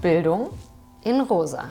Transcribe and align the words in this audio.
Bildung 0.00 0.50
in 1.02 1.22
Rosa. 1.22 1.68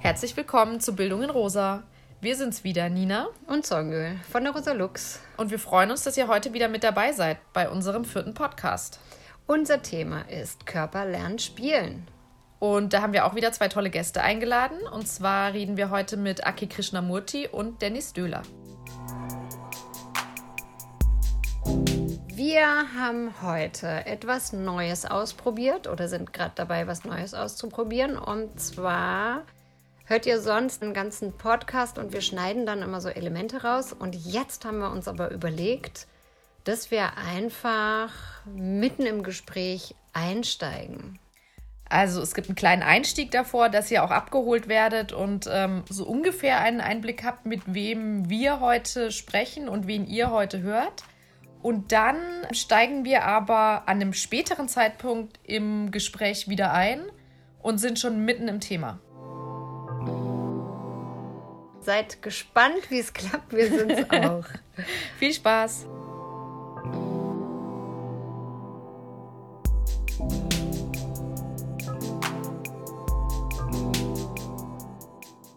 Herzlich 0.00 0.36
willkommen 0.36 0.80
zu 0.80 0.94
Bildung 0.94 1.22
in 1.22 1.30
Rosa. 1.30 1.82
Wir 2.20 2.36
sind's 2.36 2.62
wieder, 2.62 2.90
Nina 2.90 3.28
und 3.46 3.64
Songül 3.64 4.16
von 4.30 4.44
der 4.44 4.52
Rosa 4.52 4.72
Lux. 4.72 5.20
Und 5.38 5.50
wir 5.50 5.58
freuen 5.58 5.90
uns, 5.90 6.04
dass 6.04 6.18
ihr 6.18 6.28
heute 6.28 6.52
wieder 6.52 6.68
mit 6.68 6.84
dabei 6.84 7.12
seid 7.12 7.38
bei 7.54 7.70
unserem 7.70 8.04
vierten 8.04 8.34
Podcast. 8.34 9.00
Unser 9.46 9.80
Thema 9.80 10.28
ist 10.28 10.66
Körper 10.66 11.06
lernen 11.06 11.38
spielen. 11.38 12.06
Und 12.60 12.92
da 12.92 13.00
haben 13.00 13.14
wir 13.14 13.24
auch 13.24 13.34
wieder 13.34 13.52
zwei 13.52 13.68
tolle 13.68 13.88
Gäste 13.88 14.22
eingeladen. 14.22 14.78
Und 14.92 15.08
zwar 15.08 15.54
reden 15.54 15.78
wir 15.78 15.88
heute 15.88 16.18
mit 16.18 16.46
Aki 16.46 16.66
Krishnamurti 16.66 17.48
und 17.48 17.80
Dennis 17.80 18.12
Döhler. 18.12 18.42
Wir 22.26 22.66
haben 22.98 23.32
heute 23.42 24.04
etwas 24.04 24.52
Neues 24.52 25.06
ausprobiert 25.06 25.86
oder 25.86 26.08
sind 26.08 26.34
gerade 26.34 26.52
dabei, 26.54 26.86
was 26.86 27.04
Neues 27.04 27.32
auszuprobieren. 27.32 28.18
Und 28.18 28.60
zwar 28.60 29.44
hört 30.04 30.26
ihr 30.26 30.40
sonst 30.40 30.82
einen 30.82 30.92
ganzen 30.92 31.32
Podcast 31.32 31.96
und 31.96 32.12
wir 32.12 32.20
schneiden 32.20 32.66
dann 32.66 32.82
immer 32.82 33.00
so 33.00 33.08
Elemente 33.08 33.62
raus. 33.62 33.94
Und 33.94 34.14
jetzt 34.14 34.66
haben 34.66 34.80
wir 34.80 34.90
uns 34.90 35.08
aber 35.08 35.30
überlegt, 35.30 36.08
dass 36.64 36.90
wir 36.90 37.16
einfach 37.16 38.12
mitten 38.44 39.06
im 39.06 39.22
Gespräch 39.22 39.94
einsteigen. 40.12 41.19
Also 41.90 42.22
es 42.22 42.34
gibt 42.34 42.48
einen 42.48 42.54
kleinen 42.54 42.84
Einstieg 42.84 43.32
davor, 43.32 43.68
dass 43.68 43.90
ihr 43.90 44.04
auch 44.04 44.12
abgeholt 44.12 44.68
werdet 44.68 45.12
und 45.12 45.48
ähm, 45.52 45.82
so 45.88 46.06
ungefähr 46.06 46.60
einen 46.60 46.80
Einblick 46.80 47.24
habt, 47.24 47.46
mit 47.46 47.62
wem 47.66 48.30
wir 48.30 48.60
heute 48.60 49.10
sprechen 49.10 49.68
und 49.68 49.88
wen 49.88 50.06
ihr 50.06 50.30
heute 50.30 50.62
hört. 50.62 51.02
Und 51.62 51.90
dann 51.90 52.16
steigen 52.52 53.04
wir 53.04 53.24
aber 53.24 53.82
an 53.86 54.00
einem 54.00 54.12
späteren 54.12 54.68
Zeitpunkt 54.68 55.40
im 55.42 55.90
Gespräch 55.90 56.48
wieder 56.48 56.72
ein 56.72 57.02
und 57.60 57.78
sind 57.78 57.98
schon 57.98 58.24
mitten 58.24 58.46
im 58.46 58.60
Thema. 58.60 59.00
Seid 61.80 62.22
gespannt, 62.22 62.88
wie 62.90 63.00
es 63.00 63.12
klappt. 63.12 63.52
Wir 63.52 63.68
sind 63.68 63.90
es 63.90 64.10
auch. 64.10 64.44
Viel 65.18 65.34
Spaß. 65.34 65.88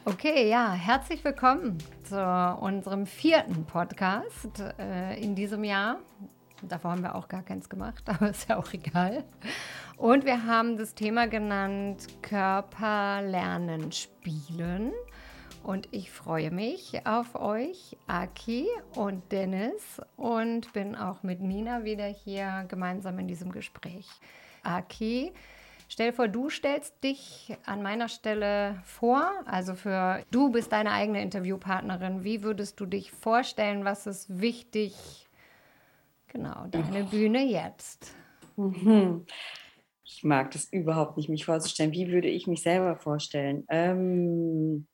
Okay, 0.06 0.50
ja, 0.50 0.74
herzlich 0.74 1.24
willkommen 1.24 1.78
zu 2.04 2.22
unserem 2.60 3.06
vierten 3.06 3.64
Podcast 3.64 4.62
äh, 4.78 5.18
in 5.24 5.34
diesem 5.34 5.64
Jahr. 5.64 6.00
Davor 6.62 6.92
haben 6.92 7.04
wir 7.04 7.16
auch 7.16 7.30
gar 7.30 7.42
keins 7.42 7.70
gemacht, 7.70 8.04
aber 8.10 8.32
ist 8.32 8.50
ja 8.50 8.58
auch 8.58 8.74
egal. 8.74 9.24
Und 9.96 10.26
wir 10.26 10.46
haben 10.46 10.76
das 10.76 10.94
Thema 10.94 11.30
genannt 11.30 12.06
Körperlernen 12.22 13.94
spielen. 13.94 14.92
Und 15.64 15.88
ich 15.92 16.12
freue 16.12 16.52
mich 16.52 17.08
auf 17.08 17.36
euch, 17.36 17.96
Aki 18.08 18.68
und 18.96 19.32
Dennis, 19.32 20.02
und 20.18 20.74
bin 20.74 20.98
auch 20.98 21.24
mit 21.24 21.40
Nina 21.40 21.86
wieder 21.86 22.08
hier 22.08 22.66
gemeinsam 22.68 23.20
in 23.20 23.30
diesem 23.30 23.54
Gespräch. 23.54 24.10
Aki, 24.64 25.32
Stell 25.94 26.10
dir 26.10 26.16
vor, 26.16 26.28
du 26.28 26.50
stellst 26.50 27.04
dich 27.04 27.56
an 27.68 27.84
meiner 27.84 28.10
Stelle 28.10 28.82
vor, 28.84 29.32
also 29.46 29.76
für 29.76 30.24
du 30.32 30.52
bist 30.52 30.72
deine 30.72 30.90
eigene 30.90 31.22
Interviewpartnerin. 31.22 32.24
Wie 32.24 32.42
würdest 32.42 32.80
du 32.80 32.88
dich 32.88 33.12
vorstellen? 33.12 33.86
Was 33.86 34.08
ist 34.08 34.42
wichtig? 34.42 34.96
Genau, 36.30 36.66
deine 36.72 37.04
oh. 37.04 37.10
Bühne 37.12 37.46
jetzt. 37.46 38.12
Mhm. 38.56 39.28
Ich 40.04 40.24
mag 40.24 40.50
das 40.50 40.66
überhaupt 40.74 41.16
nicht, 41.16 41.30
mich 41.30 41.46
vorzustellen. 41.46 41.92
Wie 41.92 42.12
würde 42.12 42.28
ich 42.28 42.48
mich 42.48 42.64
selber 42.64 42.96
vorstellen? 42.96 43.64
Ähm, 43.70 44.88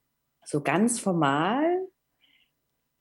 so 0.44 0.62
ganz 0.62 1.00
formal 1.00 1.64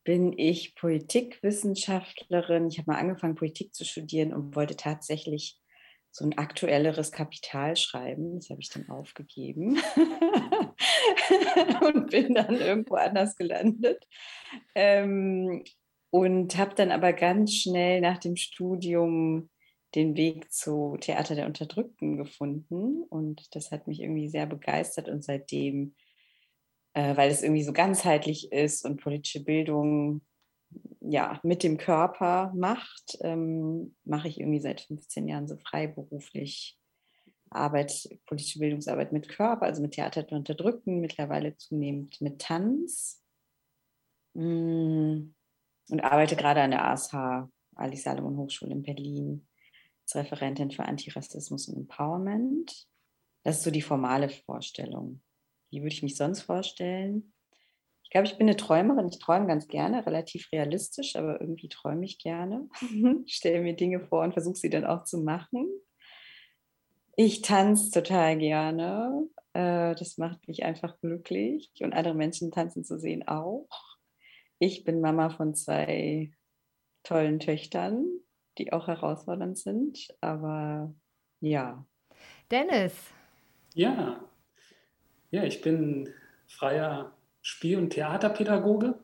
bin 0.04 0.38
ich 0.38 0.76
Politikwissenschaftlerin. 0.76 2.68
Ich 2.68 2.78
habe 2.78 2.92
mal 2.92 2.98
angefangen, 3.00 3.34
Politik 3.34 3.74
zu 3.74 3.84
studieren 3.84 4.32
und 4.32 4.54
wollte 4.54 4.76
tatsächlich 4.76 5.58
so 6.10 6.24
ein 6.24 6.36
aktuelleres 6.36 7.12
Kapital 7.12 7.76
schreiben. 7.76 8.36
Das 8.36 8.50
habe 8.50 8.60
ich 8.60 8.70
dann 8.70 8.88
aufgegeben 8.88 9.78
und 11.80 12.10
bin 12.10 12.34
dann 12.34 12.60
irgendwo 12.60 12.94
anders 12.96 13.36
gelandet. 13.36 14.06
Ähm, 14.74 15.64
und 16.10 16.56
habe 16.56 16.74
dann 16.74 16.90
aber 16.90 17.12
ganz 17.12 17.54
schnell 17.54 18.00
nach 18.00 18.18
dem 18.18 18.36
Studium 18.36 19.50
den 19.94 20.16
Weg 20.16 20.52
zu 20.52 20.96
Theater 21.00 21.34
der 21.34 21.46
Unterdrückten 21.46 22.16
gefunden. 22.16 23.02
Und 23.04 23.54
das 23.54 23.70
hat 23.70 23.86
mich 23.86 24.00
irgendwie 24.00 24.28
sehr 24.28 24.46
begeistert. 24.46 25.08
Und 25.08 25.24
seitdem, 25.24 25.94
äh, 26.94 27.16
weil 27.16 27.30
es 27.30 27.42
irgendwie 27.42 27.62
so 27.62 27.72
ganzheitlich 27.72 28.52
ist 28.52 28.84
und 28.84 29.00
politische 29.00 29.44
Bildung 29.44 30.22
ja, 31.00 31.40
mit 31.42 31.62
dem 31.62 31.78
Körper 31.78 32.52
macht, 32.54 33.18
ähm, 33.22 33.96
mache 34.04 34.28
ich 34.28 34.40
irgendwie 34.40 34.60
seit 34.60 34.82
15 34.82 35.28
Jahren 35.28 35.48
so 35.48 35.56
freiberuflich 35.56 36.78
Arbeit, 37.50 38.08
politische 38.26 38.58
Bildungsarbeit 38.58 39.12
mit 39.12 39.28
Körper, 39.28 39.66
also 39.66 39.80
mit 39.80 39.92
Theater 39.92 40.20
und 40.20 40.32
Unterdrücken, 40.32 41.00
mittlerweile 41.00 41.56
zunehmend 41.56 42.20
mit 42.20 42.40
Tanz 42.40 43.22
mm, 44.34 45.34
und 45.90 46.00
arbeite 46.00 46.36
gerade 46.36 46.60
an 46.60 46.72
der 46.72 46.84
ASH, 46.84 47.14
Alice 47.74 48.02
Salomon 48.02 48.36
Hochschule 48.36 48.72
in 48.72 48.82
Berlin, 48.82 49.48
als 50.02 50.16
Referentin 50.16 50.70
für 50.70 50.84
Antirassismus 50.84 51.68
und 51.68 51.76
Empowerment. 51.76 52.86
Das 53.44 53.58
ist 53.58 53.64
so 53.64 53.70
die 53.70 53.82
formale 53.82 54.28
Vorstellung. 54.28 55.22
Wie 55.70 55.80
würde 55.80 55.94
ich 55.94 56.02
mich 56.02 56.16
sonst 56.16 56.42
vorstellen? 56.42 57.32
Ich 58.08 58.12
glaube, 58.12 58.26
ich 58.26 58.38
bin 58.38 58.48
eine 58.48 58.56
Träumerin. 58.56 59.08
Ich 59.08 59.18
träume 59.18 59.46
ganz 59.46 59.68
gerne, 59.68 60.06
relativ 60.06 60.50
realistisch, 60.50 61.14
aber 61.14 61.42
irgendwie 61.42 61.68
träume 61.68 62.06
ich 62.06 62.18
gerne. 62.18 62.66
Stelle 63.26 63.60
mir 63.60 63.76
Dinge 63.76 64.00
vor 64.00 64.22
und 64.22 64.32
versuche 64.32 64.56
sie 64.56 64.70
dann 64.70 64.86
auch 64.86 65.04
zu 65.04 65.18
machen. 65.18 65.68
Ich 67.16 67.42
tanze 67.42 67.90
total 67.90 68.38
gerne. 68.38 69.28
Äh, 69.52 69.94
das 69.94 70.16
macht 70.16 70.48
mich 70.48 70.64
einfach 70.64 70.98
glücklich 71.00 71.70
und 71.80 71.92
andere 71.92 72.14
Menschen 72.14 72.50
tanzen 72.50 72.82
zu 72.82 72.98
sehen 72.98 73.28
auch. 73.28 73.68
Ich 74.58 74.84
bin 74.84 75.02
Mama 75.02 75.28
von 75.28 75.54
zwei 75.54 76.32
tollen 77.02 77.40
Töchtern, 77.40 78.06
die 78.56 78.72
auch 78.72 78.86
herausfordernd 78.86 79.58
sind, 79.58 80.08
aber 80.22 80.94
ja. 81.40 81.86
Dennis. 82.50 82.94
Ja, 83.74 84.24
ja, 85.30 85.44
ich 85.44 85.60
bin 85.60 86.08
freier 86.46 87.12
Spiel- 87.42 87.78
und 87.78 87.90
Theaterpädagoge. 87.90 88.98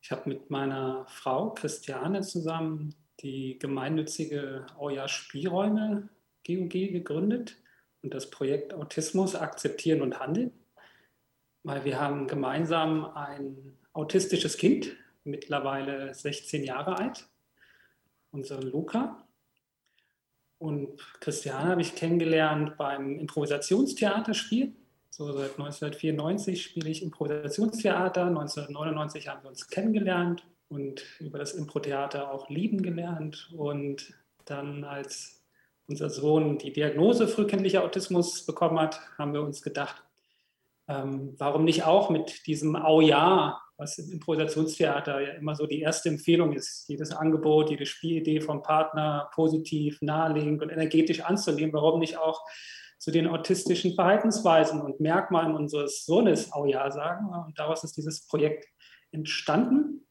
Ich 0.00 0.10
habe 0.10 0.28
mit 0.28 0.50
meiner 0.50 1.06
Frau 1.08 1.50
Christiane 1.50 2.22
zusammen 2.22 2.94
die 3.20 3.58
gemeinnützige 3.58 4.66
Auja 4.78 5.08
Spielräume 5.08 6.08
GUG 6.46 6.70
gegründet 6.70 7.56
und 8.02 8.14
das 8.14 8.30
Projekt 8.30 8.72
Autismus 8.72 9.34
akzeptieren 9.34 10.00
und 10.00 10.18
handeln, 10.18 10.52
weil 11.62 11.84
wir 11.84 12.00
haben 12.00 12.26
gemeinsam 12.26 13.04
ein 13.04 13.78
autistisches 13.92 14.56
Kind, 14.56 14.96
mittlerweile 15.24 16.14
16 16.14 16.64
Jahre 16.64 16.96
alt, 16.96 17.28
unseren 18.30 18.62
Luca. 18.62 19.26
Und 20.58 20.98
Christiane 21.20 21.70
habe 21.70 21.82
ich 21.82 21.94
kennengelernt 21.94 22.76
beim 22.78 23.18
Improvisationstheaterspiel 23.18 24.74
so 25.10 25.32
seit 25.32 25.58
1994 25.58 26.62
spiele 26.62 26.88
ich 26.88 27.02
Improvisationstheater. 27.02 28.26
1999 28.26 29.28
haben 29.28 29.42
wir 29.42 29.50
uns 29.50 29.68
kennengelernt 29.68 30.46
und 30.68 31.02
über 31.18 31.38
das 31.38 31.52
Improtheater 31.52 32.32
auch 32.32 32.48
lieben 32.48 32.82
gelernt. 32.82 33.50
Und 33.56 34.14
dann, 34.44 34.84
als 34.84 35.42
unser 35.88 36.08
Sohn 36.08 36.58
die 36.58 36.72
Diagnose 36.72 37.26
frühkindlicher 37.26 37.82
Autismus 37.82 38.46
bekommen 38.46 38.78
hat, 38.78 39.00
haben 39.18 39.34
wir 39.34 39.42
uns 39.42 39.62
gedacht, 39.62 40.02
ähm, 40.88 41.34
warum 41.38 41.64
nicht 41.64 41.84
auch 41.84 42.10
mit 42.10 42.46
diesem 42.46 42.76
Au 42.76 43.00
ja, 43.00 43.60
was 43.76 43.98
im 43.98 44.12
Improvisationstheater 44.12 45.20
ja 45.20 45.32
immer 45.32 45.56
so 45.56 45.66
die 45.66 45.80
erste 45.80 46.08
Empfehlung 46.08 46.52
ist, 46.52 46.88
jedes 46.88 47.12
Angebot, 47.12 47.70
jede 47.70 47.86
Spielidee 47.86 48.40
vom 48.40 48.62
Partner 48.62 49.30
positiv, 49.34 50.00
naheliegend 50.02 50.62
und 50.62 50.70
energetisch 50.70 51.20
anzunehmen, 51.22 51.72
warum 51.72 51.98
nicht 51.98 52.16
auch 52.16 52.44
zu 53.00 53.10
den 53.10 53.26
autistischen 53.26 53.94
Verhaltensweisen 53.94 54.82
und 54.82 55.00
Merkmalen 55.00 55.56
unseres 55.56 56.04
Sohnes 56.04 56.52
auch 56.52 56.66
Ja 56.66 56.90
sagen. 56.90 57.30
Und 57.46 57.58
daraus 57.58 57.82
ist 57.82 57.96
dieses 57.96 58.26
Projekt 58.26 58.68
entstanden. 59.10 60.06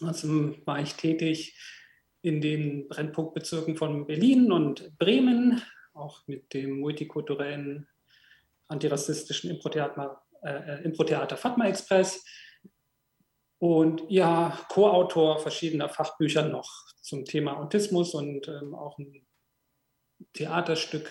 Also 0.00 0.54
war 0.64 0.80
ich 0.80 0.94
tätig 0.94 1.58
in 2.22 2.40
den 2.40 2.86
Brennpunktbezirken 2.86 3.76
von 3.76 4.06
Berlin 4.06 4.52
und 4.52 4.96
Bremen, 4.98 5.60
auch 5.94 6.22
mit 6.28 6.54
dem 6.54 6.78
multikulturellen 6.78 7.88
antirassistischen 8.68 9.50
Improtheater, 9.50 10.22
äh, 10.44 10.84
Improtheater 10.84 11.36
Fatma 11.36 11.66
Express. 11.66 12.24
Und 13.58 14.04
ja, 14.08 14.56
Co-Autor 14.68 15.40
verschiedener 15.40 15.88
Fachbücher 15.88 16.48
noch 16.48 16.70
zum 17.00 17.24
Thema 17.24 17.58
Autismus 17.58 18.14
und 18.14 18.46
ähm, 18.46 18.76
auch 18.76 18.96
ein 18.98 19.26
Theaterstück 20.34 21.10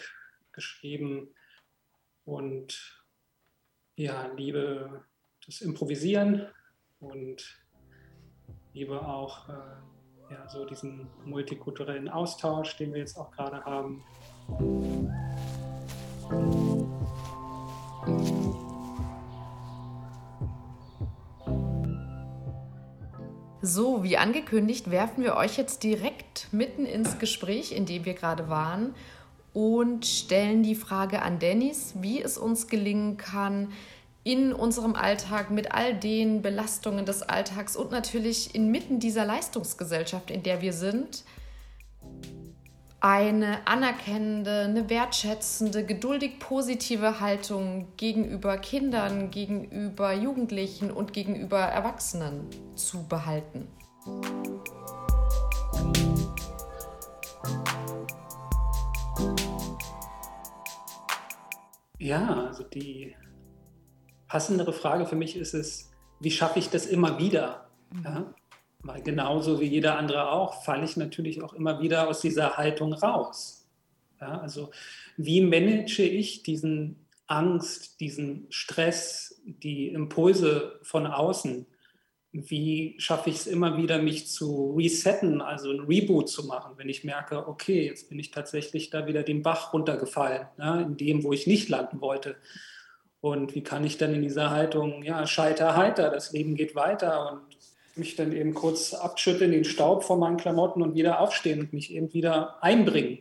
geschrieben. 0.53 1.33
Und 2.25 3.05
ja, 3.95 4.27
liebe 4.35 5.05
das 5.45 5.61
Improvisieren 5.61 6.47
und 6.99 7.59
liebe 8.73 9.05
auch 9.05 9.49
äh, 9.49 10.33
ja, 10.33 10.47
so 10.47 10.65
diesen 10.65 11.09
multikulturellen 11.25 12.09
Austausch, 12.09 12.77
den 12.77 12.93
wir 12.93 12.99
jetzt 12.99 13.17
auch 13.17 13.31
gerade 13.31 13.63
haben. 13.65 14.03
So, 23.63 24.03
wie 24.03 24.17
angekündigt, 24.17 24.89
werfen 24.89 25.23
wir 25.23 25.35
euch 25.35 25.57
jetzt 25.57 25.83
direkt 25.83 26.51
mitten 26.51 26.85
ins 26.85 27.19
Gespräch, 27.19 27.71
in 27.71 27.85
dem 27.85 28.05
wir 28.05 28.15
gerade 28.15 28.49
waren, 28.49 28.95
und 29.53 30.05
stellen 30.05 30.63
die 30.63 30.75
Frage 30.75 31.21
an 31.21 31.39
Dennis, 31.39 31.93
wie 31.99 32.21
es 32.21 32.37
uns 32.37 32.67
gelingen 32.67 33.17
kann, 33.17 33.71
in 34.23 34.53
unserem 34.53 34.95
Alltag 34.95 35.49
mit 35.49 35.71
all 35.71 35.95
den 35.95 36.41
Belastungen 36.41 37.05
des 37.05 37.23
Alltags 37.23 37.75
und 37.75 37.91
natürlich 37.91 38.53
inmitten 38.53 38.99
dieser 38.99 39.25
Leistungsgesellschaft, 39.25 40.29
in 40.29 40.43
der 40.43 40.61
wir 40.61 40.73
sind, 40.73 41.23
eine 42.99 43.65
anerkennende, 43.65 44.65
eine 44.65 44.87
wertschätzende, 44.91 45.83
geduldig 45.83 46.37
positive 46.37 47.19
Haltung 47.19 47.87
gegenüber 47.97 48.59
Kindern, 48.59 49.31
gegenüber 49.31 50.13
Jugendlichen 50.13 50.91
und 50.91 51.11
gegenüber 51.11 51.59
Erwachsenen 51.59 52.45
zu 52.75 53.07
behalten. 53.07 53.67
Ja, 62.01 62.47
also 62.47 62.63
die 62.63 63.15
passendere 64.27 64.73
Frage 64.73 65.05
für 65.05 65.15
mich 65.15 65.35
ist 65.35 65.53
es, 65.53 65.91
wie 66.19 66.31
schaffe 66.31 66.57
ich 66.57 66.69
das 66.69 66.87
immer 66.87 67.19
wieder? 67.19 67.69
Ja? 68.03 68.33
Weil 68.79 69.03
genauso 69.03 69.61
wie 69.61 69.65
jeder 69.65 69.99
andere 69.99 70.31
auch, 70.31 70.63
falle 70.63 70.83
ich 70.83 70.97
natürlich 70.97 71.43
auch 71.43 71.53
immer 71.53 71.79
wieder 71.79 72.07
aus 72.07 72.21
dieser 72.21 72.57
Haltung 72.57 72.93
raus. 72.93 73.67
Ja, 74.19 74.39
also 74.39 74.71
wie 75.15 75.41
manage 75.41 76.01
ich 76.01 76.41
diesen 76.41 77.05
Angst, 77.27 77.99
diesen 77.99 78.47
Stress, 78.49 79.39
die 79.45 79.89
Impulse 79.89 80.79
von 80.81 81.05
außen? 81.05 81.67
Wie 82.33 82.95
schaffe 82.97 83.29
ich 83.29 83.37
es 83.37 83.47
immer 83.47 83.77
wieder, 83.77 84.01
mich 84.01 84.27
zu 84.27 84.73
resetten, 84.77 85.41
also 85.41 85.69
ein 85.69 85.81
Reboot 85.81 86.29
zu 86.29 86.45
machen, 86.45 86.73
wenn 86.77 86.87
ich 86.87 87.03
merke, 87.03 87.47
okay, 87.47 87.85
jetzt 87.85 88.09
bin 88.09 88.19
ich 88.19 88.31
tatsächlich 88.31 88.89
da 88.89 89.05
wieder 89.05 89.23
den 89.23 89.41
Bach 89.41 89.73
runtergefallen, 89.73 90.47
ja, 90.57 90.79
in 90.79 90.95
dem, 90.95 91.23
wo 91.23 91.33
ich 91.33 91.45
nicht 91.45 91.67
landen 91.67 91.99
wollte. 91.99 92.37
Und 93.19 93.53
wie 93.53 93.63
kann 93.63 93.83
ich 93.83 93.97
dann 93.97 94.15
in 94.15 94.21
dieser 94.21 94.49
Haltung, 94.49 95.03
ja, 95.03 95.27
scheiter 95.27 95.75
heiter, 95.75 96.09
das 96.09 96.31
Leben 96.31 96.55
geht 96.55 96.73
weiter 96.73 97.33
und 97.33 97.41
mich 97.95 98.15
dann 98.15 98.31
eben 98.31 98.53
kurz 98.53 98.93
abschütteln, 98.93 99.51
den 99.51 99.65
Staub 99.65 100.03
von 100.03 100.19
meinen 100.19 100.37
Klamotten 100.37 100.81
und 100.81 100.95
wieder 100.95 101.19
aufstehen 101.19 101.59
und 101.59 101.73
mich 101.73 101.93
eben 101.93 102.13
wieder 102.13 102.63
einbringen. 102.63 103.19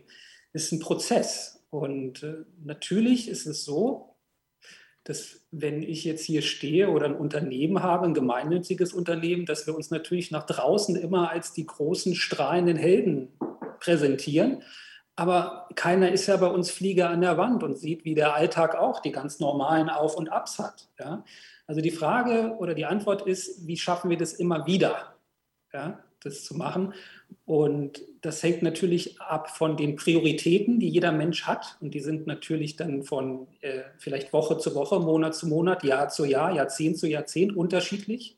Ist 0.53 0.71
ein 0.71 0.79
Prozess. 0.79 1.63
Und 1.69 2.23
äh, 2.23 2.43
natürlich 2.63 3.29
ist 3.29 3.45
es 3.45 3.63
so, 3.63 4.10
dass 5.03 5.41
wenn 5.51 5.81
ich 5.81 6.03
jetzt 6.03 6.23
hier 6.23 6.41
stehe 6.41 6.89
oder 6.89 7.05
ein 7.05 7.15
Unternehmen 7.15 7.81
habe, 7.81 8.05
ein 8.05 8.13
gemeinnütziges 8.13 8.93
Unternehmen, 8.93 9.45
dass 9.45 9.65
wir 9.65 9.75
uns 9.75 9.89
natürlich 9.89 10.31
nach 10.31 10.45
draußen 10.45 10.95
immer 10.95 11.31
als 11.31 11.53
die 11.53 11.65
großen 11.65 12.15
strahlenden 12.15 12.77
Helden 12.77 13.29
präsentieren. 13.79 14.61
Aber 15.15 15.67
keiner 15.75 16.11
ist 16.11 16.27
ja 16.27 16.37
bei 16.37 16.47
uns 16.47 16.71
Flieger 16.71 17.09
an 17.09 17.21
der 17.21 17.37
Wand 17.37 17.63
und 17.63 17.77
sieht, 17.77 18.05
wie 18.05 18.15
der 18.15 18.35
Alltag 18.35 18.75
auch 18.75 19.01
die 19.01 19.11
ganz 19.11 19.39
normalen 19.39 19.89
Auf- 19.89 20.15
und 20.15 20.31
Abs 20.31 20.59
hat. 20.59 20.89
Ja? 20.99 21.25
Also 21.67 21.81
die 21.81 21.91
Frage 21.91 22.55
oder 22.59 22.73
die 22.73 22.85
Antwort 22.85 23.27
ist, 23.27 23.67
wie 23.67 23.77
schaffen 23.77 24.09
wir 24.09 24.17
das 24.17 24.33
immer 24.33 24.65
wieder, 24.65 25.15
ja, 25.73 26.03
das 26.21 26.43
zu 26.43 26.55
machen? 26.55 26.93
Und 27.45 28.01
das 28.21 28.41
hängt 28.43 28.61
natürlich 28.63 29.19
ab 29.19 29.49
von 29.49 29.77
den 29.77 29.95
Prioritäten, 29.95 30.79
die 30.79 30.89
jeder 30.89 31.11
Mensch 31.11 31.43
hat. 31.43 31.77
Und 31.81 31.93
die 31.93 31.99
sind 31.99 32.27
natürlich 32.27 32.75
dann 32.75 33.03
von 33.03 33.47
äh, 33.61 33.81
vielleicht 33.97 34.31
Woche 34.33 34.57
zu 34.57 34.75
Woche, 34.75 34.99
Monat 34.99 35.35
zu 35.35 35.47
Monat, 35.47 35.83
Jahr 35.83 36.09
zu 36.09 36.25
Jahr, 36.25 36.53
Jahrzehnt 36.53 36.97
zu 36.97 37.07
Jahrzehnt 37.07 37.55
unterschiedlich. 37.55 38.37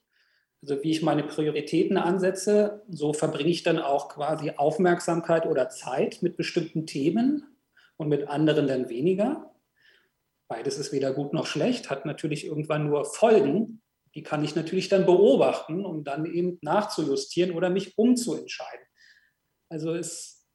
Also 0.63 0.81
wie 0.81 0.91
ich 0.91 1.01
meine 1.01 1.23
Prioritäten 1.23 1.97
ansetze, 1.97 2.83
so 2.89 3.11
verbringe 3.11 3.49
ich 3.49 3.63
dann 3.63 3.79
auch 3.79 4.07
quasi 4.07 4.51
Aufmerksamkeit 4.55 5.45
oder 5.45 5.67
Zeit 5.69 6.21
mit 6.21 6.37
bestimmten 6.37 6.87
Themen 6.87 7.43
und 7.97 8.07
mit 8.07 8.29
anderen 8.29 8.67
dann 8.67 8.87
weniger. 8.87 9.53
Beides 10.47 10.77
ist 10.77 10.93
weder 10.93 11.13
gut 11.13 11.33
noch 11.33 11.47
schlecht, 11.47 11.89
hat 11.89 12.05
natürlich 12.05 12.45
irgendwann 12.45 12.87
nur 12.87 13.03
Folgen. 13.03 13.81
Die 14.15 14.23
kann 14.23 14.43
ich 14.43 14.55
natürlich 14.55 14.89
dann 14.89 15.05
beobachten, 15.05 15.85
um 15.85 16.03
dann 16.03 16.25
eben 16.25 16.59
nachzujustieren 16.61 17.55
oder 17.55 17.69
mich 17.69 17.97
umzuentscheiden. 17.97 18.85
Also 19.69 19.93
es 19.93 20.45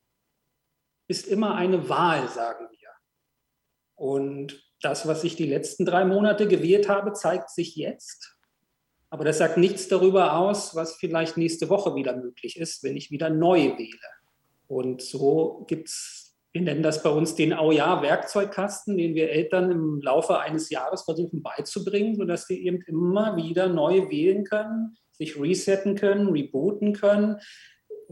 ist 1.08 1.26
immer 1.26 1.55
eine 1.55 1.88
Wahl, 1.88 2.28
sagen 2.28 2.69
wir. 2.70 2.88
Und 3.96 4.64
das, 4.81 5.08
was 5.08 5.25
ich 5.25 5.34
die 5.34 5.46
letzten 5.46 5.84
drei 5.84 6.05
Monate 6.05 6.46
gewählt 6.46 6.88
habe, 6.88 7.12
zeigt 7.12 7.50
sich 7.50 7.75
jetzt. 7.75 8.37
Aber 9.10 9.25
das 9.25 9.38
sagt 9.38 9.56
nichts 9.56 9.88
darüber 9.88 10.37
aus, 10.37 10.75
was 10.75 10.96
vielleicht 10.96 11.37
nächste 11.37 11.69
Woche 11.69 11.94
wieder 11.94 12.14
möglich 12.14 12.58
ist, 12.58 12.82
wenn 12.84 12.96
ich 12.96 13.11
wieder 13.11 13.31
neu 13.31 13.76
wähle. 13.78 13.99
Und 14.66 15.00
so 15.00 15.64
gibt 15.66 15.88
es 15.88 16.17
wir 16.52 16.62
nennen 16.62 16.82
das 16.82 17.02
bei 17.02 17.10
uns 17.10 17.34
den 17.34 17.52
Aujahr-Werkzeugkasten, 17.52 18.96
den 18.96 19.14
wir 19.14 19.30
Eltern 19.30 19.70
im 19.70 20.00
Laufe 20.00 20.38
eines 20.38 20.70
Jahres 20.70 21.02
versuchen 21.02 21.42
beizubringen, 21.42 22.16
sodass 22.16 22.46
sie 22.46 22.64
eben 22.64 22.80
immer 22.82 23.36
wieder 23.36 23.68
neu 23.68 24.08
wählen 24.08 24.44
können, 24.44 24.96
sich 25.12 25.38
resetten 25.38 25.94
können, 25.94 26.28
rebooten 26.28 26.94
können, 26.94 27.36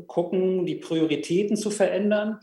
gucken, 0.06 0.66
die 0.66 0.76
Prioritäten 0.76 1.56
zu 1.56 1.70
verändern. 1.70 2.40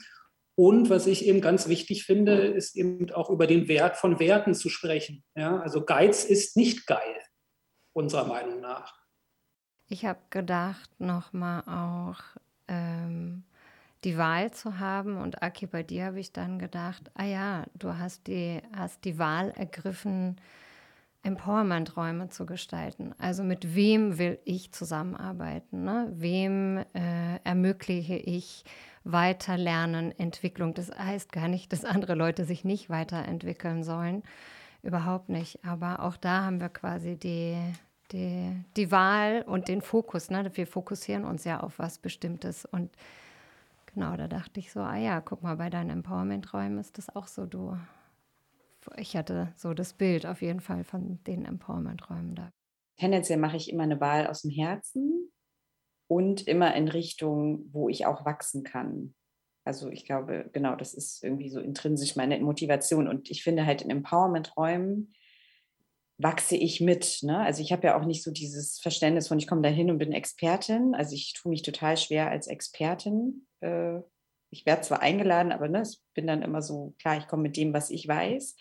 Und 0.55 0.89
was 0.89 1.07
ich 1.07 1.25
eben 1.25 1.41
ganz 1.41 1.67
wichtig 1.67 2.05
finde, 2.05 2.47
ist 2.47 2.75
eben 2.75 3.11
auch 3.11 3.29
über 3.29 3.47
den 3.47 3.67
Wert 3.67 3.97
von 3.97 4.19
Werten 4.19 4.55
zu 4.55 4.69
sprechen. 4.69 5.23
Ja, 5.35 5.59
also 5.59 5.83
Geiz 5.83 6.23
ist 6.23 6.57
nicht 6.57 6.87
geil, 6.87 7.19
unserer 7.93 8.25
Meinung 8.25 8.61
nach. 8.61 8.93
Ich 9.89 10.05
habe 10.05 10.19
gedacht, 10.29 10.89
nochmal 10.99 11.61
auch, 11.67 12.21
ähm, 12.67 13.43
die 14.03 14.17
Wahl 14.17 14.51
zu 14.51 14.79
haben. 14.79 15.17
Und 15.17 15.41
Aki, 15.41 15.67
bei 15.67 15.83
dir 15.83 16.05
habe 16.05 16.19
ich 16.19 16.31
dann 16.31 16.59
gedacht, 16.59 17.11
ah 17.15 17.25
ja, 17.25 17.63
du 17.75 17.97
hast 17.97 18.27
die, 18.27 18.61
hast 18.75 19.05
die 19.05 19.17
Wahl 19.17 19.51
ergriffen, 19.51 20.37
Empowerment-Räume 21.23 22.29
zu 22.29 22.45
gestalten. 22.45 23.15
Also 23.17 23.43
mit 23.43 23.75
wem 23.75 24.17
will 24.17 24.39
ich 24.43 24.73
zusammenarbeiten? 24.73 25.85
Ne? 25.85 26.11
Wem 26.13 26.77
äh, 26.93 27.37
ermögliche 27.43 28.15
ich 28.15 28.65
Weiterlernen, 29.05 30.17
Entwicklung? 30.19 30.73
Das 30.73 30.91
heißt 30.91 31.31
gar 31.31 31.47
nicht, 31.47 31.71
dass 31.71 31.85
andere 31.85 32.15
Leute 32.15 32.43
sich 32.43 32.65
nicht 32.65 32.89
weiterentwickeln 32.89 33.83
sollen. 33.83 34.23
Überhaupt 34.81 35.29
nicht. 35.29 35.63
Aber 35.63 36.01
auch 36.01 36.17
da 36.17 36.43
haben 36.43 36.59
wir 36.59 36.67
quasi 36.67 37.15
die, 37.15 37.57
die, 38.11 38.51
die 38.75 38.91
Wahl 38.91 39.43
und 39.47 39.69
den 39.69 39.81
Fokus. 39.81 40.29
Ne? 40.29 40.51
Wir 40.53 40.67
fokussieren 40.67 41.23
uns 41.23 41.45
ja 41.45 41.61
auf 41.61 41.79
was 41.79 41.99
Bestimmtes 41.99 42.65
und 42.65 42.91
Genau, 43.93 44.17
da 44.17 44.27
dachte 44.27 44.59
ich 44.59 44.71
so, 44.71 44.79
ah 44.79 44.97
ja, 44.97 45.21
guck 45.21 45.43
mal, 45.43 45.55
bei 45.55 45.69
deinen 45.69 45.91
Empowerment-Räumen 45.91 46.79
ist 46.79 46.97
das 46.97 47.15
auch 47.15 47.27
so, 47.27 47.45
du. 47.45 47.77
Ich 48.97 49.15
hatte 49.15 49.53
so 49.55 49.73
das 49.73 49.93
Bild 49.93 50.25
auf 50.25 50.41
jeden 50.41 50.59
Fall 50.59 50.83
von 50.83 51.23
den 51.25 51.45
Empowerment-Räumen 51.45 52.35
da. 52.35 52.51
Tendenziell 52.97 53.39
mache 53.39 53.57
ich 53.57 53.71
immer 53.71 53.83
eine 53.83 54.01
Wahl 54.01 54.27
aus 54.27 54.41
dem 54.41 54.51
Herzen 54.51 55.31
und 56.07 56.47
immer 56.47 56.75
in 56.75 56.87
Richtung, 56.87 57.71
wo 57.71 57.87
ich 57.87 58.05
auch 58.05 58.25
wachsen 58.25 58.63
kann. 58.63 59.15
Also 59.63 59.89
ich 59.89 60.05
glaube, 60.05 60.49
genau, 60.51 60.75
das 60.75 60.93
ist 60.93 61.23
irgendwie 61.23 61.49
so 61.49 61.59
intrinsisch 61.59 62.15
meine 62.15 62.39
Motivation. 62.39 63.07
Und 63.07 63.29
ich 63.29 63.43
finde 63.43 63.65
halt 63.65 63.81
in 63.81 63.89
Empowerment-Räumen 63.89 65.13
wachse 66.17 66.55
ich 66.55 66.79
mit. 66.79 67.19
Ne? 67.23 67.39
Also 67.39 67.61
ich 67.61 67.71
habe 67.71 67.87
ja 67.87 67.99
auch 67.99 68.05
nicht 68.05 68.23
so 68.23 68.31
dieses 68.31 68.79
Verständnis 68.79 69.27
von, 69.27 69.39
ich 69.39 69.47
komme 69.47 69.61
da 69.61 69.69
hin 69.69 69.89
und 69.89 69.97
bin 69.97 70.13
Expertin. 70.13 70.93
Also 70.95 71.15
ich 71.15 71.33
tue 71.33 71.49
mich 71.49 71.63
total 71.63 71.97
schwer 71.97 72.29
als 72.29 72.47
Expertin 72.47 73.47
äh, 73.61 74.01
ich 74.53 74.67
werde 74.67 74.83
zwar 74.83 75.01
eingeladen, 75.01 75.51
aber 75.51 75.67
ne, 75.67 75.81
ich 75.81 75.99
bin 76.13 76.27
dann 76.27 76.43
immer 76.43 76.61
so, 76.61 76.93
klar, 76.99 77.17
ich 77.17 77.27
komme 77.27 77.43
mit 77.43 77.57
dem, 77.57 77.73
was 77.73 77.89
ich 77.89 78.07
weiß 78.07 78.55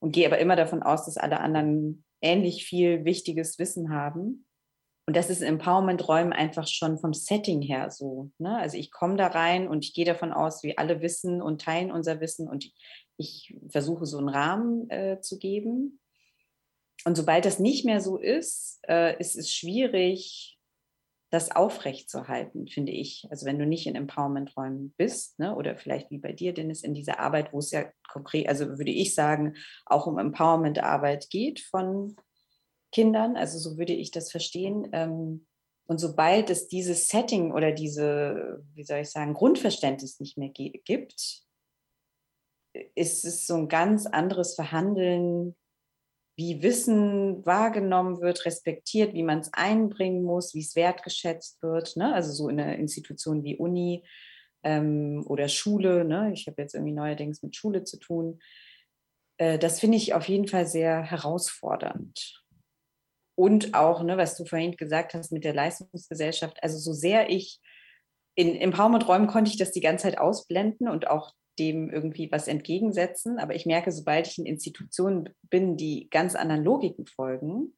und 0.00 0.12
gehe 0.12 0.26
aber 0.26 0.38
immer 0.38 0.56
davon 0.56 0.82
aus, 0.82 1.04
dass 1.04 1.18
alle 1.18 1.40
anderen 1.40 2.04
ähnlich 2.22 2.64
viel 2.64 3.04
wichtiges 3.04 3.58
Wissen 3.58 3.90
haben. 3.90 4.46
Und 5.06 5.14
das 5.16 5.28
ist 5.28 5.42
in 5.42 5.48
Empowerment-Räumen 5.48 6.32
einfach 6.32 6.66
schon 6.66 6.98
vom 6.98 7.12
Setting 7.12 7.60
her 7.60 7.90
so. 7.90 8.30
Ne? 8.38 8.56
Also 8.56 8.78
ich 8.78 8.90
komme 8.90 9.16
da 9.16 9.26
rein 9.26 9.68
und 9.68 9.84
ich 9.84 9.92
gehe 9.92 10.06
davon 10.06 10.32
aus, 10.32 10.62
wir 10.62 10.78
alle 10.78 11.02
wissen 11.02 11.42
und 11.42 11.60
teilen 11.60 11.92
unser 11.92 12.22
Wissen 12.22 12.48
und 12.48 12.72
ich 13.18 13.54
versuche 13.68 14.06
so 14.06 14.16
einen 14.16 14.30
Rahmen 14.30 14.88
äh, 14.88 15.20
zu 15.20 15.38
geben. 15.38 16.00
Und 17.04 17.16
sobald 17.16 17.44
das 17.44 17.58
nicht 17.58 17.84
mehr 17.84 18.00
so 18.00 18.16
ist, 18.16 18.80
äh, 18.88 19.18
ist 19.18 19.36
es 19.36 19.52
schwierig, 19.52 20.58
das 21.30 21.50
aufrechtzuerhalten, 21.50 22.68
finde 22.68 22.92
ich. 22.92 23.26
Also 23.28 23.44
wenn 23.44 23.58
du 23.58 23.66
nicht 23.66 23.86
in 23.86 23.96
Empowerment-Räumen 23.96 24.94
bist, 24.96 25.38
ne, 25.40 25.54
oder 25.56 25.76
vielleicht 25.76 26.10
wie 26.10 26.18
bei 26.18 26.32
dir, 26.32 26.54
Dennis, 26.54 26.82
in 26.82 26.94
dieser 26.94 27.18
Arbeit, 27.18 27.52
wo 27.52 27.58
es 27.58 27.72
ja 27.72 27.90
konkret, 28.08 28.48
also 28.48 28.78
würde 28.78 28.92
ich 28.92 29.14
sagen, 29.14 29.56
auch 29.84 30.06
um 30.06 30.18
Empowerment-Arbeit 30.18 31.28
geht 31.30 31.58
von 31.60 32.16
Kindern, 32.92 33.36
also 33.36 33.58
so 33.58 33.76
würde 33.76 33.92
ich 33.92 34.12
das 34.12 34.30
verstehen. 34.30 34.88
Ähm, 34.92 35.46
und 35.86 35.98
sobald 35.98 36.50
es 36.50 36.68
dieses 36.68 37.08
Setting 37.08 37.52
oder 37.52 37.72
diese, 37.72 38.64
wie 38.72 38.84
soll 38.84 39.00
ich 39.00 39.10
sagen, 39.10 39.34
Grundverständnis 39.34 40.20
nicht 40.20 40.38
mehr 40.38 40.50
gibt, 40.50 41.42
ist 42.94 43.24
es 43.24 43.46
so 43.46 43.56
ein 43.56 43.68
ganz 43.68 44.06
anderes 44.06 44.54
Verhandeln 44.54 45.56
wie 46.36 46.62
Wissen 46.62 47.44
wahrgenommen 47.46 48.20
wird, 48.20 48.44
respektiert, 48.44 49.14
wie 49.14 49.22
man 49.22 49.38
es 49.38 49.52
einbringen 49.52 50.22
muss, 50.22 50.54
wie 50.54 50.60
es 50.62 50.74
wertgeschätzt 50.74 51.62
wird. 51.62 51.96
Ne? 51.96 52.12
Also 52.12 52.32
so 52.32 52.48
in 52.48 52.60
einer 52.60 52.76
Institution 52.76 53.44
wie 53.44 53.56
Uni 53.56 54.04
ähm, 54.64 55.24
oder 55.26 55.48
Schule. 55.48 56.04
Ne? 56.04 56.32
Ich 56.32 56.46
habe 56.46 56.60
jetzt 56.60 56.74
irgendwie 56.74 56.92
neuerdings 56.92 57.42
mit 57.42 57.54
Schule 57.54 57.84
zu 57.84 57.98
tun. 57.98 58.40
Äh, 59.38 59.58
das 59.58 59.78
finde 59.78 59.96
ich 59.96 60.14
auf 60.14 60.28
jeden 60.28 60.48
Fall 60.48 60.66
sehr 60.66 61.02
herausfordernd. 61.02 62.42
Und 63.36 63.74
auch, 63.74 64.02
ne, 64.02 64.16
was 64.16 64.36
du 64.36 64.44
vorhin 64.44 64.76
gesagt 64.76 65.14
hast 65.14 65.32
mit 65.32 65.44
der 65.44 65.54
Leistungsgesellschaft, 65.54 66.62
also 66.62 66.78
so 66.78 66.92
sehr 66.92 67.30
ich 67.30 67.60
in 68.36 68.56
Empowerment-Räumen 68.56 69.28
konnte 69.28 69.50
ich 69.50 69.56
das 69.56 69.72
die 69.72 69.80
ganze 69.80 70.04
Zeit 70.04 70.18
ausblenden 70.18 70.88
und 70.88 71.08
auch 71.08 71.32
dem 71.58 71.90
irgendwie 71.90 72.30
was 72.30 72.48
entgegensetzen. 72.48 73.38
Aber 73.38 73.54
ich 73.54 73.66
merke, 73.66 73.92
sobald 73.92 74.26
ich 74.26 74.38
in 74.38 74.46
Institutionen 74.46 75.30
bin, 75.42 75.76
die 75.76 76.08
ganz 76.10 76.34
anderen 76.34 76.64
Logiken 76.64 77.06
folgen, 77.06 77.76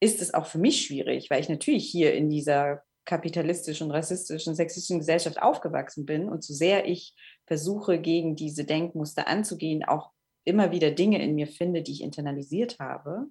ist 0.00 0.20
es 0.20 0.34
auch 0.34 0.46
für 0.46 0.58
mich 0.58 0.86
schwierig, 0.86 1.30
weil 1.30 1.40
ich 1.40 1.48
natürlich 1.48 1.88
hier 1.88 2.14
in 2.14 2.28
dieser 2.28 2.82
kapitalistischen, 3.04 3.90
rassistischen, 3.90 4.54
sexistischen 4.54 4.98
Gesellschaft 4.98 5.40
aufgewachsen 5.40 6.06
bin 6.06 6.28
und 6.28 6.42
so 6.42 6.54
sehr 6.54 6.86
ich 6.86 7.14
versuche, 7.46 8.00
gegen 8.00 8.34
diese 8.34 8.64
Denkmuster 8.64 9.28
anzugehen, 9.28 9.84
auch 9.84 10.10
immer 10.44 10.72
wieder 10.72 10.90
Dinge 10.90 11.22
in 11.22 11.34
mir 11.34 11.46
finde, 11.46 11.82
die 11.82 11.92
ich 11.92 12.02
internalisiert 12.02 12.78
habe. 12.78 13.26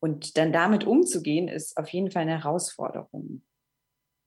Und 0.00 0.36
dann 0.36 0.52
damit 0.52 0.84
umzugehen, 0.84 1.46
ist 1.48 1.76
auf 1.76 1.88
jeden 1.90 2.10
Fall 2.10 2.22
eine 2.22 2.42
Herausforderung. 2.42 3.42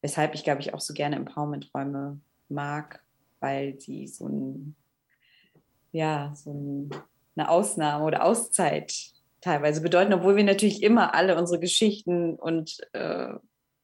Weshalb 0.02 0.36
ich, 0.36 0.44
glaube 0.44 0.62
ich, 0.62 0.74
auch 0.74 0.80
so 0.80 0.94
gerne 0.94 1.18
Empowerment-Räume 1.18 2.22
mag, 2.48 3.05
weil 3.40 3.80
sie 3.80 4.08
so, 4.08 4.28
ein, 4.28 4.76
ja, 5.92 6.34
so 6.36 6.54
ein, 6.54 6.90
eine 7.36 7.50
Ausnahme 7.50 8.06
oder 8.06 8.24
Auszeit 8.24 8.94
teilweise 9.42 9.82
bedeuten, 9.82 10.14
obwohl 10.14 10.36
wir 10.36 10.44
natürlich 10.44 10.82
immer 10.82 11.14
alle 11.14 11.38
unsere 11.38 11.60
Geschichten 11.60 12.36
und 12.36 12.78
äh, 12.94 13.34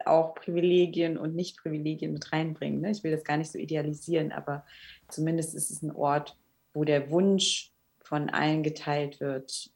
auch 0.05 0.33
Privilegien 0.33 1.17
und 1.17 1.35
Nicht-Privilegien 1.35 2.13
mit 2.13 2.31
reinbringen. 2.31 2.81
Ne? 2.81 2.91
Ich 2.91 3.03
will 3.03 3.11
das 3.11 3.23
gar 3.23 3.37
nicht 3.37 3.51
so 3.51 3.59
idealisieren, 3.59 4.31
aber 4.31 4.65
zumindest 5.09 5.53
ist 5.53 5.69
es 5.69 5.83
ein 5.83 5.91
Ort, 5.91 6.37
wo 6.73 6.83
der 6.83 7.11
Wunsch 7.11 7.71
von 7.99 8.29
allen 8.29 8.63
geteilt 8.63 9.19
wird, 9.19 9.71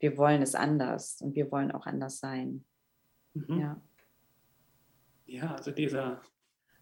wir 0.00 0.16
wollen 0.16 0.42
es 0.42 0.54
anders 0.54 1.20
und 1.20 1.34
wir 1.34 1.50
wollen 1.50 1.72
auch 1.72 1.86
anders 1.86 2.18
sein. 2.18 2.64
Mhm. 3.34 3.60
Ja. 3.60 3.82
ja, 5.26 5.54
also 5.54 5.70
dieser 5.70 6.22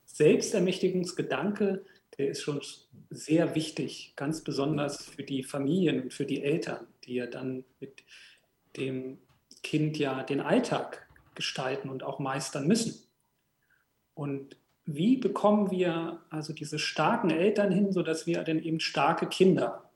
Selbstermächtigungsgedanke, 0.05 1.85
der 2.19 2.31
ist 2.31 2.43
schon 2.43 2.61
sehr 3.11 3.55
wichtig, 3.55 4.15
ganz 4.17 4.43
besonders 4.43 5.05
für 5.05 5.23
die 5.23 5.43
Familien 5.43 6.03
und 6.03 6.15
für 6.15 6.25
die 6.25 6.43
Eltern, 6.43 6.87
die 7.05 7.15
ja 7.15 7.27
dann 7.27 7.65
mit 7.81 8.03
dem 8.77 9.19
Kind 9.63 9.99
ja 9.99 10.23
den 10.23 10.41
Alltag 10.41 11.07
gestalten 11.35 11.91
und 11.91 12.03
auch 12.03 12.19
meistern 12.19 12.67
müssen. 12.67 13.07
Und 14.15 14.57
wie 14.85 15.17
bekommen 15.17 15.71
wir 15.71 16.23
also 16.31 16.53
diese 16.53 16.79
starken 16.79 17.31
Eltern 17.31 17.73
hin, 17.73 17.93
sodass 17.93 18.27
wir 18.27 18.43
dann 18.45 18.61
eben 18.61 18.81
starke 18.81 19.27
Kinder 19.27 19.91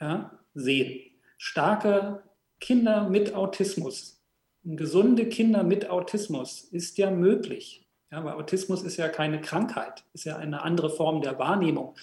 ja, 0.00 0.38
sehen? 0.54 1.10
Starke 1.38 2.22
Kinder 2.60 3.08
mit 3.08 3.34
Autismus. 3.34 4.22
Gesunde 4.64 5.28
Kinder 5.28 5.62
mit 5.62 5.88
Autismus 5.88 6.64
ist 6.64 6.98
ja 6.98 7.10
möglich. 7.10 7.87
Ja, 8.10 8.24
weil 8.24 8.34
Autismus 8.34 8.82
ist 8.82 8.96
ja 8.96 9.08
keine 9.08 9.40
Krankheit, 9.40 10.04
ist 10.14 10.24
ja 10.24 10.36
eine 10.36 10.62
andere 10.62 10.90
Form 10.90 11.20
der 11.20 11.38
Wahrnehmung. 11.38 11.96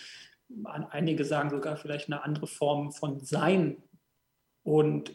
Einige 0.63 1.25
sagen 1.25 1.50
sogar 1.50 1.77
vielleicht 1.77 2.07
eine 2.07 2.24
andere 2.24 2.47
Form 2.47 2.91
von 2.91 3.19
Sein. 3.19 3.81
Und 4.63 5.12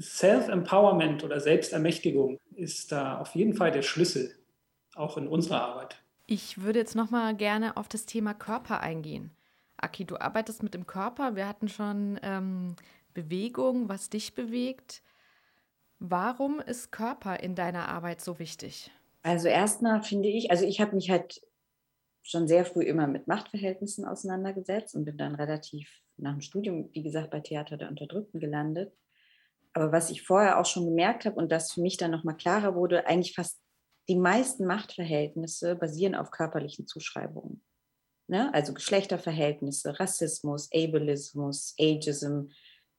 Self-Empowerment 0.00 1.24
oder 1.24 1.40
Selbstermächtigung 1.40 2.38
ist 2.54 2.92
da 2.92 3.18
auf 3.18 3.34
jeden 3.34 3.54
Fall 3.54 3.70
der 3.70 3.82
Schlüssel, 3.82 4.36
auch 4.94 5.16
in 5.16 5.28
unserer 5.28 5.62
Arbeit. 5.62 6.02
Ich 6.26 6.60
würde 6.60 6.80
jetzt 6.80 6.96
noch 6.96 7.10
mal 7.10 7.34
gerne 7.36 7.76
auf 7.76 7.88
das 7.88 8.04
Thema 8.04 8.34
Körper 8.34 8.80
eingehen. 8.80 9.30
Aki, 9.76 10.04
du 10.04 10.16
arbeitest 10.16 10.62
mit 10.62 10.74
dem 10.74 10.86
Körper. 10.86 11.36
Wir 11.36 11.46
hatten 11.46 11.68
schon 11.68 12.18
ähm, 12.22 12.74
Bewegung, 13.14 13.88
was 13.88 14.10
dich 14.10 14.34
bewegt. 14.34 15.02
Warum 15.98 16.60
ist 16.60 16.92
Körper 16.92 17.40
in 17.40 17.54
deiner 17.54 17.88
Arbeit 17.88 18.20
so 18.20 18.38
wichtig? 18.38 18.90
Also 19.26 19.48
erstmal 19.48 20.04
finde 20.04 20.28
ich, 20.28 20.52
also 20.52 20.64
ich 20.64 20.80
habe 20.80 20.94
mich 20.94 21.10
halt 21.10 21.42
schon 22.22 22.46
sehr 22.46 22.64
früh 22.64 22.84
immer 22.84 23.08
mit 23.08 23.26
Machtverhältnissen 23.26 24.04
auseinandergesetzt 24.04 24.94
und 24.94 25.04
bin 25.04 25.18
dann 25.18 25.34
relativ 25.34 25.90
nach 26.16 26.30
dem 26.30 26.42
Studium, 26.42 26.90
wie 26.92 27.02
gesagt, 27.02 27.32
bei 27.32 27.40
Theater 27.40 27.76
der 27.76 27.88
Unterdrückten 27.88 28.38
gelandet. 28.38 28.94
Aber 29.72 29.90
was 29.90 30.10
ich 30.10 30.22
vorher 30.22 30.60
auch 30.60 30.64
schon 30.64 30.84
gemerkt 30.84 31.24
habe 31.24 31.34
und 31.34 31.50
das 31.50 31.72
für 31.72 31.80
mich 31.80 31.96
dann 31.96 32.12
nochmal 32.12 32.36
klarer 32.36 32.76
wurde, 32.76 33.08
eigentlich 33.08 33.34
fast 33.34 33.60
die 34.08 34.14
meisten 34.14 34.64
Machtverhältnisse 34.64 35.74
basieren 35.74 36.14
auf 36.14 36.30
körperlichen 36.30 36.86
Zuschreibungen. 36.86 37.64
Ne? 38.28 38.54
Also 38.54 38.74
Geschlechterverhältnisse, 38.74 39.98
Rassismus, 39.98 40.70
Ableismus, 40.72 41.74
Ageism, 41.80 42.50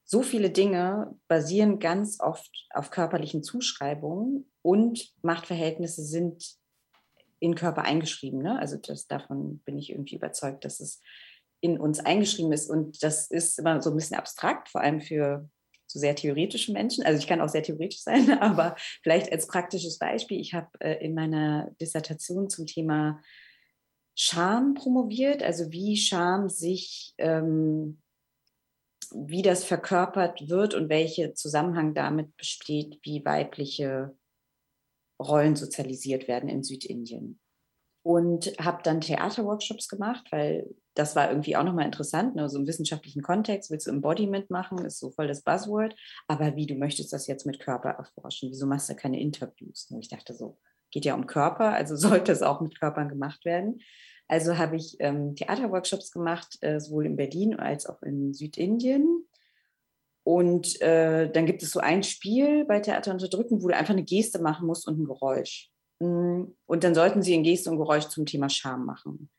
so 0.10 0.24
viele 0.24 0.50
Dinge 0.50 1.14
basieren 1.28 1.80
ganz 1.80 2.22
oft 2.22 2.50
auf 2.74 2.92
körperlichen 2.92 3.44
Zuschreibungen 3.44 4.50
und 4.62 5.14
Machtverhältnisse 5.22 6.02
sind 6.02 6.56
in 7.40 7.56
Körper 7.56 7.84
eingeschrieben. 7.84 8.42
Ne? 8.42 8.58
Also 8.58 8.78
das, 8.78 9.08
davon 9.08 9.60
bin 9.60 9.78
ich 9.78 9.92
irgendwie 9.92 10.16
überzeugt, 10.16 10.64
dass 10.64 10.80
es 10.80 11.02
in 11.60 11.78
uns 11.78 12.00
eingeschrieben 12.00 12.54
ist. 12.54 12.70
Und 12.70 13.04
das 13.04 13.30
ist 13.30 13.60
immer 13.60 13.82
so 13.82 13.90
ein 13.90 13.98
bisschen 13.98 14.18
abstrakt, 14.18 14.70
vor 14.70 14.80
allem 14.80 15.02
für 15.02 15.50
so 15.88 16.00
sehr 16.00 16.16
theoretische 16.16 16.72
Menschen. 16.72 17.04
Also 17.04 17.20
ich 17.20 17.28
kann 17.28 17.42
auch 17.42 17.50
sehr 17.50 17.64
theoretisch 17.64 18.02
sein, 18.02 18.32
aber 18.40 18.78
vielleicht 19.04 19.30
als 19.34 19.46
praktisches 19.46 20.00
Beispiel. 20.00 20.40
Ich 20.40 20.54
habe 20.54 20.70
äh, 20.80 21.04
in 21.06 21.16
meiner 21.16 21.70
Dissertation 21.82 22.50
zum 22.50 22.66
Thema 22.66 23.22
Scham 24.16 24.74
promoviert, 24.74 25.44
also 25.44 25.70
wie 25.72 25.98
Scham 25.98 26.48
sich 26.48 27.14
ähm, 27.18 28.00
wie 29.16 29.42
das 29.42 29.64
verkörpert 29.64 30.50
wird 30.50 30.74
und 30.74 30.90
welcher 30.90 31.34
Zusammenhang 31.34 31.94
damit 31.94 32.36
besteht, 32.38 33.00
wie 33.04 33.24
weibliche 33.26 34.16
Rollen 35.22 35.56
sozialisiert 35.56 36.28
werden 36.28 36.50
in 36.50 36.64
Südindien. 36.64 37.40
Und 38.04 38.54
habe 38.60 38.84
dann 38.84 39.02
Theaterworkshops 39.02 39.90
gemacht, 39.90 40.28
weil 40.32 40.70
das 40.94 41.16
war 41.16 41.30
irgendwie 41.30 41.56
auch 41.56 41.64
nochmal 41.64 41.86
interessant, 41.86 42.36
ne? 42.36 42.50
so 42.50 42.58
im 42.58 42.66
wissenschaftlichen 42.66 43.22
Kontext, 43.22 43.70
willst 43.70 43.88
du 43.88 43.92
Embodiment 43.92 44.50
machen, 44.50 44.84
ist 44.86 45.00
so 45.00 45.12
voll 45.12 45.28
das 45.28 45.44
Buzzword, 45.44 45.96
aber 46.28 46.56
wie, 46.56 46.66
du 46.66 46.76
möchtest 46.76 47.12
das 47.14 47.28
jetzt 47.28 47.46
mit 47.46 47.60
Körper 47.60 47.90
erforschen, 47.90 48.50
wieso 48.50 48.66
machst 48.66 48.90
du 48.90 48.96
keine 48.96 49.20
Interviews? 49.20 49.88
Und 49.92 50.00
ich 50.00 50.08
dachte 50.08 50.34
so, 50.34 50.58
geht 50.92 51.06
ja 51.06 51.16
um 51.16 51.28
Körper, 51.28 51.74
also 51.74 51.96
sollte 51.98 52.32
es 52.32 52.42
auch 52.42 52.62
mit 52.62 52.80
Körpern 52.80 53.10
gemacht 53.10 53.46
werden. 53.46 53.82
Also 54.28 54.58
habe 54.58 54.76
ich 54.76 54.98
ähm, 55.00 55.36
Theaterworkshops 55.36 56.12
gemacht, 56.12 56.58
äh, 56.62 56.80
sowohl 56.80 57.06
in 57.06 57.16
Berlin 57.16 57.56
als 57.56 57.86
auch 57.86 58.02
in 58.02 58.34
Südindien. 58.34 59.26
Und 60.24 60.82
äh, 60.82 61.32
dann 61.32 61.46
gibt 61.46 61.64
es 61.64 61.72
so 61.72 61.80
ein 61.80 62.04
Spiel 62.04 62.66
bei 62.66 62.82
Theater 62.82 63.12
unterdrücken, 63.12 63.64
wo 63.64 63.70
du 63.70 63.76
einfach 63.76 63.94
eine 63.94 64.04
Geste 64.04 64.40
machen 64.40 64.68
musst 64.68 64.86
und 64.88 65.00
ein 65.00 65.06
Geräusch. 65.06 65.72
Mm, 66.00 66.44
und 66.66 66.84
dann 66.84 66.94
sollten 66.94 67.22
sie 67.22 67.34
in 67.34 67.44
Geste 67.44 67.72
und 67.72 67.78
Geräusch 67.78 68.08
zum 68.08 68.26
Thema 68.26 68.50
Scham 68.50 68.86
machen. 68.86 69.30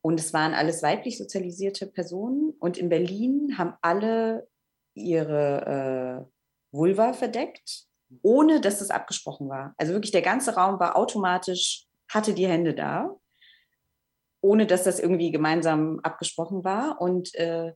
Und 0.00 0.18
es 0.18 0.32
waren 0.32 0.52
alles 0.52 0.82
weiblich 0.82 1.16
sozialisierte 1.18 1.86
Personen. 1.86 2.50
Und 2.58 2.76
in 2.76 2.88
Berlin 2.88 3.56
haben 3.56 3.74
alle 3.80 4.48
ihre 4.94 6.26
äh, 6.26 6.76
Vulva 6.76 7.12
verdeckt, 7.12 7.86
ohne 8.22 8.60
dass 8.60 8.80
das 8.80 8.90
abgesprochen 8.90 9.48
war. 9.48 9.74
Also 9.76 9.92
wirklich 9.92 10.12
der 10.12 10.22
ganze 10.22 10.56
Raum 10.56 10.80
war 10.80 10.96
automatisch, 10.96 11.86
hatte 12.08 12.34
die 12.34 12.48
Hände 12.48 12.74
da 12.74 13.16
ohne 14.44 14.66
dass 14.66 14.84
das 14.84 15.00
irgendwie 15.00 15.30
gemeinsam 15.30 16.00
abgesprochen 16.02 16.64
war. 16.64 17.00
Und 17.00 17.34
äh, 17.34 17.72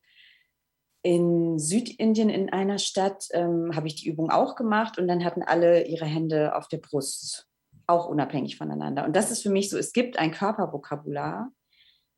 in 1.02 1.58
Südindien 1.58 2.28
in 2.28 2.50
einer 2.50 2.78
Stadt 2.78 3.26
ähm, 3.32 3.75
habe 3.75 3.87
ich 3.87 3.94
die 3.94 4.08
Übung 4.08 4.30
auch 4.30 4.54
gemacht 4.54 4.98
und 4.98 5.08
dann 5.08 5.25
hatten 5.25 5.42
alle 5.42 5.87
ihre 5.87 6.04
Hände 6.04 6.54
auf 6.54 6.68
der 6.68 6.76
Brust, 6.76 7.48
auch 7.87 8.06
unabhängig 8.06 8.58
voneinander. 8.58 9.06
Und 9.06 9.16
das 9.16 9.30
ist 9.30 9.42
für 9.42 9.50
mich 9.50 9.70
so, 9.70 9.78
es 9.78 9.94
gibt 9.94 10.18
ein 10.18 10.30
Körpervokabular, 10.30 11.50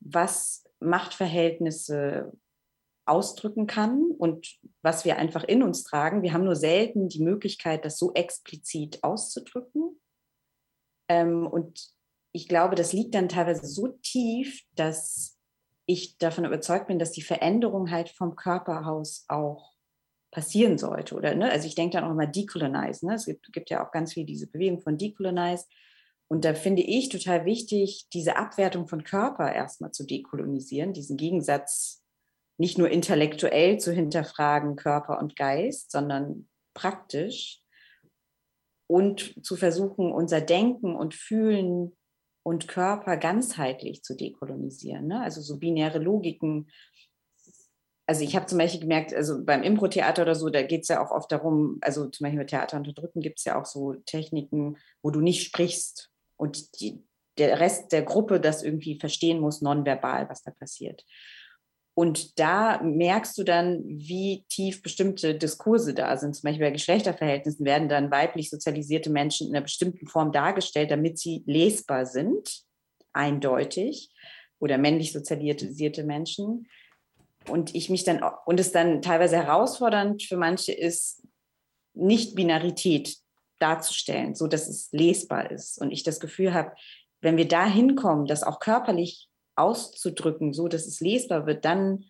was 0.01 0.65
Machtverhältnisse 0.81 2.33
ausdrücken 3.07 3.69
kann 3.69 4.05
und 4.19 4.59
was 4.83 5.05
wir 5.05 5.17
einfach 5.17 5.45
in 5.45 5.63
uns 5.63 5.85
tragen. 5.85 6.23
Wir 6.23 6.33
haben 6.33 6.45
nur 6.45 6.57
selten 6.57 7.09
die 7.09 7.23
Möglichkeit, 7.23 7.85
das 7.85 7.99
so 7.99 8.13
explizit 8.15 9.05
auszudrücken. 9.05 10.01
Ähm, 11.09 11.47
und 11.47 11.93
ich 12.33 12.49
glaube, 12.49 12.75
das 12.75 12.93
liegt 12.93 13.15
dann 13.15 13.29
teilweise 13.29 13.67
so 13.67 13.89
tief, 14.03 14.63
dass 14.75 15.39
ich 15.87 16.19
davon 16.19 16.45
überzeugt 16.45 16.87
bin, 16.87 16.99
dass 16.99 17.13
die 17.13 17.23
Veränderung 17.23 17.91
halt 17.91 18.11
vom 18.11 18.37
Körperhaus 18.37 19.25
auch 19.29 19.73
passieren 20.31 20.79
sollte. 20.79 21.17
Oder, 21.17 21.35
ne? 21.35 21.51
Also 21.51 21.67
ich 21.67 21.75
denke 21.75 21.97
dann 21.97 22.05
auch 22.05 22.13
immer 22.13 22.27
decolonize. 22.27 23.05
Ne? 23.05 23.15
Es 23.15 23.27
gibt, 23.27 23.53
gibt 23.53 23.71
ja 23.71 23.85
auch 23.85 23.91
ganz 23.91 24.13
viel 24.13 24.25
diese 24.25 24.47
Bewegung 24.47 24.81
von 24.81 24.97
decolonize. 24.97 25.67
Und 26.29 26.45
da 26.45 26.55
finde 26.55 26.83
ich 26.83 27.09
total 27.09 27.45
wichtig, 27.45 28.07
diese 28.13 28.37
Abwertung 28.37 28.87
von 28.87 29.03
Körper 29.03 29.53
erstmal 29.53 29.91
zu 29.91 30.07
dekolonisieren, 30.07 30.93
diesen 30.93 31.17
Gegensatz 31.17 32.05
nicht 32.57 32.79
nur 32.79 32.89
intellektuell 32.89 33.79
zu 33.81 33.93
hinterfragen, 33.93 34.77
Körper 34.77 35.19
und 35.19 35.35
Geist, 35.35 35.91
sondern 35.91 36.49
praktisch 36.75 37.61
und 38.87 39.35
zu 39.45 39.57
versuchen, 39.57 40.13
unser 40.13 40.41
Denken 40.41 40.95
und 40.95 41.15
Fühlen 41.15 41.97
und 42.43 42.69
Körper 42.69 43.17
ganzheitlich 43.17 44.03
zu 44.03 44.17
dekolonisieren. 44.17 45.07
Ne? 45.07 45.21
Also 45.21 45.41
so 45.41 45.59
binäre 45.59 45.99
Logiken. 45.99 46.71
Also 48.07 48.25
ich 48.25 48.35
habe 48.35 48.47
zum 48.47 48.59
Beispiel 48.59 48.81
gemerkt, 48.81 49.15
also 49.15 49.45
beim 49.45 49.63
Impro-Theater 49.63 50.23
oder 50.23 50.35
so, 50.35 50.49
da 50.49 50.63
geht 50.63 50.83
es 50.83 50.89
ja 50.89 51.05
auch 51.05 51.11
oft 51.11 51.31
darum, 51.31 51.79
also 51.81 52.09
zum 52.09 52.25
Beispiel 52.25 52.41
bei 52.41 52.47
Theater 52.47 52.77
unterdrücken 52.77 53.21
gibt 53.21 53.39
es 53.39 53.45
ja 53.45 53.61
auch 53.61 53.67
so 53.67 53.95
Techniken, 54.07 54.79
wo 55.03 55.11
du 55.11 55.21
nicht 55.21 55.45
sprichst 55.45 56.11
und 56.37 56.81
die, 56.81 57.05
der 57.39 57.61
Rest 57.61 57.93
der 57.93 58.03
Gruppe 58.03 58.41
das 58.41 58.63
irgendwie 58.63 58.99
verstehen 58.99 59.41
muss, 59.41 59.63
nonverbal, 59.63 60.29
was 60.29 60.43
da 60.43 60.51
passiert. 60.51 61.05
Und 62.01 62.39
da 62.39 62.81
merkst 62.83 63.37
du 63.37 63.45
dann, 63.45 63.83
wie 63.85 64.47
tief 64.49 64.81
bestimmte 64.81 65.35
Diskurse 65.35 65.93
da 65.93 66.17
sind. 66.17 66.35
Zum 66.35 66.45
Beispiel 66.45 66.65
bei 66.65 66.71
Geschlechterverhältnissen 66.71 67.67
werden 67.67 67.91
dann 67.91 68.11
weiblich 68.11 68.49
sozialisierte 68.49 69.11
Menschen 69.11 69.49
in 69.49 69.55
einer 69.55 69.65
bestimmten 69.65 70.07
Form 70.07 70.33
dargestellt, 70.33 70.91
damit 70.91 71.19
sie 71.19 71.43
lesbar 71.45 72.07
sind, 72.07 72.63
eindeutig, 73.13 74.15
oder 74.59 74.79
männlich 74.79 75.13
sozialisierte 75.13 76.05
Menschen. 76.05 76.69
Und 77.47 77.75
ich 77.75 77.91
mich 77.91 78.05
dann, 78.05 78.25
und 78.47 78.59
es 78.59 78.73
dann 78.73 79.03
teilweise 79.03 79.37
herausfordernd 79.37 80.23
für 80.23 80.39
manche 80.39 80.73
ist, 80.73 81.23
Nicht-Binarität 81.93 83.19
darzustellen, 83.59 84.35
so 84.35 84.47
dass 84.47 84.69
es 84.69 84.89
lesbar 84.93 85.51
ist. 85.51 85.79
Und 85.79 85.91
ich 85.91 86.03
das 86.03 86.19
Gefühl 86.19 86.55
habe, 86.55 86.73
wenn 87.21 87.37
wir 87.37 87.47
da 87.47 87.67
hinkommen, 87.67 88.25
dass 88.25 88.43
auch 88.43 88.59
körperlich 88.59 89.30
auszudrücken, 89.57 90.53
so 90.53 90.69
dass 90.69 90.87
es 90.87 91.01
lesbar 91.01 91.47
wird, 91.47 91.65
dann 91.65 92.05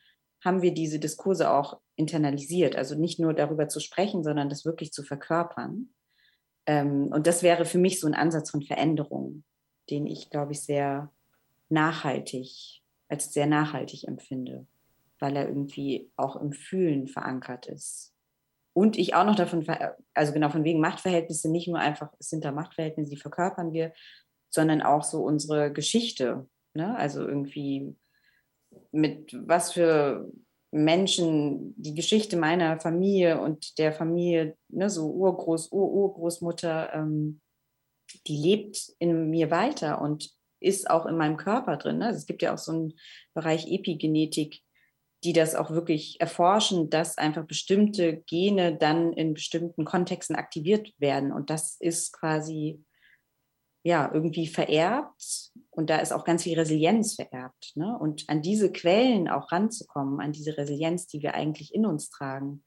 haben 0.45 0.63
wir 0.63 0.73
diese 0.73 0.99
Diskurse 0.99 1.51
auch 1.51 1.81
internalisiert. 1.97 2.77
Also 2.77 2.95
nicht 2.95 3.19
nur 3.19 3.35
darüber 3.35 3.69
zu 3.69 3.81
sprechen, 3.81 4.25
sondern 4.25 4.49
das 4.49 4.65
wirklich 4.65 4.93
zu 4.93 5.03
verkörpern. 5.03 5.91
Ähm, 6.67 7.09
und 7.09 7.27
das 7.27 7.43
wäre 7.43 7.65
für 7.65 7.79
mich 7.79 8.01
so 8.01 8.07
ein 8.07 8.15
Ansatz 8.15 8.51
von 8.51 8.63
Veränderung, 8.63 9.45
den 9.91 10.07
ich, 10.07 10.31
glaube 10.31 10.53
ich, 10.53 10.63
sehr 10.63 11.13
nachhaltig, 11.69 12.83
als 13.09 13.33
sehr 13.33 13.47
nachhaltig 13.47 14.05
empfinde, 14.05 14.67
weil 15.19 15.37
er 15.37 15.49
irgendwie 15.49 16.11
auch 16.17 16.37
im 16.37 16.53
Fühlen 16.53 17.07
verankert 17.07 17.67
ist. 17.67 18.15
Und 18.73 18.99
ich 18.99 19.15
auch 19.15 19.25
noch 19.25 19.35
davon, 19.35 19.67
also 20.15 20.33
genau 20.33 20.49
von 20.49 20.65
wegen 20.65 20.81
Machtverhältnisse, 20.81 21.51
nicht 21.51 21.69
nur 21.69 21.79
einfach, 21.79 22.13
es 22.19 22.31
sind 22.31 22.45
da 22.45 22.53
Machtverhältnisse, 22.53 23.11
die 23.11 23.17
verkörpern 23.17 23.73
wir, 23.73 23.93
sondern 24.49 24.81
auch 24.81 25.03
so 25.03 25.23
unsere 25.23 25.73
Geschichte, 25.73 26.49
Ne? 26.75 26.97
Also 26.97 27.27
irgendwie 27.27 27.97
mit 28.93 29.37
was 29.47 29.73
für 29.73 30.31
Menschen, 30.73 31.75
die 31.77 31.95
Geschichte 31.95 32.37
meiner 32.37 32.79
Familie 32.79 33.41
und 33.41 33.79
der 33.79 33.93
Familie, 33.93 34.57
ne, 34.69 34.89
so 34.89 35.11
Urgroß, 35.11 35.73
Ur 35.73 35.91
Urgroßmutter, 35.91 36.95
ähm, 36.95 37.41
die 38.27 38.37
lebt 38.37 38.93
in 38.99 39.31
mir 39.31 39.51
weiter 39.51 40.01
und 40.01 40.31
ist 40.61 40.91
auch 40.91 41.07
in 41.07 41.17
meinem 41.17 41.37
Körper 41.37 41.77
drin. 41.77 41.99
Ne? 41.99 42.07
Also 42.07 42.19
es 42.19 42.27
gibt 42.27 42.43
ja 42.43 42.55
auch 42.55 42.59
so 42.59 42.73
einen 42.73 42.93
Bereich 43.35 43.67
Epigenetik, 43.67 44.61
die 45.25 45.33
das 45.33 45.55
auch 45.55 45.71
wirklich 45.71 46.21
erforschen, 46.21 46.91
dass 46.91 47.19
einfach 47.19 47.45
bestimmte 47.45 48.23
Gene 48.27 48.77
dann 48.77 49.13
in 49.13 49.35
bestimmten 49.35 49.85
Kontexten 49.85 50.37
aktiviert 50.37 50.93
werden. 50.99 51.33
Und 51.33 51.51
das 51.51 51.77
ist 51.81 52.13
quasi 52.13 52.85
ja, 53.83 54.11
irgendwie 54.13 54.47
vererbt 54.47 55.53
und 55.71 55.89
da 55.89 55.99
ist 55.99 56.13
auch 56.13 56.25
ganz 56.25 56.43
viel 56.43 56.59
Resilienz 56.59 57.15
vererbt. 57.15 57.73
Ne? 57.77 57.97
Und 57.99 58.29
an 58.29 58.43
diese 58.43 58.71
Quellen 58.71 59.29
auch 59.29 59.53
ranzukommen, 59.53 60.21
an 60.21 60.33
diese 60.33 60.57
Resilienz, 60.57 61.07
die 61.07 61.23
wir 61.23 61.35
eigentlich 61.35 61.75
in 61.75 61.87
uns 61.87 62.11
tragen, 62.11 62.63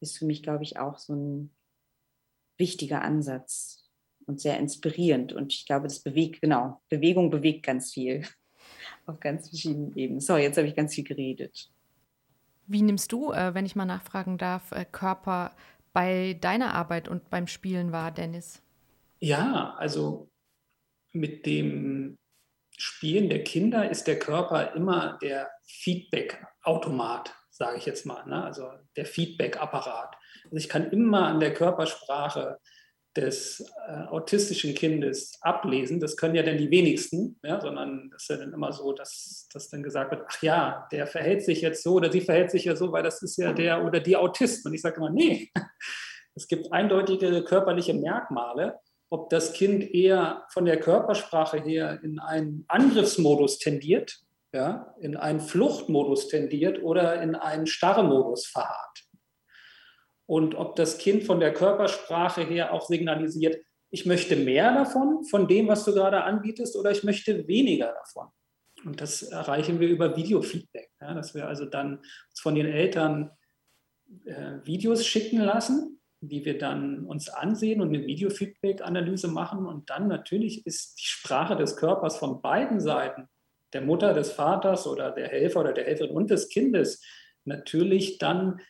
ist 0.00 0.18
für 0.18 0.24
mich, 0.24 0.42
glaube 0.42 0.64
ich, 0.64 0.78
auch 0.78 0.98
so 0.98 1.14
ein 1.14 1.54
wichtiger 2.56 3.02
Ansatz 3.02 3.90
und 4.26 4.40
sehr 4.40 4.58
inspirierend. 4.58 5.32
Und 5.32 5.52
ich 5.52 5.66
glaube, 5.66 5.88
das 5.88 6.00
bewegt, 6.00 6.40
genau, 6.40 6.80
Bewegung 6.88 7.30
bewegt 7.30 7.64
ganz 7.66 7.92
viel 7.92 8.22
auf 9.06 9.20
ganz 9.20 9.48
verschiedenen 9.48 9.94
Ebenen. 9.96 10.20
So, 10.20 10.36
jetzt 10.36 10.56
habe 10.56 10.68
ich 10.68 10.76
ganz 10.76 10.94
viel 10.94 11.04
geredet. 11.04 11.70
Wie 12.66 12.80
nimmst 12.80 13.12
du, 13.12 13.32
äh, 13.32 13.52
wenn 13.52 13.66
ich 13.66 13.76
mal 13.76 13.84
nachfragen 13.84 14.38
darf, 14.38 14.72
äh, 14.72 14.86
Körper 14.90 15.54
bei 15.92 16.38
deiner 16.40 16.74
Arbeit 16.74 17.08
und 17.08 17.28
beim 17.28 17.46
Spielen 17.46 17.92
wahr, 17.92 18.10
Dennis? 18.10 18.62
Ja, 19.20 19.74
also 19.78 20.30
mit 21.14 21.46
dem 21.46 22.18
Spielen 22.76 23.28
der 23.28 23.44
Kinder 23.44 23.88
ist 23.88 24.06
der 24.06 24.18
Körper 24.18 24.74
immer 24.74 25.18
der 25.22 25.50
Feedback-Automat, 25.64 27.34
sage 27.50 27.78
ich 27.78 27.86
jetzt 27.86 28.04
mal, 28.04 28.26
ne? 28.26 28.44
also 28.44 28.68
der 28.96 29.06
Feedback-Apparat. 29.06 30.16
Also 30.44 30.56
ich 30.56 30.68
kann 30.68 30.90
immer 30.90 31.28
an 31.28 31.40
der 31.40 31.54
Körpersprache 31.54 32.58
des 33.16 33.64
äh, 33.86 34.06
autistischen 34.08 34.74
Kindes 34.74 35.38
ablesen. 35.40 36.00
Das 36.00 36.16
können 36.16 36.34
ja 36.34 36.42
dann 36.42 36.58
die 36.58 36.70
wenigsten, 36.70 37.38
ja, 37.44 37.60
sondern 37.60 38.10
das 38.10 38.22
ist 38.22 38.30
ja 38.30 38.36
dann 38.38 38.52
immer 38.52 38.72
so, 38.72 38.92
dass, 38.92 39.48
dass 39.52 39.70
dann 39.70 39.84
gesagt 39.84 40.10
wird, 40.10 40.24
ach 40.28 40.42
ja, 40.42 40.88
der 40.90 41.06
verhält 41.06 41.44
sich 41.44 41.60
jetzt 41.60 41.84
so 41.84 41.94
oder 41.94 42.10
sie 42.10 42.20
verhält 42.20 42.50
sich 42.50 42.64
ja 42.64 42.74
so, 42.74 42.90
weil 42.90 43.04
das 43.04 43.22
ist 43.22 43.36
ja 43.36 43.52
der 43.52 43.84
oder 43.84 44.00
die 44.00 44.16
Autist. 44.16 44.66
Und 44.66 44.74
ich 44.74 44.82
sage 44.82 44.96
immer, 44.96 45.10
nee, 45.10 45.52
es 46.34 46.48
gibt 46.48 46.72
eindeutige 46.72 47.44
körperliche 47.44 47.94
Merkmale 47.94 48.80
ob 49.14 49.30
das 49.30 49.52
Kind 49.52 49.94
eher 49.94 50.44
von 50.48 50.64
der 50.64 50.80
Körpersprache 50.80 51.58
her 51.58 52.00
in 52.02 52.18
einen 52.18 52.64
Angriffsmodus 52.66 53.60
tendiert, 53.60 54.18
ja, 54.52 54.92
in 55.00 55.16
einen 55.16 55.38
Fluchtmodus 55.38 56.26
tendiert 56.26 56.82
oder 56.82 57.22
in 57.22 57.36
einen 57.36 57.68
Starremodus 57.68 58.46
verharrt. 58.46 59.04
Und 60.26 60.56
ob 60.56 60.74
das 60.74 60.98
Kind 60.98 61.22
von 61.22 61.38
der 61.38 61.52
Körpersprache 61.52 62.42
her 62.42 62.72
auch 62.72 62.88
signalisiert, 62.88 63.64
ich 63.90 64.04
möchte 64.04 64.34
mehr 64.34 64.74
davon, 64.74 65.22
von 65.22 65.46
dem, 65.46 65.68
was 65.68 65.84
du 65.84 65.94
gerade 65.94 66.24
anbietest, 66.24 66.74
oder 66.74 66.90
ich 66.90 67.04
möchte 67.04 67.46
weniger 67.46 67.92
davon. 67.92 68.26
Und 68.84 69.00
das 69.00 69.22
erreichen 69.22 69.78
wir 69.78 69.86
über 69.86 70.16
Videofeedback, 70.16 70.90
ja, 71.00 71.14
dass 71.14 71.36
wir 71.36 71.46
also 71.46 71.66
dann 71.66 72.02
von 72.36 72.56
den 72.56 72.66
Eltern 72.66 73.30
äh, 74.24 74.58
Videos 74.64 75.06
schicken 75.06 75.38
lassen 75.38 76.00
die 76.28 76.44
wir 76.44 76.58
dann 76.58 77.04
uns 77.04 77.28
ansehen 77.28 77.80
und 77.80 77.88
eine 77.88 78.06
Videofeedback-Analyse 78.06 79.28
machen. 79.28 79.66
Und 79.66 79.90
dann 79.90 80.08
natürlich 80.08 80.66
ist 80.66 80.98
die 80.98 81.06
Sprache 81.06 81.56
des 81.56 81.76
Körpers 81.76 82.16
von 82.16 82.40
beiden 82.42 82.80
Seiten, 82.80 83.28
der 83.72 83.82
Mutter, 83.82 84.14
des 84.14 84.32
Vaters 84.32 84.86
oder 84.86 85.10
der 85.10 85.28
Helfer 85.28 85.60
oder 85.60 85.72
der 85.72 85.84
Helferin 85.84 86.14
und 86.14 86.30
des 86.30 86.48
Kindes, 86.48 87.02
natürlich 87.44 88.18
dann 88.18 88.60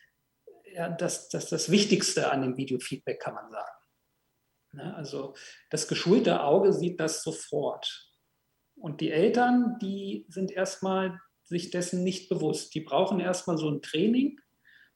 ja, 0.73 0.89
das, 0.89 1.29
das, 1.29 1.49
das 1.49 1.71
Wichtigste 1.71 2.31
an 2.31 2.41
dem 2.41 2.57
Videofeedback, 2.57 3.19
kann 3.19 3.35
man 3.35 3.49
sagen. 3.49 3.77
Ne? 4.73 4.95
Also 4.95 5.35
das 5.69 5.87
geschulte 5.87 6.43
Auge 6.43 6.73
sieht 6.73 6.99
das 6.99 7.23
sofort. 7.23 8.11
Und 8.75 8.99
die 8.99 9.11
Eltern, 9.11 9.77
die 9.81 10.25
sind 10.27 10.51
erstmal 10.51 11.19
sich 11.43 11.71
dessen 11.71 12.03
nicht 12.03 12.27
bewusst. 12.27 12.73
Die 12.75 12.81
brauchen 12.81 13.19
erstmal 13.19 13.57
so 13.57 13.69
ein 13.69 13.81
Training, 13.81 14.39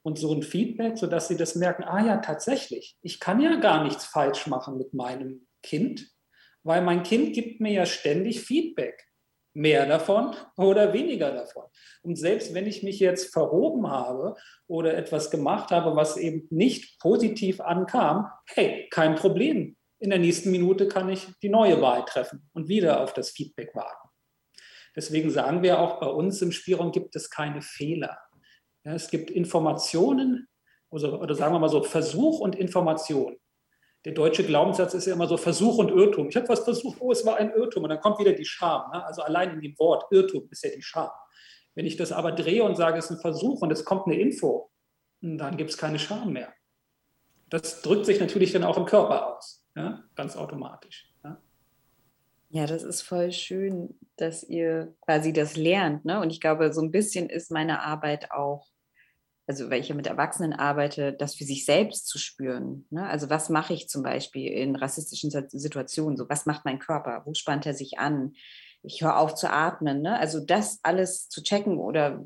und 0.10 0.18
so 0.18 0.34
ein 0.34 0.42
Feedback, 0.42 0.98
sodass 0.98 1.28
sie 1.28 1.38
das 1.38 1.54
merken, 1.54 1.84
ah 1.84 2.04
ja, 2.04 2.18
tatsächlich, 2.18 2.98
ich 3.04 3.20
kann 3.20 3.40
ja 3.40 3.58
gar 3.58 3.84
nichts 3.84 4.06
falsch 4.06 4.48
machen 4.48 4.76
mit 4.78 4.96
meinem 4.96 5.48
Kind, 5.62 6.10
weil 6.64 6.82
mein 6.82 7.04
Kind 7.04 7.34
gibt 7.34 7.62
mir 7.62 7.72
ja 7.72 7.86
ständig 7.86 8.42
Feedback. 8.42 9.06
Mehr 9.54 9.86
davon 9.88 10.36
oder 10.58 10.94
weniger 10.94 11.32
davon. 11.32 11.66
Und 12.02 12.16
selbst 12.16 12.54
wenn 12.54 12.66
ich 12.66 12.82
mich 12.82 13.00
jetzt 13.00 13.34
verhoben 13.34 13.90
habe 13.90 14.36
oder 14.68 14.96
etwas 14.96 15.32
gemacht 15.32 15.72
habe, 15.72 15.96
was 15.96 16.18
eben 16.18 16.48
nicht 16.50 17.00
positiv 17.00 17.60
ankam, 17.60 18.28
hey, 18.48 18.88
kein 18.90 19.16
Problem. 19.16 19.76
In 20.00 20.12
der 20.12 20.20
nächsten 20.20 20.52
Minute 20.52 20.88
kann 20.88 21.10
ich 21.10 21.28
die 21.42 21.50
neue 21.50 21.82
Wahl 21.82 22.06
treffen 22.06 22.50
und 22.54 22.68
wieder 22.68 23.02
auf 23.02 23.14
das 23.14 23.32
Feedback 23.32 23.76
warten. 23.76 24.10
Deswegen 24.96 25.30
sagen 25.30 25.62
wir 25.62 25.80
auch, 25.80 26.00
bei 26.00 26.08
uns 26.08 26.42
im 26.42 26.52
Spielraum 26.52 26.92
gibt 26.92 27.16
es 27.16 27.30
keine 27.30 27.62
Fehler. 27.62 28.18
Es 28.96 29.10
gibt 29.10 29.30
Informationen, 29.30 30.48
also, 30.90 31.20
oder 31.20 31.36
sagen 31.36 31.54
wir 31.54 31.60
mal 31.60 31.70
so, 31.70 31.84
Versuch 31.84 32.40
und 32.40 32.56
Information. 32.56 33.38
Der 34.06 34.14
deutsche 34.14 34.46
Glaubenssatz 34.46 34.94
ist 34.94 35.08
ja 35.08 35.14
immer 35.14 35.28
so 35.28 35.36
Versuch 35.36 35.78
und 35.78 35.90
Irrtum. 35.90 36.30
Ich 36.30 36.36
habe 36.38 36.48
was 36.48 36.62
versucht, 36.62 37.02
oh, 37.02 37.12
es 37.12 37.26
war 37.26 37.38
ein 37.38 37.52
Irrtum. 37.52 37.84
Und 37.84 37.90
dann 37.90 38.00
kommt 38.00 38.20
wieder 38.20 38.32
die 38.32 38.46
Scham. 38.46 38.90
Ne? 38.92 39.06
Also 39.06 39.22
allein 39.22 39.52
in 39.52 39.62
dem 39.62 39.78
Wort 39.78 40.06
Irrtum 40.12 40.48
ist 40.50 40.64
ja 40.64 40.70
die 40.74 40.82
Scham. 40.82 41.10
Wenn 41.76 41.86
ich 41.86 41.98
das 41.98 42.12
aber 42.12 42.32
drehe 42.32 42.64
und 42.64 42.76
sage, 42.76 42.98
es 42.98 43.06
ist 43.06 43.18
ein 43.18 43.22
Versuch 43.22 43.62
und 43.62 43.72
es 43.72 43.84
kommt 43.84 44.08
eine 44.08 44.20
Info, 44.20 44.72
dann 45.22 45.58
gibt 45.58 45.70
es 45.70 45.78
keine 45.78 46.00
Scham 46.00 46.34
mehr. 46.34 46.54
Das 47.50 47.82
drückt 47.82 48.06
sich 48.06 48.20
natürlich 48.20 48.54
dann 48.54 48.64
auch 48.64 48.78
im 48.78 48.86
Körper 48.86 49.36
aus, 49.36 49.66
ja? 49.76 50.04
ganz 50.16 50.38
automatisch. 50.38 51.12
Ja? 51.24 51.42
Ja, 52.50 52.66
das 52.68 52.84
ist 52.84 53.02
voll 53.02 53.32
schön, 53.32 53.98
dass 54.16 54.44
ihr 54.44 54.96
quasi 55.02 55.34
das 55.34 55.58
lernt. 55.58 56.06
Ne? 56.06 56.22
Und 56.22 56.32
ich 56.32 56.40
glaube, 56.40 56.72
so 56.74 56.82
ein 56.82 56.92
bisschen 56.92 57.30
ist 57.30 57.52
meine 57.52 57.82
Arbeit 57.82 58.32
auch, 58.32 58.68
also 59.50 59.72
weil 59.72 59.82
ich 59.82 59.90
ja 59.90 59.96
mit 59.96 60.06
Erwachsenen 60.06 60.54
arbeite, 60.54 61.12
das 61.12 61.34
für 61.34 61.44
sich 61.44 61.66
selbst 61.66 62.08
zu 62.08 62.20
spüren. 62.20 62.86
Ne? 62.92 63.08
Also 63.08 63.32
was 63.32 63.50
mache 63.50 63.74
ich 63.74 63.90
zum 63.90 64.04
Beispiel 64.04 64.52
in 64.52 64.76
rassistischen 64.76 65.32
Situationen? 65.50 66.18
So, 66.18 66.30
was 66.30 66.46
macht 66.46 66.66
mein 66.66 66.78
Körper? 66.78 67.24
Wo 67.26 67.34
spannt 67.34 67.66
er 67.66 67.74
sich 67.74 67.98
an? 67.98 68.34
Ich 68.84 69.02
höre 69.02 69.18
auf 69.18 69.34
zu 69.34 69.52
atmen. 69.52 70.04
Ne? 70.04 70.20
Also 70.20 70.40
das 70.40 70.78
alles 70.84 71.30
zu 71.30 71.42
checken 71.42 71.80
oder 71.80 72.24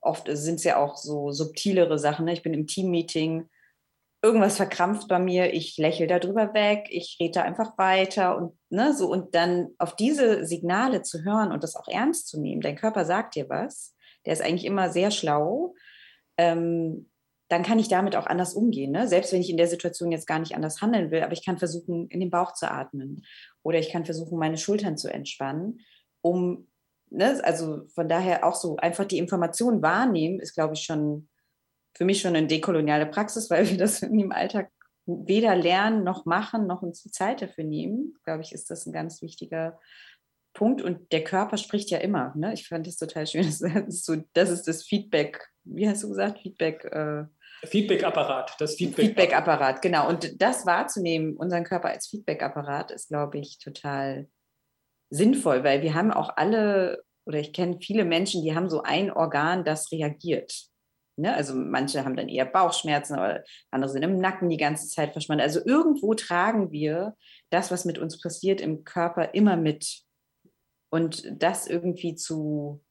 oft 0.00 0.30
sind 0.32 0.54
es 0.54 0.64
ja 0.64 0.78
auch 0.78 0.96
so 0.96 1.30
subtilere 1.30 1.98
Sachen. 1.98 2.24
Ne? 2.24 2.32
Ich 2.32 2.42
bin 2.42 2.54
im 2.54 2.66
Teammeeting 2.66 3.50
irgendwas 4.22 4.56
verkrampft 4.56 5.08
bei 5.08 5.18
mir, 5.18 5.52
ich 5.52 5.76
lächle 5.76 6.06
darüber 6.06 6.54
weg, 6.54 6.86
ich 6.88 7.18
rede 7.20 7.42
einfach 7.42 7.76
weiter 7.76 8.34
und 8.34 8.56
ne, 8.70 8.94
so 8.94 9.08
und 9.10 9.34
dann 9.34 9.68
auf 9.76 9.94
diese 9.94 10.46
Signale 10.46 11.02
zu 11.02 11.22
hören 11.22 11.52
und 11.52 11.62
das 11.62 11.76
auch 11.76 11.86
ernst 11.86 12.28
zu 12.28 12.40
nehmen. 12.40 12.62
Dein 12.62 12.76
Körper 12.76 13.04
sagt 13.04 13.34
dir 13.34 13.50
was, 13.50 13.94
der 14.24 14.32
ist 14.32 14.40
eigentlich 14.40 14.64
immer 14.64 14.88
sehr 14.88 15.10
schlau. 15.10 15.74
Ähm, 16.38 17.08
dann 17.48 17.62
kann 17.62 17.78
ich 17.78 17.88
damit 17.88 18.16
auch 18.16 18.26
anders 18.26 18.54
umgehen. 18.54 18.90
Ne? 18.90 19.06
Selbst 19.06 19.32
wenn 19.32 19.40
ich 19.40 19.50
in 19.50 19.56
der 19.56 19.68
Situation 19.68 20.10
jetzt 20.10 20.26
gar 20.26 20.40
nicht 20.40 20.56
anders 20.56 20.80
handeln 20.80 21.10
will, 21.10 21.22
aber 21.22 21.32
ich 21.32 21.44
kann 21.44 21.58
versuchen, 21.58 22.08
in 22.08 22.20
den 22.20 22.30
Bauch 22.30 22.52
zu 22.54 22.70
atmen 22.70 23.24
oder 23.62 23.78
ich 23.78 23.90
kann 23.90 24.04
versuchen, 24.04 24.38
meine 24.38 24.58
Schultern 24.58 24.96
zu 24.96 25.12
entspannen, 25.12 25.80
um, 26.22 26.66
ne, 27.08 27.40
also 27.44 27.86
von 27.94 28.08
daher 28.08 28.44
auch 28.44 28.56
so 28.56 28.76
einfach 28.78 29.04
die 29.04 29.18
Information 29.18 29.80
wahrnehmen, 29.80 30.40
ist, 30.40 30.54
glaube 30.54 30.74
ich, 30.74 30.80
schon 30.80 31.28
für 31.96 32.04
mich 32.04 32.20
schon 32.20 32.34
eine 32.34 32.46
dekoloniale 32.46 33.06
Praxis, 33.06 33.48
weil 33.48 33.68
wir 33.70 33.78
das 33.78 34.02
im 34.02 34.32
Alltag 34.32 34.70
weder 35.06 35.54
lernen 35.54 36.02
noch 36.02 36.26
machen, 36.26 36.66
noch 36.66 36.82
uns 36.82 37.02
die 37.02 37.12
Zeit 37.12 37.40
dafür 37.40 37.62
nehmen. 37.62 38.14
Glaube 38.24 38.42
ich, 38.42 38.52
ist 38.52 38.70
das 38.70 38.86
ein 38.86 38.92
ganz 38.92 39.22
wichtiger 39.22 39.78
Punkt. 40.56 40.82
Und 40.82 41.12
der 41.12 41.22
Körper 41.22 41.58
spricht 41.58 41.90
ja 41.90 41.98
immer. 41.98 42.32
Ne? 42.34 42.54
Ich 42.54 42.66
fand 42.66 42.86
das 42.86 42.96
total 42.96 43.26
schön. 43.26 43.44
Das 43.46 43.60
ist, 43.60 44.04
so, 44.04 44.16
das, 44.32 44.50
ist 44.50 44.66
das 44.66 44.82
Feedback. 44.82 45.48
Wie 45.64 45.88
hast 45.88 46.02
du 46.02 46.08
gesagt? 46.08 46.40
Feedback. 46.40 46.84
Äh, 46.84 47.24
Feedback-Apparat, 47.64 48.56
das 48.58 48.74
Feedback. 48.74 49.06
Feedback-Apparat, 49.06 49.82
genau. 49.82 50.08
Und 50.08 50.40
das 50.40 50.66
wahrzunehmen, 50.66 51.36
unseren 51.36 51.64
Körper 51.64 51.88
als 51.88 52.08
Feedback-Apparat, 52.08 52.90
ist, 52.90 53.08
glaube 53.08 53.38
ich, 53.38 53.58
total 53.58 54.28
sinnvoll, 55.10 55.64
weil 55.64 55.82
wir 55.82 55.94
haben 55.94 56.10
auch 56.10 56.36
alle, 56.36 57.02
oder 57.24 57.38
ich 57.38 57.52
kenne 57.52 57.78
viele 57.80 58.04
Menschen, 58.04 58.42
die 58.42 58.54
haben 58.54 58.68
so 58.68 58.82
ein 58.82 59.10
Organ, 59.10 59.64
das 59.64 59.90
reagiert. 59.92 60.68
Ne? 61.16 61.34
Also 61.34 61.54
manche 61.54 62.04
haben 62.04 62.16
dann 62.16 62.28
eher 62.28 62.44
Bauchschmerzen, 62.44 63.14
aber 63.14 63.42
andere 63.70 63.90
sind 63.90 64.02
im 64.02 64.18
Nacken 64.18 64.50
die 64.50 64.58
ganze 64.58 64.88
Zeit 64.88 65.12
verschwunden. 65.12 65.42
Also 65.42 65.60
irgendwo 65.64 66.14
tragen 66.14 66.72
wir 66.72 67.14
das, 67.50 67.70
was 67.70 67.84
mit 67.84 67.98
uns 67.98 68.20
passiert, 68.20 68.60
im 68.60 68.84
Körper 68.84 69.34
immer 69.34 69.56
mit. 69.56 70.05
Und 70.90 71.24
das 71.42 71.66
irgendwie 71.66 72.14
zu, 72.14 72.82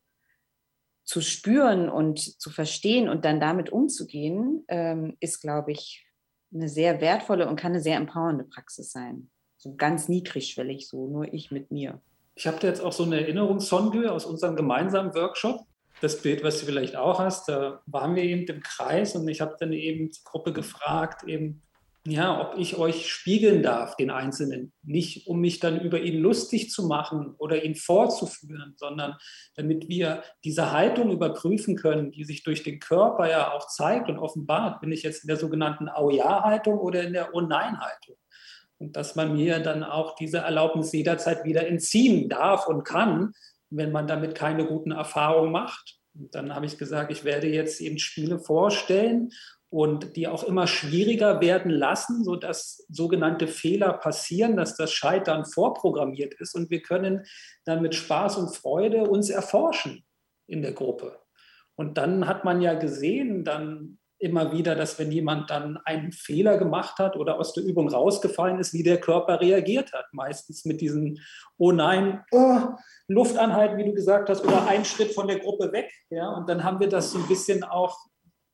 zu 1.03 1.21
spüren 1.21 1.89
und 1.89 2.19
zu 2.19 2.49
verstehen 2.49 3.10
und 3.10 3.25
dann 3.25 3.39
damit 3.39 3.71
umzugehen, 3.71 4.63
ähm, 4.67 5.17
ist, 5.19 5.41
glaube 5.41 5.71
ich, 5.71 6.05
eine 6.53 6.69
sehr 6.69 7.01
wertvolle 7.01 7.47
und 7.47 7.55
kann 7.55 7.73
eine 7.73 7.81
sehr 7.81 7.97
empowernde 7.97 8.45
Praxis 8.45 8.91
sein. 8.91 9.29
So 9.58 9.75
ganz 9.75 10.08
niedrigschwellig, 10.08 10.88
so 10.88 11.08
nur 11.08 11.34
ich 11.34 11.51
mit 11.51 11.71
mir. 11.71 12.01
Ich 12.36 12.47
habe 12.47 12.60
da 12.60 12.67
jetzt 12.67 12.81
auch 12.81 12.91
so 12.91 13.03
eine 13.03 13.21
Erinnerung, 13.21 13.60
Songe 13.60 14.12
aus 14.12 14.25
unserem 14.25 14.55
gemeinsamen 14.55 15.13
Workshop 15.15 15.65
das 16.01 16.21
Bild, 16.21 16.43
was 16.43 16.60
du 16.60 16.65
vielleicht 16.65 16.95
auch 16.95 17.19
hast, 17.19 17.47
da 17.47 17.81
waren 17.86 18.15
wir 18.15 18.23
eben 18.23 18.45
im 18.45 18.62
Kreis 18.62 19.15
und 19.15 19.27
ich 19.27 19.41
habe 19.41 19.55
dann 19.60 19.73
eben 19.73 20.12
die 20.12 20.23
Gruppe 20.23 20.53
gefragt, 20.53 21.23
eben, 21.23 21.62
ja, 22.07 22.39
ob 22.39 22.59
ich 22.59 22.77
euch 22.77 23.11
spiegeln 23.11 23.63
darf, 23.63 23.95
den 23.95 24.11
Einzelnen. 24.11 24.73
Nicht, 24.83 25.25
um 25.27 25.39
mich 25.39 25.59
dann 25.59 25.81
über 25.81 25.99
ihn 25.99 26.19
lustig 26.19 26.69
zu 26.69 26.85
machen 26.85 27.33
oder 27.39 27.63
ihn 27.63 27.73
vorzuführen, 27.73 28.75
sondern 28.77 29.15
damit 29.55 29.89
wir 29.89 30.21
diese 30.43 30.71
Haltung 30.71 31.11
überprüfen 31.11 31.75
können, 31.75 32.11
die 32.11 32.23
sich 32.23 32.43
durch 32.43 32.61
den 32.61 32.79
Körper 32.79 33.27
ja 33.27 33.51
auch 33.53 33.67
zeigt 33.67 34.07
und 34.07 34.19
offenbart. 34.19 34.81
Bin 34.81 34.91
ich 34.91 35.01
jetzt 35.01 35.23
in 35.23 35.29
der 35.29 35.37
sogenannten 35.37 35.89
Au-Ja-Haltung 35.89 36.77
oder 36.77 37.01
in 37.01 37.13
der 37.13 37.33
Oh-Nein-Haltung? 37.33 38.17
Und 38.77 38.95
dass 38.95 39.15
man 39.15 39.33
mir 39.33 39.59
dann 39.59 39.83
auch 39.83 40.15
diese 40.15 40.39
Erlaubnis 40.39 40.91
jederzeit 40.91 41.43
wieder 41.43 41.65
entziehen 41.65 42.29
darf 42.29 42.67
und 42.67 42.83
kann, 42.83 43.33
wenn 43.71 43.91
man 43.91 44.05
damit 44.05 44.35
keine 44.35 44.67
guten 44.67 44.91
Erfahrungen 44.91 45.51
macht. 45.51 45.97
Und 46.13 46.35
dann 46.35 46.53
habe 46.53 46.67
ich 46.67 46.77
gesagt, 46.77 47.11
ich 47.11 47.23
werde 47.23 47.47
jetzt 47.47 47.81
eben 47.81 47.97
Spiele 47.97 48.37
vorstellen 48.37 49.31
und 49.69 50.15
die 50.15 50.28
auch 50.28 50.43
immer 50.43 50.67
schwieriger 50.67 51.41
werden 51.41 51.71
lassen, 51.71 52.23
sodass 52.23 52.86
sogenannte 52.89 53.47
Fehler 53.47 53.93
passieren, 53.93 54.56
dass 54.56 54.75
das 54.75 54.91
Scheitern 54.91 55.45
vorprogrammiert 55.45 56.34
ist 56.36 56.56
und 56.56 56.69
wir 56.69 56.82
können 56.82 57.25
dann 57.65 57.82
mit 57.82 57.95
Spaß 57.95 58.38
und 58.38 58.56
Freude 58.56 59.04
uns 59.04 59.30
erforschen 59.30 60.06
in 60.47 60.62
der 60.62 60.73
Gruppe. 60.73 61.19
Und 61.75 61.97
dann 61.97 62.28
hat 62.28 62.45
man 62.45 62.62
ja 62.62 62.73
gesehen, 62.73 63.43
dann 63.43 63.97
immer 64.17 64.54
wieder, 64.54 64.75
dass 64.75 64.97
wenn 64.97 65.12
jemand 65.12 65.49
dann 65.49 65.78
einen 65.84 66.12
Fehler 66.12 66.58
gemacht 66.58 66.99
hat 66.99 67.17
oder 67.17 67.38
aus 67.38 67.54
der 67.54 67.63
Übung 67.63 67.89
rausgefallen 67.89 68.60
ist, 68.60 68.73
wie 68.73 68.84
der 68.84 68.99
Körper 68.99 69.41
reagiert 69.41 69.91
hat. 69.91 70.06
Meistens 70.13 70.63
mit 70.65 70.80
diesen, 70.80 71.19
oh 71.58 71.71
nein, 71.71 72.23
oh, 72.32 72.60
Luftanhalten, 73.08 73.78
wie 73.78 73.84
du 73.84 73.93
gesagt 73.93 74.30
hast, 74.30 74.45
oder 74.45 74.67
ein 74.67 74.86
Schritt 74.86 75.13
von 75.13 75.28
der 75.28 75.39
Gruppe 75.39 75.71
weg. 75.73 75.91
Ja? 76.10 76.30
Und 76.30 76.47
dann 76.47 76.63
haben 76.63 76.80
wir 76.80 76.88
das 76.88 77.12
so 77.12 77.19
ein 77.19 77.28
bisschen 77.28 77.63
auch 77.63 77.97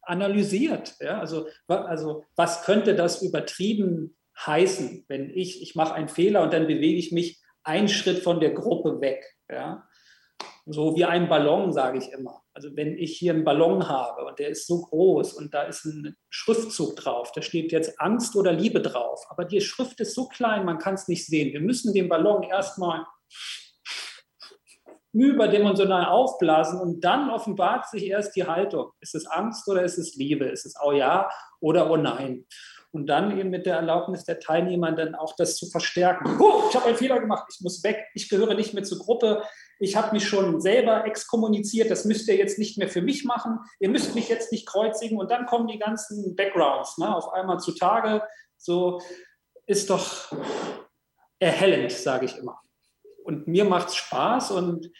analysiert. 0.01 0.95
Ja? 0.99 1.19
Also, 1.19 1.47
also 1.67 2.23
was 2.35 2.63
könnte 2.63 2.95
das 2.95 3.21
übertrieben 3.21 4.17
heißen, 4.45 5.05
wenn 5.07 5.29
ich, 5.29 5.61
ich 5.61 5.75
mache 5.75 5.93
einen 5.93 6.09
Fehler 6.09 6.41
und 6.41 6.53
dann 6.53 6.67
bewege 6.67 6.97
ich 6.97 7.11
mich 7.11 7.41
einen 7.63 7.89
Schritt 7.89 8.19
von 8.19 8.39
der 8.39 8.51
Gruppe 8.51 9.01
weg. 9.01 9.23
Ja? 9.49 9.87
So 10.65 10.95
wie 10.95 11.05
ein 11.05 11.27
Ballon, 11.27 11.71
sage 11.73 11.97
ich 11.97 12.11
immer. 12.11 12.41
Also 12.53 12.75
wenn 12.75 12.97
ich 12.97 13.17
hier 13.17 13.33
einen 13.33 13.43
Ballon 13.43 13.87
habe 13.87 14.25
und 14.25 14.39
der 14.39 14.49
ist 14.49 14.67
so 14.67 14.81
groß 14.81 15.33
und 15.33 15.53
da 15.53 15.63
ist 15.63 15.85
ein 15.85 16.15
Schriftzug 16.29 16.95
drauf, 16.95 17.31
da 17.33 17.41
steht 17.41 17.71
jetzt 17.71 17.99
Angst 17.99 18.35
oder 18.35 18.51
Liebe 18.51 18.81
drauf, 18.81 19.25
aber 19.29 19.45
die 19.45 19.61
Schrift 19.61 19.99
ist 19.99 20.15
so 20.15 20.27
klein, 20.27 20.65
man 20.65 20.77
kann 20.77 20.95
es 20.95 21.07
nicht 21.07 21.25
sehen. 21.25 21.53
Wir 21.53 21.61
müssen 21.61 21.93
den 21.93 22.09
Ballon 22.09 22.43
erstmal 22.43 23.05
überdimensional 25.13 26.05
aufblasen 26.05 26.79
und 26.79 27.03
dann 27.03 27.29
offenbart 27.29 27.89
sich 27.89 28.07
erst 28.07 28.35
die 28.35 28.45
Haltung. 28.45 28.91
Ist 29.01 29.15
es 29.15 29.27
Angst 29.27 29.67
oder 29.67 29.83
ist 29.83 29.97
es 29.97 30.15
Liebe? 30.15 30.45
Ist 30.45 30.65
es 30.65 30.75
oh 30.81 30.91
ja 30.91 31.29
oder 31.59 31.91
oh 31.91 31.97
nein? 31.97 32.45
Und 32.93 33.07
dann 33.07 33.37
eben 33.37 33.49
mit 33.49 33.65
der 33.65 33.75
Erlaubnis 33.75 34.25
der 34.25 34.39
Teilnehmer 34.39 34.91
dann 34.91 35.15
auch 35.15 35.35
das 35.37 35.55
zu 35.55 35.69
verstärken. 35.69 36.37
Oh, 36.39 36.63
ich 36.69 36.75
habe 36.75 36.87
einen 36.87 36.97
Fehler 36.97 37.19
gemacht, 37.21 37.45
ich 37.53 37.61
muss 37.61 37.83
weg, 37.83 38.05
ich 38.13 38.27
gehöre 38.27 38.53
nicht 38.53 38.73
mehr 38.73 38.83
zur 38.83 38.99
Gruppe, 38.99 39.43
ich 39.79 39.95
habe 39.95 40.11
mich 40.11 40.27
schon 40.27 40.59
selber 40.59 41.05
exkommuniziert, 41.05 41.89
das 41.89 42.03
müsst 42.03 42.27
ihr 42.27 42.35
jetzt 42.35 42.59
nicht 42.59 42.77
mehr 42.77 42.89
für 42.89 43.01
mich 43.01 43.23
machen, 43.23 43.59
ihr 43.79 43.89
müsst 43.89 44.13
mich 44.13 44.27
jetzt 44.27 44.51
nicht 44.51 44.67
kreuzigen 44.67 45.17
und 45.17 45.31
dann 45.31 45.45
kommen 45.45 45.67
die 45.67 45.79
ganzen 45.79 46.35
Backgrounds 46.35 46.97
ne, 46.97 47.15
auf 47.15 47.31
einmal 47.31 47.59
zutage. 47.59 48.23
So 48.57 49.01
ist 49.65 49.89
doch 49.89 50.33
erhellend, 51.39 51.93
sage 51.93 52.25
ich 52.25 52.37
immer. 52.37 52.61
Und 53.31 53.47
mir 53.47 53.65
macht 53.65 53.89
es 53.89 53.95
Spaß 53.95 54.51
und 54.51 54.91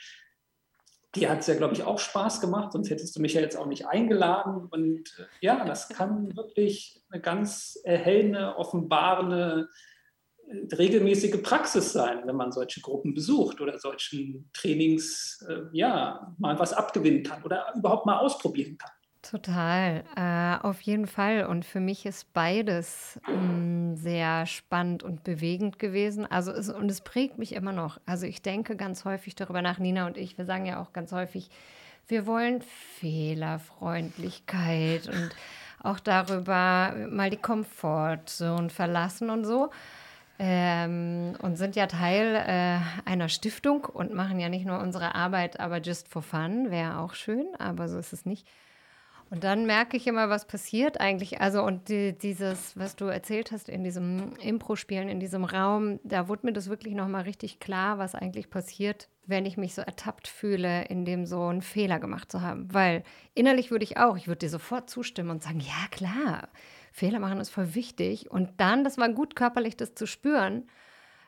dir 1.15 1.29
hat 1.29 1.39
es 1.39 1.47
ja, 1.47 1.55
glaube 1.55 1.73
ich, 1.73 1.83
auch 1.83 1.99
Spaß 1.99 2.39
gemacht, 2.39 2.71
sonst 2.71 2.89
hättest 2.89 3.15
du 3.15 3.21
mich 3.21 3.33
ja 3.33 3.41
jetzt 3.41 3.57
auch 3.57 3.65
nicht 3.65 3.87
eingeladen. 3.87 4.67
Und 4.69 5.09
äh, 5.19 5.25
ja, 5.41 5.65
das 5.65 5.89
kann 5.89 6.35
wirklich 6.35 7.03
eine 7.09 7.21
ganz 7.21 7.77
erhellende, 7.83 8.55
offenbarende 8.55 9.67
regelmäßige 10.77 11.41
Praxis 11.41 11.93
sein, 11.93 12.21
wenn 12.25 12.35
man 12.35 12.51
solche 12.51 12.81
Gruppen 12.81 13.13
besucht 13.13 13.61
oder 13.61 13.77
solchen 13.79 14.49
Trainings 14.53 15.45
äh, 15.47 15.61
ja 15.71 16.33
mal 16.37 16.57
was 16.59 16.73
abgewinnen 16.73 17.23
kann 17.23 17.43
oder 17.43 17.73
überhaupt 17.75 18.05
mal 18.05 18.17
ausprobieren 18.17 18.77
kann. 18.77 18.91
Total, 19.21 20.03
äh, 20.15 20.65
auf 20.65 20.81
jeden 20.81 21.05
Fall. 21.05 21.45
Und 21.45 21.63
für 21.63 21.79
mich 21.79 22.05
ist 22.07 22.33
beides 22.33 23.19
mh, 23.27 23.33
sehr 23.95 24.45
spannend 24.45 25.03
und 25.03 25.23
bewegend 25.23 25.79
gewesen. 25.79 26.25
Also 26.25 26.51
es, 26.51 26.69
und 26.69 26.89
es 26.89 27.01
prägt 27.01 27.37
mich 27.37 27.53
immer 27.53 27.71
noch. 27.71 27.99
Also 28.05 28.25
ich 28.25 28.41
denke 28.41 28.75
ganz 28.75 29.05
häufig 29.05 29.35
darüber 29.35 29.61
nach, 29.61 29.79
Nina 29.79 30.07
und 30.07 30.17
ich, 30.17 30.37
wir 30.37 30.45
sagen 30.45 30.65
ja 30.65 30.81
auch 30.81 30.91
ganz 30.93 31.11
häufig, 31.11 31.49
wir 32.07 32.25
wollen 32.25 32.63
Fehlerfreundlichkeit 32.99 35.07
und 35.07 35.29
auch 35.83 35.99
darüber 35.99 36.95
mal 37.09 37.29
die 37.29 37.37
Komfortzone 37.37 38.69
verlassen 38.69 39.29
und 39.29 39.45
so 39.45 39.69
ähm, 40.43 41.35
und 41.43 41.55
sind 41.55 41.75
ja 41.75 41.85
Teil 41.85 42.35
äh, 42.35 42.79
einer 43.07 43.29
Stiftung 43.29 43.85
und 43.85 44.11
machen 44.11 44.39
ja 44.39 44.49
nicht 44.49 44.65
nur 44.65 44.79
unsere 44.79 45.13
Arbeit, 45.13 45.59
aber 45.59 45.77
just 45.77 46.07
for 46.07 46.23
fun, 46.23 46.71
wäre 46.71 46.97
auch 46.97 47.13
schön, 47.13 47.45
aber 47.59 47.87
so 47.87 47.99
ist 47.99 48.11
es 48.11 48.25
nicht. 48.25 48.47
Und 49.31 49.43
dann 49.43 49.65
merke 49.65 49.97
ich 49.97 50.05
immer, 50.07 50.29
was 50.29 50.45
passiert 50.45 50.99
eigentlich. 50.99 51.41
Also, 51.41 51.63
und 51.63 51.89
die, 51.89 52.15
dieses, 52.15 52.77
was 52.77 52.95
du 52.95 53.05
erzählt 53.05 53.51
hast 53.51 53.69
in 53.69 53.83
diesem 53.83 54.33
Impro-Spielen, 54.43 55.09
in 55.09 55.19
diesem 55.19 55.45
Raum, 55.45 55.99
da 56.03 56.27
wurde 56.27 56.45
mir 56.45 56.53
das 56.53 56.69
wirklich 56.69 56.93
nochmal 56.93 57.23
richtig 57.23 57.59
klar, 57.59 57.97
was 57.97 58.13
eigentlich 58.13 58.49
passiert, 58.49 59.07
wenn 59.25 59.45
ich 59.45 59.57
mich 59.57 59.73
so 59.73 59.81
ertappt 59.81 60.27
fühle, 60.27 60.83
in 60.85 61.05
dem 61.05 61.25
so 61.25 61.43
einen 61.45 61.61
Fehler 61.61 61.99
gemacht 61.99 62.31
zu 62.31 62.41
haben. 62.41 62.71
Weil 62.73 63.03
innerlich 63.33 63.71
würde 63.71 63.85
ich 63.85 63.97
auch, 63.97 64.17
ich 64.17 64.27
würde 64.27 64.39
dir 64.39 64.49
sofort 64.49 64.89
zustimmen 64.89 65.31
und 65.31 65.41
sagen, 65.41 65.61
ja, 65.61 65.87
klar 65.89 66.49
Fehler 66.91 67.19
machen 67.19 67.39
ist 67.39 67.49
voll 67.49 67.73
wichtig. 67.73 68.29
Und 68.29 68.59
dann, 68.59 68.83
das 68.83 68.97
war 68.97 69.09
gut 69.09 69.35
körperlich, 69.35 69.77
das 69.77 69.95
zu 69.95 70.05
spüren, 70.05 70.67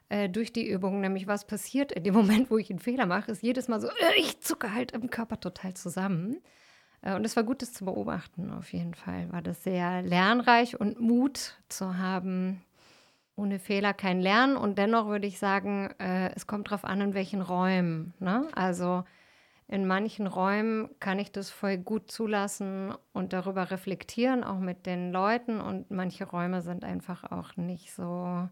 äh, 0.09 0.29
durch 0.29 0.51
die 0.51 0.67
Übung, 0.67 0.99
nämlich 0.99 1.27
was 1.27 1.47
passiert 1.47 1.91
in 1.91 2.03
dem 2.03 2.13
Moment, 2.13 2.51
wo 2.51 2.57
ich 2.57 2.69
einen 2.69 2.79
Fehler 2.79 3.05
mache, 3.05 3.31
ist 3.31 3.41
jedes 3.41 3.67
Mal 3.67 3.79
so, 3.79 3.87
äh, 3.87 4.19
ich 4.19 4.41
zucke 4.41 4.73
halt 4.73 4.91
im 4.91 5.09
Körper 5.09 5.39
total 5.39 5.73
zusammen. 5.73 6.41
Äh, 7.03 7.15
und 7.15 7.25
es 7.25 7.35
war 7.35 7.43
gut, 7.43 7.61
das 7.61 7.73
zu 7.73 7.85
beobachten, 7.85 8.51
auf 8.51 8.73
jeden 8.73 8.95
Fall. 8.95 9.31
War 9.31 9.41
das 9.41 9.63
sehr 9.63 10.01
lernreich 10.01 10.79
und 10.79 10.99
Mut 10.99 11.57
zu 11.69 11.97
haben, 11.97 12.61
ohne 13.35 13.59
Fehler 13.59 13.93
kein 13.93 14.21
Lernen. 14.21 14.57
Und 14.57 14.77
dennoch 14.77 15.07
würde 15.07 15.27
ich 15.27 15.39
sagen, 15.39 15.89
äh, 15.99 16.33
es 16.35 16.47
kommt 16.47 16.67
darauf 16.67 16.85
an, 16.85 17.01
in 17.01 17.13
welchen 17.13 17.41
Räumen. 17.41 18.13
Ne? 18.19 18.47
Also 18.55 19.03
in 19.67 19.87
manchen 19.87 20.27
Räumen 20.27 20.89
kann 20.99 21.19
ich 21.19 21.31
das 21.31 21.49
voll 21.49 21.77
gut 21.77 22.11
zulassen 22.11 22.93
und 23.11 23.33
darüber 23.33 23.71
reflektieren, 23.71 24.43
auch 24.43 24.59
mit 24.59 24.85
den 24.85 25.11
Leuten. 25.11 25.61
Und 25.61 25.89
manche 25.89 26.25
Räume 26.25 26.61
sind 26.61 26.83
einfach 26.83 27.31
auch 27.31 27.55
nicht 27.57 27.93
so 27.93 28.49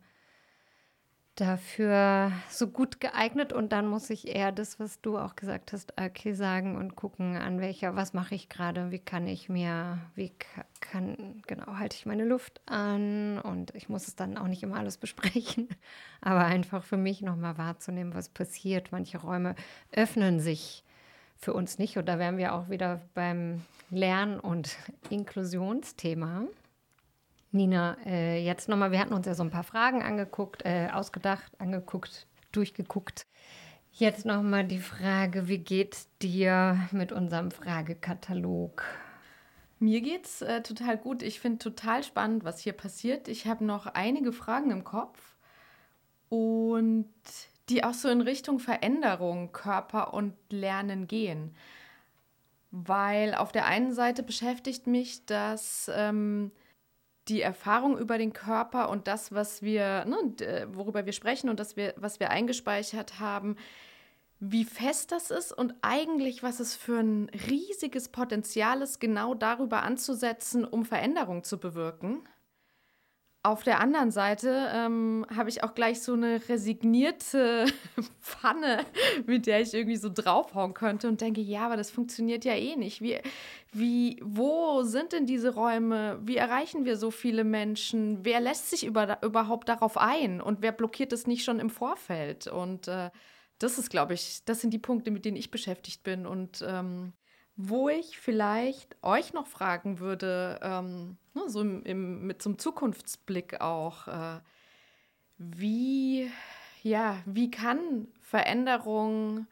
dafür 1.36 2.32
so 2.50 2.68
gut 2.68 3.00
geeignet 3.00 3.54
und 3.54 3.72
dann 3.72 3.88
muss 3.88 4.10
ich 4.10 4.28
eher 4.28 4.52
das, 4.52 4.80
was 4.80 5.02
du 5.02 5.18
auch 5.18 5.36
gesagt 5.36 5.72
hast, 5.72 5.94
okay, 6.00 6.34
sagen 6.34 6.76
und 6.76 6.96
gucken, 6.96 7.38
an 7.38 7.62
welcher, 7.62 7.96
was 7.96 8.14
mache 8.14 8.36
ich 8.36 8.50
gerade, 8.50 8.92
wie 8.92 9.00
kann 9.00 9.28
ich 9.28 9.48
mir, 9.48 10.00
wie 10.16 10.34
kann, 10.82 11.42
genau, 11.48 11.78
halte 11.78 11.96
ich 11.96 12.06
meine 12.06 12.26
Luft 12.26 12.62
an 12.66 13.40
und 13.40 13.74
ich 13.76 13.88
muss 13.88 14.08
es 14.08 14.16
dann 14.16 14.38
auch 14.38 14.48
nicht 14.48 14.62
immer 14.64 14.78
alles 14.78 14.98
besprechen, 15.00 15.70
aber 16.20 16.46
einfach 16.46 16.84
für 16.84 16.98
mich 16.98 17.22
nochmal 17.22 17.58
wahrzunehmen, 17.58 18.14
was 18.14 18.30
passiert. 18.30 18.92
Manche 18.92 19.18
Räume 19.18 19.56
öffnen 19.92 20.40
sich 20.40 20.84
für 21.38 21.54
uns 21.54 21.80
nicht 21.80 21.98
und 21.98 22.08
da 22.08 22.20
wären 22.20 22.38
wir 22.38 22.54
auch 22.54 22.70
wieder 22.70 23.02
beim 23.14 23.62
Lern- 23.90 24.40
und 24.40 24.78
Inklusionsthema. 25.10 26.44
Nina, 27.52 27.98
äh, 28.06 28.44
jetzt 28.44 28.70
nochmal, 28.70 28.92
wir 28.92 29.00
hatten 29.00 29.14
uns 29.14 29.26
ja 29.26 29.34
so 29.34 29.44
ein 29.44 29.52
paar 29.52 29.64
Fragen 29.64 30.02
angeguckt, 30.02 30.64
äh, 30.66 30.90
ausgedacht, 30.92 31.52
angeguckt, 31.60 32.28
durchgeguckt. 32.54 33.26
Jetzt 33.92 34.26
nochmal 34.26 34.64
die 34.64 34.80
Frage, 34.80 35.50
wie 35.50 35.58
geht 35.58 35.98
dir 36.22 36.88
mit 36.92 37.12
unserem 37.12 37.52
Fragekatalog? 37.52 38.84
Mir 39.80 40.00
geht's 40.00 40.42
äh, 40.42 40.62
total 40.62 40.98
gut. 40.98 41.24
Ich 41.24 41.42
finde 41.42 41.58
total 41.58 42.04
spannend, 42.04 42.46
was 42.46 42.60
hier 42.60 42.74
passiert. 42.74 43.28
Ich 43.28 43.48
habe 43.48 43.66
noch 43.66 43.86
einige 43.88 44.32
Fragen 44.32 44.72
im 44.72 44.86
Kopf 44.86 45.20
und 46.30 47.10
die 47.68 47.84
auch 47.84 47.94
so 47.94 48.08
in 48.08 48.22
Richtung 48.22 48.60
Veränderung, 48.60 49.52
Körper 49.52 50.14
und 50.14 50.36
Lernen 50.50 51.08
gehen. 51.08 51.54
Weil 52.70 53.36
auf 53.36 53.52
der 53.52 53.66
einen 53.66 53.94
Seite 53.94 54.24
beschäftigt 54.24 54.88
mich 54.88 55.26
das 55.26 55.92
ähm, 55.94 56.52
die 57.28 57.42
Erfahrung 57.42 57.98
über 57.98 58.18
den 58.18 58.34
Körper 58.34 58.90
und 58.90 59.08
das, 59.08 59.32
was 59.32 59.62
wir, 59.62 60.06
ne, 60.06 60.68
worüber 60.74 61.06
wir 61.06 61.14
sprechen 61.14 61.50
und 61.50 61.60
das 61.60 61.76
wir, 61.78 61.94
was 61.98 62.20
wir 62.20 62.30
eingespeichert 62.30 63.20
haben, 63.20 63.56
wie 64.40 64.66
fest 64.66 65.12
das 65.12 65.30
ist 65.30 65.52
und 65.52 65.76
eigentlich, 65.82 66.42
was 66.42 66.60
es 66.60 66.76
für 66.76 67.00
ein 67.00 67.30
riesiges 67.48 68.10
Potenzial 68.10 68.82
ist, 68.82 69.00
genau 69.00 69.36
darüber 69.36 69.84
anzusetzen, 69.84 70.66
um 70.66 70.84
Veränderung 70.84 71.44
zu 71.44 71.60
bewirken. 71.60 72.24
Auf 73.44 73.64
der 73.64 73.80
anderen 73.80 74.12
Seite 74.12 74.70
ähm, 74.72 75.26
habe 75.36 75.50
ich 75.50 75.64
auch 75.64 75.74
gleich 75.74 76.04
so 76.04 76.14
eine 76.14 76.48
resignierte 76.48 77.66
Pfanne, 78.22 78.86
mit 79.26 79.48
der 79.48 79.62
ich 79.62 79.74
irgendwie 79.74 79.98
so 79.98 80.12
draufhauen 80.14 80.76
könnte 80.76 81.08
und 81.08 81.22
denke, 81.22 81.42
ja, 81.42 81.66
aber 81.66 81.76
das 81.76 81.90
funktioniert 81.90 82.46
ja 82.46 82.54
eh 82.54 82.76
nicht. 82.76 83.02
Wie, 83.02 83.20
wie, 83.72 84.20
wo 84.24 84.84
sind 84.84 85.12
denn 85.14 85.26
diese 85.26 85.56
Räume? 85.56 86.20
Wie 86.24 86.38
erreichen 86.38 86.86
wir 86.86 86.98
so 86.98 87.10
viele 87.10 87.44
Menschen? 87.44 88.24
Wer 88.24 88.42
lässt 88.42 88.70
sich 88.70 88.86
über, 88.86 89.24
überhaupt 89.24 89.70
darauf 89.70 89.98
ein? 89.98 90.40
Und 90.40 90.62
wer 90.62 90.72
blockiert 90.72 91.12
es 91.12 91.26
nicht 91.26 91.44
schon 91.44 91.60
im 91.60 91.72
Vorfeld? 91.72 92.46
Und 92.46 92.88
äh, 92.88 93.10
das 93.58 93.80
ist, 93.80 93.90
glaube 93.90 94.14
ich, 94.14 94.46
das 94.46 94.62
sind 94.62 94.72
die 94.72 94.80
Punkte, 94.80 95.10
mit 95.10 95.26
denen 95.26 95.38
ich 95.38 95.50
beschäftigt 95.50 96.04
bin. 96.04 96.28
Und 96.28 96.64
ähm, 96.68 97.14
wo 97.70 97.90
ich 97.90 98.20
vielleicht 98.20 98.98
euch 99.04 99.34
noch 99.34 99.48
fragen 99.48 100.00
würde, 100.00 100.60
ähm, 100.62 101.18
ne, 101.34 101.44
so 101.48 101.62
im, 101.62 101.84
im, 101.84 102.28
mit 102.28 102.42
so 102.42 102.50
einem 102.50 102.60
Zukunftsblick 102.60 103.62
auch, 103.62 104.08
äh, 104.08 104.40
wie, 105.38 106.32
ja, 106.84 107.18
wie 107.26 107.52
kann 107.52 108.08
Veränderung 108.22 109.48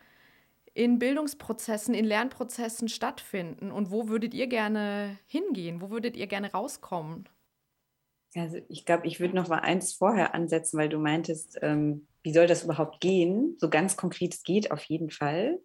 in 0.73 0.99
Bildungsprozessen, 0.99 1.93
in 1.93 2.05
Lernprozessen 2.05 2.89
stattfinden 2.89 3.71
und 3.71 3.91
wo 3.91 4.07
würdet 4.07 4.33
ihr 4.33 4.47
gerne 4.47 5.17
hingehen? 5.27 5.81
Wo 5.81 5.89
würdet 5.89 6.15
ihr 6.15 6.27
gerne 6.27 6.51
rauskommen? 6.51 7.27
Also 8.35 8.59
ich 8.69 8.85
glaube, 8.85 9.07
ich 9.07 9.19
würde 9.19 9.35
noch 9.35 9.47
mal 9.47 9.59
eins 9.59 9.93
vorher 9.93 10.35
ansetzen, 10.35 10.77
weil 10.77 10.89
du 10.89 10.99
meintest, 10.99 11.57
ähm, 11.61 12.07
wie 12.23 12.33
soll 12.33 12.47
das 12.47 12.63
überhaupt 12.63 13.01
gehen? 13.01 13.57
So 13.59 13.69
ganz 13.69 13.97
konkret, 13.97 14.33
es 14.35 14.43
geht 14.43 14.71
auf 14.71 14.83
jeden 14.83 15.09
Fall. 15.09 15.59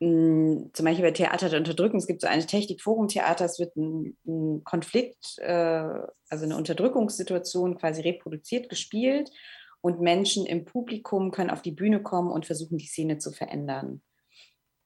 Hm, 0.00 0.70
zum 0.72 0.84
Beispiel 0.84 1.04
bei 1.04 1.10
Theater 1.10 1.48
der 1.48 1.58
Unterdrückung, 1.58 1.98
es 1.98 2.06
gibt 2.06 2.20
so 2.20 2.28
eine 2.28 2.46
Technik 2.46 2.82
Forum 2.82 3.08
Theater, 3.08 3.44
es 3.44 3.58
wird 3.58 3.76
ein, 3.76 4.16
ein 4.26 4.62
Konflikt, 4.64 5.38
äh, 5.38 5.88
also 6.28 6.44
eine 6.44 6.56
Unterdrückungssituation 6.56 7.78
quasi 7.78 8.02
reproduziert, 8.02 8.68
gespielt 8.68 9.30
und 9.80 10.00
Menschen 10.00 10.46
im 10.46 10.64
Publikum 10.64 11.30
können 11.32 11.50
auf 11.50 11.62
die 11.62 11.72
Bühne 11.72 12.02
kommen 12.02 12.30
und 12.30 12.46
versuchen, 12.46 12.78
die 12.78 12.86
Szene 12.86 13.18
zu 13.18 13.32
verändern. 13.32 14.02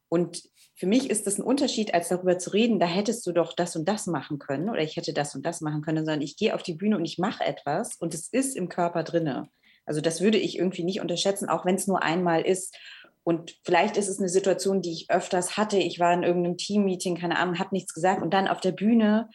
Und 0.08 0.42
für 0.74 0.86
mich 0.86 1.10
ist 1.10 1.26
das 1.26 1.38
ein 1.38 1.44
Unterschied, 1.44 1.94
als 1.94 2.08
darüber 2.08 2.38
zu 2.38 2.50
reden, 2.50 2.78
da 2.78 2.86
hättest 2.86 3.26
du 3.26 3.32
doch 3.32 3.54
das 3.54 3.76
und 3.76 3.88
das 3.88 4.06
machen 4.06 4.38
können 4.38 4.68
oder 4.68 4.82
ich 4.82 4.96
hätte 4.96 5.12
das 5.12 5.34
und 5.34 5.44
das 5.44 5.60
machen 5.60 5.82
können, 5.82 6.04
sondern 6.04 6.22
ich 6.22 6.36
gehe 6.36 6.54
auf 6.54 6.62
die 6.62 6.74
Bühne 6.74 6.96
und 6.96 7.04
ich 7.04 7.18
mache 7.18 7.44
etwas 7.44 7.96
und 7.96 8.14
es 8.14 8.28
ist 8.28 8.56
im 8.56 8.68
Körper 8.68 9.04
drinne. 9.04 9.48
Also 9.84 10.00
das 10.00 10.20
würde 10.20 10.38
ich 10.38 10.58
irgendwie 10.58 10.84
nicht 10.84 11.00
unterschätzen, 11.00 11.48
auch 11.48 11.64
wenn 11.64 11.74
es 11.74 11.86
nur 11.86 12.02
einmal 12.02 12.42
ist. 12.42 12.76
Und 13.24 13.56
vielleicht 13.64 13.96
ist 13.96 14.08
es 14.08 14.18
eine 14.18 14.28
Situation, 14.28 14.82
die 14.82 14.92
ich 14.92 15.10
öfters 15.10 15.56
hatte. 15.56 15.78
Ich 15.78 16.00
war 16.00 16.12
in 16.12 16.24
irgendeinem 16.24 16.56
Teammeeting, 16.56 17.16
keine 17.16 17.38
Ahnung, 17.38 17.58
habe 17.58 17.74
nichts 17.74 17.94
gesagt. 17.94 18.22
Und 18.22 18.34
dann 18.34 18.48
auf 18.48 18.60
der 18.60 18.72
Bühne 18.72 19.28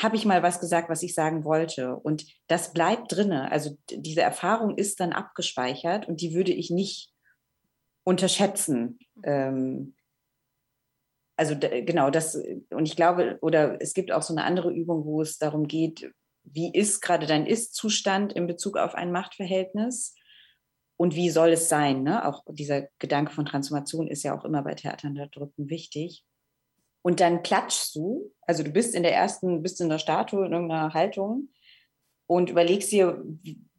habe 0.00 0.16
ich 0.16 0.24
mal 0.24 0.42
was 0.42 0.60
gesagt, 0.60 0.88
was 0.88 1.02
ich 1.02 1.14
sagen 1.14 1.44
wollte. 1.44 1.96
Und 1.96 2.24
das 2.46 2.72
bleibt 2.72 3.12
drinne. 3.12 3.50
Also 3.50 3.76
diese 3.90 4.22
Erfahrung 4.22 4.76
ist 4.76 5.00
dann 5.00 5.12
abgespeichert 5.12 6.08
und 6.08 6.20
die 6.20 6.34
würde 6.34 6.52
ich 6.52 6.70
nicht 6.70 7.10
unterschätzen. 8.04 8.98
Mhm. 9.16 9.22
Ähm, 9.24 9.94
also 11.36 11.56
genau 11.58 12.10
das, 12.10 12.36
und 12.70 12.86
ich 12.86 12.94
glaube, 12.94 13.38
oder 13.40 13.80
es 13.80 13.94
gibt 13.94 14.12
auch 14.12 14.22
so 14.22 14.34
eine 14.34 14.44
andere 14.44 14.70
Übung, 14.72 15.04
wo 15.04 15.22
es 15.22 15.38
darum 15.38 15.66
geht, 15.66 16.12
wie 16.44 16.72
ist 16.72 17.00
gerade 17.00 17.26
dein 17.26 17.46
Ist-Zustand 17.46 18.32
in 18.32 18.46
Bezug 18.46 18.76
auf 18.76 18.94
ein 18.94 19.12
Machtverhältnis? 19.12 20.14
Und 21.02 21.16
wie 21.16 21.30
soll 21.30 21.50
es 21.50 21.68
sein? 21.68 22.04
Ne? 22.04 22.24
Auch 22.24 22.44
dieser 22.48 22.86
Gedanke 23.00 23.32
von 23.32 23.44
Transformation 23.44 24.06
ist 24.06 24.22
ja 24.22 24.38
auch 24.38 24.44
immer 24.44 24.62
bei 24.62 24.74
Theatern 24.74 25.16
da 25.16 25.26
drücken 25.26 25.68
wichtig. 25.68 26.24
Und 27.02 27.18
dann 27.18 27.42
klatschst 27.42 27.96
du, 27.96 28.32
also 28.42 28.62
du 28.62 28.70
bist 28.70 28.94
in 28.94 29.02
der 29.02 29.12
ersten, 29.12 29.64
bist 29.64 29.80
in 29.80 29.88
der 29.88 29.98
Statue, 29.98 30.46
in 30.46 30.52
irgendeiner 30.52 30.94
Haltung 30.94 31.48
und 32.28 32.50
überlegst 32.50 32.92
dir, 32.92 33.20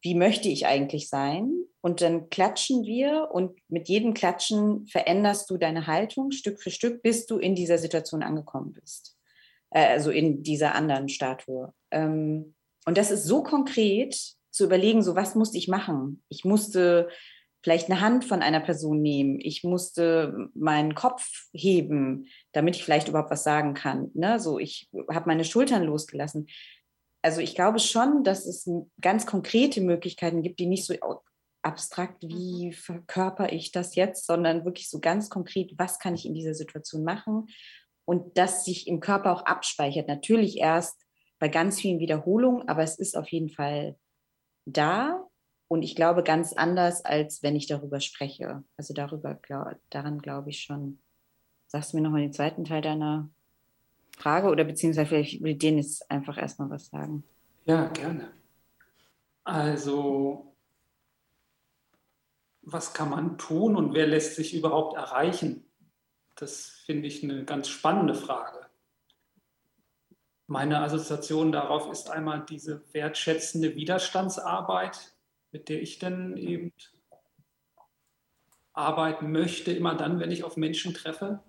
wie, 0.01 0.15
möchte 0.15 0.49
ich 0.49 0.65
eigentlich 0.65 1.07
sein? 1.07 1.49
Und 1.79 2.01
dann 2.01 2.29
klatschen 2.29 2.83
wir 2.83 3.29
und 3.31 3.57
mit 3.69 3.87
jedem 3.87 4.13
Klatschen 4.13 4.85
veränderst 4.87 5.49
du 5.49 5.55
deine 5.55 5.87
Haltung 5.87 6.31
Stück 6.31 6.61
für 6.61 6.71
Stück, 6.71 7.01
bis 7.03 7.25
du 7.25 7.37
in 7.37 7.55
dieser 7.55 7.77
Situation 7.77 8.21
angekommen 8.21 8.73
bist. 8.73 9.17
Äh, 9.69 9.87
also 9.87 10.11
in 10.11 10.43
dieser 10.43 10.75
anderen 10.75 11.07
Statue. 11.07 11.73
Ähm, 11.89 12.53
und 12.85 12.97
das 12.97 13.11
ist 13.11 13.23
so 13.23 13.43
konkret, 13.43 14.35
zu 14.53 14.63
überlegen, 14.65 15.01
so 15.01 15.15
was 15.15 15.35
musste 15.35 15.57
ich 15.57 15.67
machen? 15.67 16.23
Ich 16.29 16.45
musste 16.45 17.09
vielleicht 17.63 17.89
eine 17.89 18.01
Hand 18.01 18.25
von 18.25 18.41
einer 18.41 18.59
Person 18.59 19.01
nehmen. 19.01 19.39
Ich 19.39 19.63
musste 19.63 20.49
meinen 20.53 20.95
Kopf 20.95 21.47
heben, 21.53 22.27
damit 22.51 22.75
ich 22.75 22.83
vielleicht 22.83 23.07
überhaupt 23.07 23.31
was 23.31 23.43
sagen 23.43 23.73
kann. 23.73 24.11
Ne? 24.13 24.39
So, 24.39 24.59
ich 24.59 24.89
habe 25.09 25.27
meine 25.27 25.45
Schultern 25.45 25.83
losgelassen. 25.83 26.47
Also 27.21 27.39
ich 27.39 27.55
glaube 27.55 27.79
schon, 27.79 28.23
dass 28.23 28.45
es 28.45 28.69
ganz 28.99 29.25
konkrete 29.25 29.79
Möglichkeiten 29.81 30.43
gibt, 30.43 30.59
die 30.59 30.65
nicht 30.65 30.85
so 30.85 30.93
abstrakt, 31.63 32.21
wie 32.23 32.67
mhm. 32.67 32.71
verkörper 32.73 33.51
ich 33.53 33.71
das 33.71 33.95
jetzt, 33.95 34.27
sondern 34.27 34.65
wirklich 34.65 34.89
so 34.89 34.99
ganz 34.99 35.29
konkret, 35.29 35.71
was 35.77 35.99
kann 35.99 36.15
ich 36.15 36.25
in 36.25 36.33
dieser 36.35 36.53
Situation 36.53 37.05
machen 37.05 37.47
und 38.05 38.37
das 38.37 38.65
sich 38.65 38.87
im 38.87 38.99
Körper 38.99 39.31
auch 39.31 39.45
abspeichert. 39.45 40.09
Natürlich 40.09 40.57
erst 40.57 40.99
bei 41.39 41.47
ganz 41.47 41.79
vielen 41.79 41.99
Wiederholungen, 41.99 42.67
aber 42.67 42.83
es 42.83 42.99
ist 42.99 43.15
auf 43.15 43.29
jeden 43.29 43.49
Fall 43.49 43.95
da 44.65 45.27
und 45.67 45.81
ich 45.81 45.95
glaube 45.95 46.23
ganz 46.23 46.53
anders, 46.53 47.03
als 47.03 47.43
wenn 47.43 47.55
ich 47.55 47.67
darüber 47.67 47.99
spreche. 47.99 48.63
Also 48.77 48.93
darüber, 48.93 49.35
glaub, 49.35 49.75
daran 49.89 50.19
glaube 50.19 50.49
ich 50.49 50.61
schon. 50.61 50.99
Sagst 51.67 51.93
du 51.93 51.97
mir 51.97 52.03
nochmal 52.03 52.21
den 52.21 52.33
zweiten 52.33 52.65
Teil 52.65 52.81
deiner 52.81 53.29
Frage 54.17 54.49
oder 54.49 54.63
beziehungsweise 54.63 55.07
vielleicht 55.07 55.41
will 55.41 55.55
Denis 55.55 56.01
einfach 56.03 56.37
erstmal 56.37 56.69
was 56.69 56.87
sagen. 56.87 57.23
Ja, 57.65 57.87
gerne. 57.87 58.31
Also, 59.43 60.55
was 62.61 62.93
kann 62.93 63.09
man 63.09 63.37
tun 63.37 63.75
und 63.75 63.93
wer 63.93 64.07
lässt 64.07 64.35
sich 64.35 64.53
überhaupt 64.53 64.95
erreichen? 64.95 65.65
Das 66.35 66.67
finde 66.85 67.07
ich 67.07 67.23
eine 67.23 67.45
ganz 67.45 67.67
spannende 67.67 68.15
Frage. 68.15 68.62
Meine 70.47 70.81
Assoziation 70.81 71.51
darauf 71.51 71.89
ist 71.91 72.09
einmal 72.09 72.45
diese 72.47 72.83
wertschätzende 72.93 73.75
Widerstandsarbeit, 73.75 75.13
mit 75.51 75.69
der 75.69 75.81
ich 75.81 75.99
dann 75.99 76.35
eben 76.35 76.73
arbeiten 78.73 79.31
möchte, 79.31 79.71
immer 79.71 79.95
dann, 79.95 80.19
wenn 80.19 80.31
ich 80.31 80.43
auf 80.43 80.57
Menschen 80.57 80.93
treffe. 80.93 81.41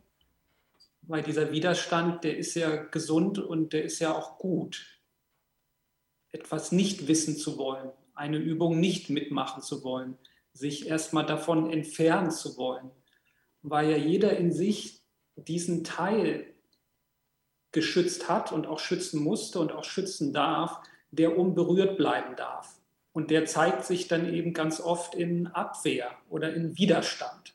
Weil 1.02 1.22
dieser 1.22 1.50
Widerstand, 1.50 2.24
der 2.24 2.36
ist 2.36 2.54
ja 2.54 2.76
gesund 2.76 3.38
und 3.38 3.72
der 3.72 3.84
ist 3.84 3.98
ja 3.98 4.16
auch 4.16 4.38
gut. 4.38 5.00
Etwas 6.30 6.72
nicht 6.72 7.08
wissen 7.08 7.36
zu 7.36 7.58
wollen, 7.58 7.90
eine 8.14 8.38
Übung 8.38 8.78
nicht 8.78 9.10
mitmachen 9.10 9.62
zu 9.62 9.82
wollen, 9.84 10.16
sich 10.52 10.86
erstmal 10.86 11.26
davon 11.26 11.70
entfernen 11.70 12.30
zu 12.30 12.56
wollen, 12.56 12.90
weil 13.62 13.90
ja 13.90 13.96
jeder 13.96 14.36
in 14.36 14.52
sich 14.52 15.02
diesen 15.36 15.84
Teil 15.84 16.53
geschützt 17.74 18.28
hat 18.30 18.52
und 18.52 18.66
auch 18.66 18.78
schützen 18.78 19.22
musste 19.22 19.58
und 19.58 19.72
auch 19.72 19.84
schützen 19.84 20.32
darf, 20.32 20.80
der 21.10 21.36
unberührt 21.38 21.98
bleiben 21.98 22.36
darf. 22.36 22.80
Und 23.12 23.30
der 23.30 23.44
zeigt 23.44 23.84
sich 23.84 24.08
dann 24.08 24.32
eben 24.32 24.54
ganz 24.54 24.80
oft 24.80 25.14
in 25.14 25.46
Abwehr 25.48 26.10
oder 26.30 26.54
in 26.54 26.78
Widerstand. 26.78 27.54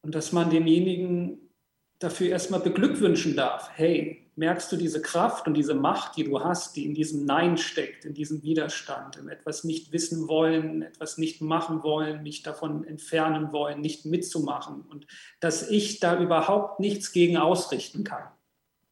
Und 0.00 0.14
dass 0.14 0.32
man 0.32 0.50
denjenigen 0.50 1.50
dafür 1.98 2.28
erstmal 2.30 2.60
beglückwünschen 2.60 3.36
darf. 3.36 3.70
Hey, 3.74 4.25
merkst 4.36 4.70
du 4.70 4.76
diese 4.76 5.00
Kraft 5.00 5.46
und 5.46 5.54
diese 5.54 5.74
Macht, 5.74 6.16
die 6.16 6.24
du 6.24 6.40
hast, 6.40 6.76
die 6.76 6.84
in 6.84 6.94
diesem 6.94 7.24
Nein 7.24 7.56
steckt, 7.56 8.04
in 8.04 8.14
diesem 8.14 8.42
Widerstand, 8.42 9.16
im 9.16 9.28
etwas 9.28 9.64
nicht 9.64 9.92
wissen 9.92 10.28
wollen, 10.28 10.82
etwas 10.82 11.16
nicht 11.16 11.40
machen 11.40 11.82
wollen, 11.82 12.22
mich 12.22 12.42
davon 12.42 12.84
entfernen 12.84 13.52
wollen, 13.52 13.80
nicht 13.80 14.04
mitzumachen 14.04 14.82
und 14.82 15.06
dass 15.40 15.68
ich 15.70 16.00
da 16.00 16.20
überhaupt 16.20 16.80
nichts 16.80 17.12
gegen 17.12 17.38
ausrichten 17.38 18.04
kann. 18.04 18.28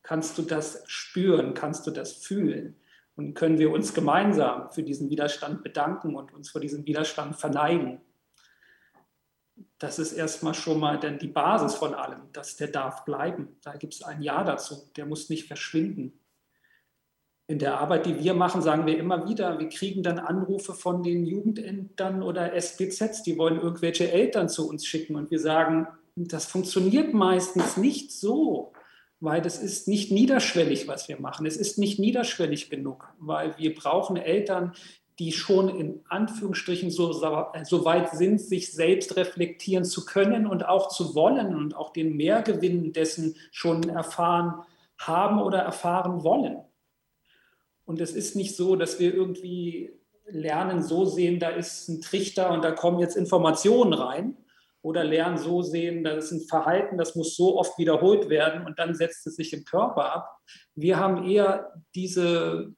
Kannst 0.02 0.36
du 0.38 0.42
das 0.42 0.82
spüren? 0.86 1.54
Kannst 1.54 1.86
du 1.86 1.90
das 1.90 2.12
fühlen? 2.12 2.76
Und 3.16 3.34
können 3.34 3.58
wir 3.58 3.70
uns 3.70 3.94
gemeinsam 3.94 4.70
für 4.70 4.82
diesen 4.82 5.08
Widerstand 5.08 5.62
bedanken 5.62 6.16
und 6.16 6.32
uns 6.34 6.50
vor 6.50 6.60
diesem 6.60 6.84
Widerstand 6.86 7.36
verneigen? 7.36 8.00
Das 9.84 9.98
ist 9.98 10.14
erstmal 10.14 10.54
schon 10.54 10.80
mal 10.80 10.98
denn 10.98 11.18
die 11.18 11.28
Basis 11.28 11.74
von 11.74 11.92
allem, 11.92 12.22
dass 12.32 12.56
der 12.56 12.68
darf 12.68 13.04
bleiben. 13.04 13.58
Da 13.60 13.76
gibt 13.76 13.92
es 13.92 14.02
ein 14.02 14.22
Ja 14.22 14.42
dazu, 14.42 14.76
der 14.96 15.04
muss 15.04 15.28
nicht 15.28 15.46
verschwinden. 15.46 16.18
In 17.48 17.58
der 17.58 17.78
Arbeit, 17.78 18.06
die 18.06 18.18
wir 18.18 18.32
machen, 18.32 18.62
sagen 18.62 18.86
wir 18.86 18.96
immer 18.96 19.28
wieder, 19.28 19.58
wir 19.58 19.68
kriegen 19.68 20.02
dann 20.02 20.18
Anrufe 20.18 20.72
von 20.72 21.02
den 21.02 21.26
Jugendämtern 21.26 22.22
oder 22.22 22.54
SBZs, 22.54 23.24
die 23.24 23.36
wollen 23.36 23.60
irgendwelche 23.60 24.10
Eltern 24.10 24.48
zu 24.48 24.66
uns 24.66 24.86
schicken 24.86 25.16
und 25.16 25.30
wir 25.30 25.38
sagen, 25.38 25.86
das 26.16 26.46
funktioniert 26.46 27.12
meistens 27.12 27.76
nicht 27.76 28.10
so 28.10 28.72
weil 29.20 29.40
das 29.40 29.58
ist 29.58 29.88
nicht 29.88 30.12
niederschwellig, 30.12 30.86
was 30.86 31.08
wir 31.08 31.18
machen. 31.18 31.46
Es 31.46 31.56
ist 31.56 31.78
nicht 31.78 31.98
niederschwellig 31.98 32.68
genug, 32.68 33.08
weil 33.18 33.56
wir 33.56 33.74
brauchen 33.74 34.16
Eltern, 34.16 34.74
die 35.18 35.32
schon 35.32 35.68
in 35.68 36.04
Anführungsstrichen 36.08 36.90
so, 36.90 37.12
so 37.12 37.84
weit 37.84 38.10
sind, 38.10 38.40
sich 38.40 38.72
selbst 38.72 39.16
reflektieren 39.16 39.84
zu 39.84 40.04
können 40.04 40.46
und 40.46 40.66
auch 40.66 40.88
zu 40.88 41.14
wollen 41.14 41.54
und 41.54 41.76
auch 41.76 41.92
den 41.92 42.16
Mehrgewinn 42.16 42.92
dessen 42.92 43.36
schon 43.52 43.88
erfahren 43.88 44.64
haben 44.98 45.40
oder 45.40 45.58
erfahren 45.58 46.24
wollen. 46.24 46.58
Und 47.84 48.00
es 48.00 48.12
ist 48.12 48.34
nicht 48.34 48.56
so, 48.56 48.76
dass 48.76 48.98
wir 48.98 49.14
irgendwie 49.14 49.92
lernen, 50.26 50.82
so 50.82 51.04
sehen, 51.04 51.38
da 51.38 51.50
ist 51.50 51.88
ein 51.88 52.00
Trichter 52.00 52.50
und 52.50 52.64
da 52.64 52.72
kommen 52.72 52.98
jetzt 52.98 53.16
Informationen 53.16 53.92
rein, 53.92 54.36
oder 54.84 55.02
lernen 55.02 55.38
so 55.38 55.62
sehen, 55.62 56.04
das 56.04 56.26
ist 56.26 56.32
ein 56.32 56.46
Verhalten, 56.46 56.98
das 56.98 57.14
muss 57.14 57.36
so 57.36 57.58
oft 57.58 57.78
wiederholt 57.78 58.28
werden 58.28 58.66
und 58.66 58.78
dann 58.78 58.94
setzt 58.94 59.26
es 59.26 59.34
sich 59.34 59.54
im 59.54 59.64
Körper 59.64 60.12
ab. 60.12 60.38
Wir 60.74 60.98
haben 60.98 61.24
eher 61.24 61.72
diese 61.94 62.74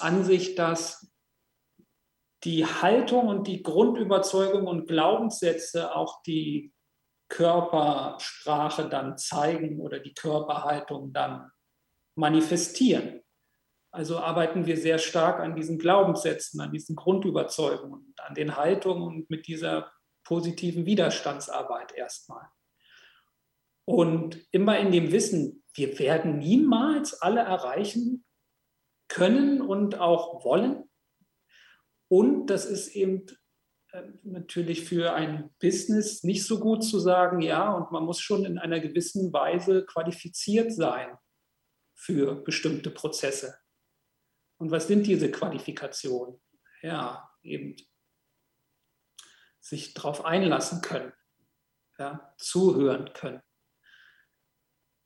Ansicht, 0.00 0.58
dass 0.58 1.10
die 2.44 2.66
Haltung 2.66 3.28
und 3.28 3.46
die 3.46 3.62
Grundüberzeugung 3.62 4.66
und 4.66 4.86
Glaubenssätze 4.86 5.94
auch 5.94 6.22
die 6.22 6.72
Körpersprache 7.28 8.88
dann 8.88 9.16
zeigen 9.16 9.80
oder 9.80 9.98
die 9.98 10.14
Körperhaltung 10.14 11.12
dann 11.12 11.50
manifestieren. 12.16 13.22
Also 13.90 14.18
arbeiten 14.18 14.66
wir 14.66 14.76
sehr 14.76 14.98
stark 14.98 15.40
an 15.40 15.54
diesen 15.54 15.78
Glaubenssätzen, 15.78 16.60
an 16.60 16.72
diesen 16.72 16.96
Grundüberzeugungen, 16.96 18.14
an 18.18 18.34
den 18.34 18.56
Haltungen 18.56 19.02
und 19.04 19.30
mit 19.30 19.46
dieser 19.46 19.90
positiven 20.24 20.84
Widerstandsarbeit 20.84 21.92
erstmal. 21.92 22.48
Und 23.86 24.46
immer 24.50 24.78
in 24.78 24.90
dem 24.90 25.12
Wissen, 25.12 25.64
wir 25.74 25.98
werden 25.98 26.38
niemals 26.38 27.20
alle 27.20 27.40
erreichen 27.40 28.24
können 29.08 29.60
und 29.60 30.00
auch 30.00 30.44
wollen. 30.44 30.88
Und 32.08 32.46
das 32.46 32.66
ist 32.66 32.88
eben 32.94 33.26
äh, 33.92 34.02
natürlich 34.22 34.84
für 34.84 35.14
ein 35.14 35.54
Business 35.60 36.22
nicht 36.22 36.44
so 36.44 36.60
gut 36.60 36.84
zu 36.84 36.98
sagen, 36.98 37.40
ja, 37.40 37.72
und 37.72 37.92
man 37.92 38.04
muss 38.04 38.20
schon 38.20 38.44
in 38.44 38.58
einer 38.58 38.80
gewissen 38.80 39.32
Weise 39.32 39.84
qualifiziert 39.86 40.72
sein 40.72 41.16
für 41.94 42.36
bestimmte 42.36 42.90
Prozesse. 42.90 43.56
Und 44.58 44.70
was 44.70 44.86
sind 44.86 45.06
diese 45.06 45.30
Qualifikationen? 45.30 46.40
Ja, 46.82 47.30
eben 47.42 47.76
sich 49.60 49.94
darauf 49.94 50.24
einlassen 50.24 50.82
können, 50.82 51.12
ja, 51.98 52.34
zuhören 52.36 53.12
können. 53.14 53.42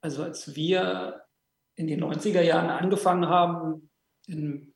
Also 0.01 0.25
als 0.25 0.57
wir 0.57 1.25
in 1.77 1.87
den 1.87 2.03
90er 2.03 2.43
Jahren 2.43 2.71
angefangen 2.71 3.29
haben, 3.29 3.91
in 4.27 4.75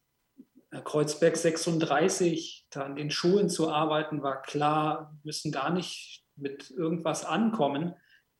Kreuzberg 0.80 1.37
36 1.37 2.66
da 2.70 2.82
an 2.82 2.96
den 2.96 3.11
Schulen 3.11 3.50
zu 3.50 3.70
arbeiten, 3.70 4.22
war 4.22 4.40
klar, 4.40 5.14
müssen 5.22 5.52
gar 5.52 5.70
nicht 5.70 6.24
mit 6.37 6.70
irgendwas 6.70 7.24
ankommen. 7.24 7.94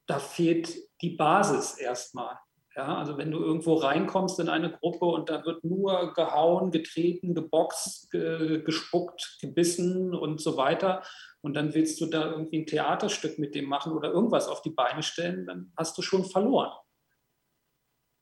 Da 0.07 0.19
fehlt 0.19 0.75
die 1.03 1.11
Basis 1.11 1.77
erstmal. 1.77 2.39
Ja, 2.75 2.97
also 2.97 3.19
wenn 3.19 3.31
du 3.31 3.39
irgendwo 3.39 3.75
reinkommst 3.75 4.41
in 4.41 4.49
eine 4.49 4.73
Gruppe 4.73 5.05
und 5.05 5.29
da 5.29 5.45
wird 5.45 5.63
nur 5.63 6.15
gehauen, 6.15 6.71
getreten, 6.71 7.35
geboxt, 7.35 8.11
ge 8.11 8.63
gespuckt, 8.63 9.37
gebissen 9.43 10.15
und 10.15 10.41
so 10.41 10.57
weiter 10.57 11.03
und 11.43 11.53
dann 11.55 11.75
willst 11.75 12.01
du 12.01 12.07
da 12.07 12.31
irgendwie 12.31 12.61
ein 12.61 12.67
Theaterstück 12.67 13.39
mit 13.39 13.55
dem 13.55 13.67
machen 13.67 13.93
oder 13.93 14.11
irgendwas 14.11 14.49
auf 14.49 14.63
die 14.63 14.71
Beine 14.71 15.03
stellen, 15.03 15.45
dann 15.45 15.73
hast 15.77 15.99
du 15.99 16.03
schon 16.03 16.25
verloren. 16.25 16.73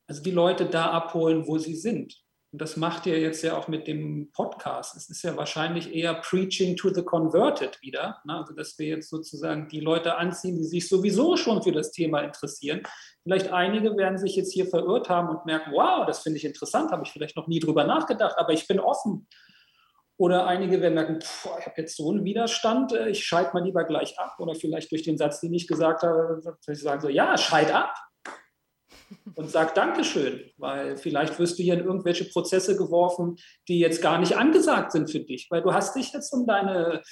Also 0.08 0.20
die 0.20 0.32
Leute 0.32 0.66
da 0.66 0.90
abholen, 0.90 1.46
wo 1.46 1.58
sie 1.58 1.76
sind. 1.76 2.20
Und 2.52 2.60
das 2.60 2.76
macht 2.76 3.06
ihr 3.06 3.20
jetzt 3.20 3.42
ja 3.42 3.56
auch 3.56 3.68
mit 3.68 3.86
dem 3.86 4.32
Podcast. 4.32 4.96
Es 4.96 5.08
ist 5.08 5.22
ja 5.22 5.36
wahrscheinlich 5.36 5.94
eher 5.94 6.14
Preaching 6.14 6.76
to 6.76 6.92
the 6.92 7.04
Converted 7.04 7.80
wieder. 7.80 8.20
Ne? 8.24 8.38
Also, 8.38 8.54
dass 8.54 8.76
wir 8.76 8.88
jetzt 8.88 9.08
sozusagen 9.08 9.68
die 9.68 9.78
Leute 9.78 10.16
anziehen, 10.16 10.56
die 10.56 10.64
sich 10.64 10.88
sowieso 10.88 11.36
schon 11.36 11.62
für 11.62 11.70
das 11.70 11.92
Thema 11.92 12.22
interessieren. 12.22 12.82
Vielleicht 13.22 13.52
einige 13.52 13.96
werden 13.96 14.18
sich 14.18 14.34
jetzt 14.34 14.52
hier 14.52 14.66
verirrt 14.66 15.08
haben 15.08 15.28
und 15.28 15.46
merken, 15.46 15.70
wow, 15.72 16.04
das 16.06 16.20
finde 16.20 16.38
ich 16.38 16.44
interessant, 16.44 16.90
habe 16.90 17.04
ich 17.04 17.12
vielleicht 17.12 17.36
noch 17.36 17.46
nie 17.46 17.60
drüber 17.60 17.84
nachgedacht, 17.84 18.34
aber 18.36 18.52
ich 18.52 18.66
bin 18.66 18.80
offen. 18.80 19.28
Oder 20.16 20.46
einige 20.46 20.80
werden 20.80 20.94
merken, 20.94 21.20
pff, 21.20 21.48
ich 21.60 21.66
habe 21.66 21.76
jetzt 21.78 21.96
so 21.96 22.10
einen 22.10 22.24
Widerstand, 22.24 22.92
äh, 22.92 23.10
ich 23.10 23.24
schalte 23.24 23.54
mal 23.54 23.64
lieber 23.64 23.84
gleich 23.84 24.18
ab. 24.18 24.34
Oder 24.40 24.56
vielleicht 24.56 24.90
durch 24.90 25.04
den 25.04 25.16
Satz, 25.16 25.40
den 25.40 25.54
ich 25.54 25.68
gesagt 25.68 26.02
habe, 26.02 26.40
soll 26.42 26.74
ich 26.74 26.82
sagen 26.82 27.00
so, 27.00 27.08
ja, 27.08 27.38
scheit 27.38 27.72
ab 27.72 27.94
und 29.34 29.50
sag 29.50 29.74
Dankeschön, 29.74 30.40
weil 30.56 30.96
vielleicht 30.96 31.38
wirst 31.38 31.58
du 31.58 31.62
hier 31.62 31.74
in 31.74 31.84
irgendwelche 31.84 32.24
Prozesse 32.24 32.76
geworfen, 32.76 33.36
die 33.68 33.78
jetzt 33.78 34.02
gar 34.02 34.18
nicht 34.18 34.36
angesagt 34.36 34.92
sind 34.92 35.10
für 35.10 35.20
dich, 35.20 35.48
weil 35.50 35.62
du 35.62 35.72
hast 35.72 35.96
dich 35.96 36.12
jetzt 36.12 36.32
um 36.32 36.46
deine 36.46 37.02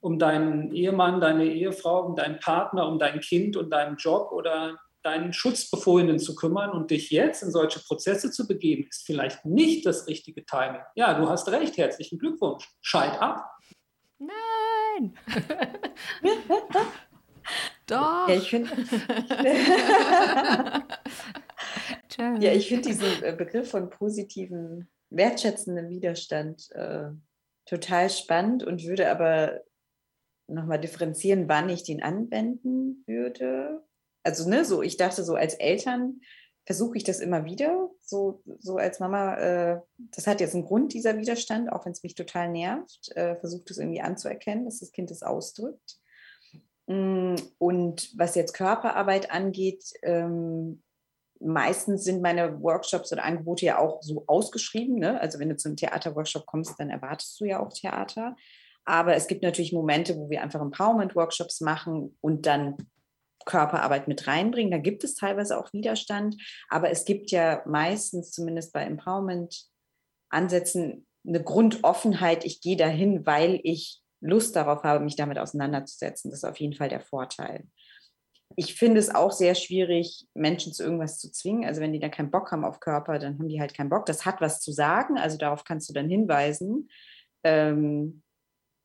um 0.00 0.18
deinen 0.18 0.70
Ehemann, 0.74 1.22
deine 1.22 1.46
Ehefrau, 1.46 2.04
um 2.04 2.14
deinen 2.14 2.38
Partner, 2.38 2.86
um 2.88 2.98
dein 2.98 3.20
Kind 3.20 3.56
und 3.56 3.70
deinen 3.70 3.96
Job 3.96 4.32
oder 4.32 4.78
deinen 5.02 5.32
Schutzbefohlenen 5.32 6.18
zu 6.18 6.34
kümmern 6.34 6.72
und 6.72 6.90
dich 6.90 7.10
jetzt 7.10 7.42
in 7.42 7.50
solche 7.50 7.80
Prozesse 7.80 8.30
zu 8.30 8.46
begeben, 8.46 8.86
ist 8.88 9.06
vielleicht 9.06 9.46
nicht 9.46 9.86
das 9.86 10.06
richtige 10.06 10.44
Timing. 10.44 10.82
Ja, 10.94 11.14
du 11.14 11.28
hast 11.28 11.48
recht, 11.48 11.78
herzlichen 11.78 12.18
Glückwunsch. 12.18 12.68
Scheit 12.82 13.20
ab. 13.20 13.50
Nein! 14.18 15.14
Doch. 17.86 18.28
Ja, 18.28 18.34
ich 18.34 18.50
finde 18.50 18.70
ja, 22.18 22.52
ich 22.52 22.68
find 22.68 22.86
diesen 22.86 23.22
äh, 23.22 23.34
Begriff 23.36 23.70
von 23.70 23.90
positiven, 23.90 24.90
wertschätzenden 25.10 25.88
Widerstand 25.88 26.70
äh, 26.72 27.10
total 27.66 28.10
spannend 28.10 28.64
und 28.64 28.84
würde 28.84 29.10
aber 29.10 29.60
nochmal 30.46 30.80
differenzieren, 30.80 31.48
wann 31.48 31.68
ich 31.68 31.84
den 31.84 32.02
anwenden 32.02 33.04
würde. 33.06 33.82
Also, 34.22 34.48
ne, 34.48 34.64
so, 34.64 34.82
ich 34.82 34.96
dachte 34.96 35.24
so 35.24 35.34
als 35.34 35.54
Eltern 35.54 36.20
versuche 36.66 36.96
ich 36.96 37.04
das 37.04 37.20
immer 37.20 37.44
wieder, 37.44 37.90
so, 38.00 38.42
so 38.58 38.76
als 38.76 38.98
Mama, 38.98 39.36
äh, 39.36 39.80
das 39.96 40.26
hat 40.26 40.40
jetzt 40.40 40.54
einen 40.54 40.64
Grund, 40.64 40.94
dieser 40.94 41.18
Widerstand, 41.18 41.70
auch 41.70 41.84
wenn 41.84 41.92
es 41.92 42.02
mich 42.02 42.14
total 42.14 42.48
nervt, 42.48 43.14
äh, 43.16 43.36
versucht 43.36 43.70
es 43.70 43.78
irgendwie 43.78 44.00
anzuerkennen, 44.00 44.64
dass 44.64 44.80
das 44.80 44.92
Kind 44.92 45.10
es 45.10 45.22
ausdrückt. 45.22 45.98
Mm, 46.86 47.34
und 47.58 48.10
was 48.18 48.34
jetzt 48.34 48.54
Körperarbeit 48.54 49.30
angeht, 49.30 49.84
ähm, 50.02 50.82
meistens 51.44 52.04
sind 52.04 52.22
meine 52.22 52.62
Workshops 52.62 53.12
oder 53.12 53.24
Angebote 53.24 53.66
ja 53.66 53.78
auch 53.78 54.02
so 54.02 54.24
ausgeschrieben. 54.26 54.96
Ne? 54.96 55.20
Also 55.20 55.38
wenn 55.38 55.50
du 55.50 55.56
zum 55.56 55.76
Theaterworkshop 55.76 56.46
kommst, 56.46 56.78
dann 56.78 56.90
erwartest 56.90 57.38
du 57.40 57.44
ja 57.44 57.60
auch 57.60 57.72
Theater. 57.72 58.36
Aber 58.84 59.14
es 59.14 59.26
gibt 59.26 59.42
natürlich 59.42 59.72
Momente, 59.72 60.16
wo 60.16 60.28
wir 60.28 60.42
einfach 60.42 60.60
Empowerment-Workshops 60.60 61.60
machen 61.60 62.16
und 62.20 62.46
dann 62.46 62.76
Körperarbeit 63.46 64.08
mit 64.08 64.26
reinbringen. 64.26 64.70
Da 64.70 64.78
gibt 64.78 65.04
es 65.04 65.14
teilweise 65.14 65.58
auch 65.58 65.72
Widerstand, 65.72 66.36
aber 66.68 66.90
es 66.90 67.04
gibt 67.04 67.30
ja 67.30 67.62
meistens, 67.66 68.30
zumindest 68.30 68.72
bei 68.72 68.84
Empowerment-Ansätzen, 68.84 71.06
eine 71.26 71.42
Grundoffenheit. 71.42 72.44
Ich 72.44 72.60
gehe 72.60 72.76
dahin, 72.76 73.26
weil 73.26 73.60
ich 73.62 74.02
Lust 74.20 74.56
darauf 74.56 74.82
habe, 74.82 75.04
mich 75.04 75.16
damit 75.16 75.38
auseinanderzusetzen. 75.38 76.30
Das 76.30 76.40
ist 76.40 76.44
auf 76.44 76.58
jeden 76.58 76.74
Fall 76.74 76.88
der 76.88 77.00
Vorteil. 77.00 77.66
Ich 78.56 78.74
finde 78.74 79.00
es 79.00 79.14
auch 79.14 79.32
sehr 79.32 79.54
schwierig, 79.54 80.26
Menschen 80.34 80.72
zu 80.72 80.84
irgendwas 80.84 81.18
zu 81.18 81.30
zwingen. 81.32 81.64
Also 81.64 81.80
wenn 81.80 81.92
die 81.92 81.98
dann 81.98 82.10
keinen 82.10 82.30
Bock 82.30 82.52
haben 82.52 82.64
auf 82.64 82.80
Körper, 82.80 83.18
dann 83.18 83.38
haben 83.38 83.48
die 83.48 83.60
halt 83.60 83.74
keinen 83.74 83.90
Bock. 83.90 84.06
Das 84.06 84.24
hat 84.24 84.40
was 84.40 84.60
zu 84.60 84.70
sagen, 84.70 85.18
also 85.18 85.36
darauf 85.38 85.64
kannst 85.64 85.88
du 85.88 85.92
dann 85.92 86.08
hinweisen, 86.08 86.88
ähm, 87.42 88.22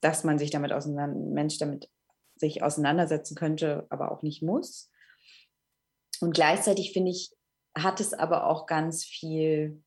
dass 0.02 0.24
man 0.24 0.40
sich 0.40 0.50
damit 0.50 0.72
auseinander, 0.72 1.20
Mensch 1.20 1.58
damit 1.60 1.90
sich 2.36 2.64
auseinandersetzen 2.64 3.36
könnte, 3.36 3.86
aber 3.90 4.12
auch 4.12 4.24
nicht 4.24 4.42
muss. 4.42 4.90
Und 6.22 6.34
gleichzeitig 6.34 6.94
finde 6.94 7.12
ich, 7.12 7.32
hat 7.78 8.00
es 8.00 8.14
aber 8.14 8.48
auch 8.48 8.66
ganz 8.66 9.06
viel, 9.06 9.84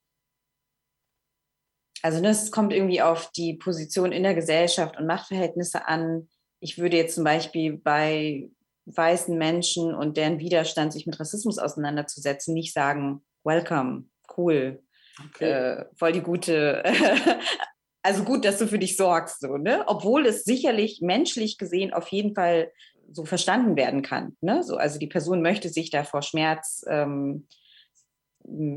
also 2.03 2.21
ne, 2.21 2.31
es 2.31 2.51
kommt 2.51 2.73
irgendwie 2.73 3.03
auf 3.03 3.31
die 3.33 3.55
Position 3.55 4.13
in 4.13 4.23
der 4.23 4.35
Gesellschaft 4.35 4.97
und 4.97 5.07
Machtverhältnisse 5.07 5.87
an. 5.87 6.29
Ich 6.61 6.79
würde 6.79 6.97
jetzt 6.97 7.15
zum 7.15 7.25
Beispiel 7.25 7.77
bei 7.77 8.51
weißen 8.87 9.37
Menschen 9.37 9.95
und 9.95 10.17
deren 10.17 10.39
Widerstand, 10.39 10.93
sich 10.93 11.07
mit 11.07 11.19
Rassismus 11.21 11.59
auseinanderzusetzen, 11.59 12.55
nicht 12.55 12.73
sagen, 12.73 13.25
welcome, 13.45 14.07
cool, 14.37 14.83
okay. 15.27 15.51
äh, 15.51 15.85
voll 15.97 16.13
die 16.13 16.21
gute 16.21 16.83
also 18.03 18.25
gut, 18.25 18.45
dass 18.45 18.59
du 18.59 18.67
für 18.67 18.79
dich 18.79 18.97
sorgst, 18.97 19.41
so, 19.41 19.57
ne? 19.57 19.85
Obwohl 19.87 20.27
es 20.27 20.45
sicherlich 20.45 21.01
menschlich 21.01 21.57
gesehen 21.57 21.93
auf 21.93 22.09
jeden 22.09 22.35
Fall 22.35 22.73
so 23.11 23.25
verstanden 23.25 23.77
werden 23.77 24.03
kann. 24.03 24.37
Ne? 24.41 24.63
So, 24.63 24.77
also 24.77 24.99
die 24.99 25.07
Person 25.07 25.43
möchte 25.43 25.69
sich 25.69 25.91
da 25.91 26.03
vor 26.03 26.23
Schmerz 26.23 26.85
ähm, 26.89 27.47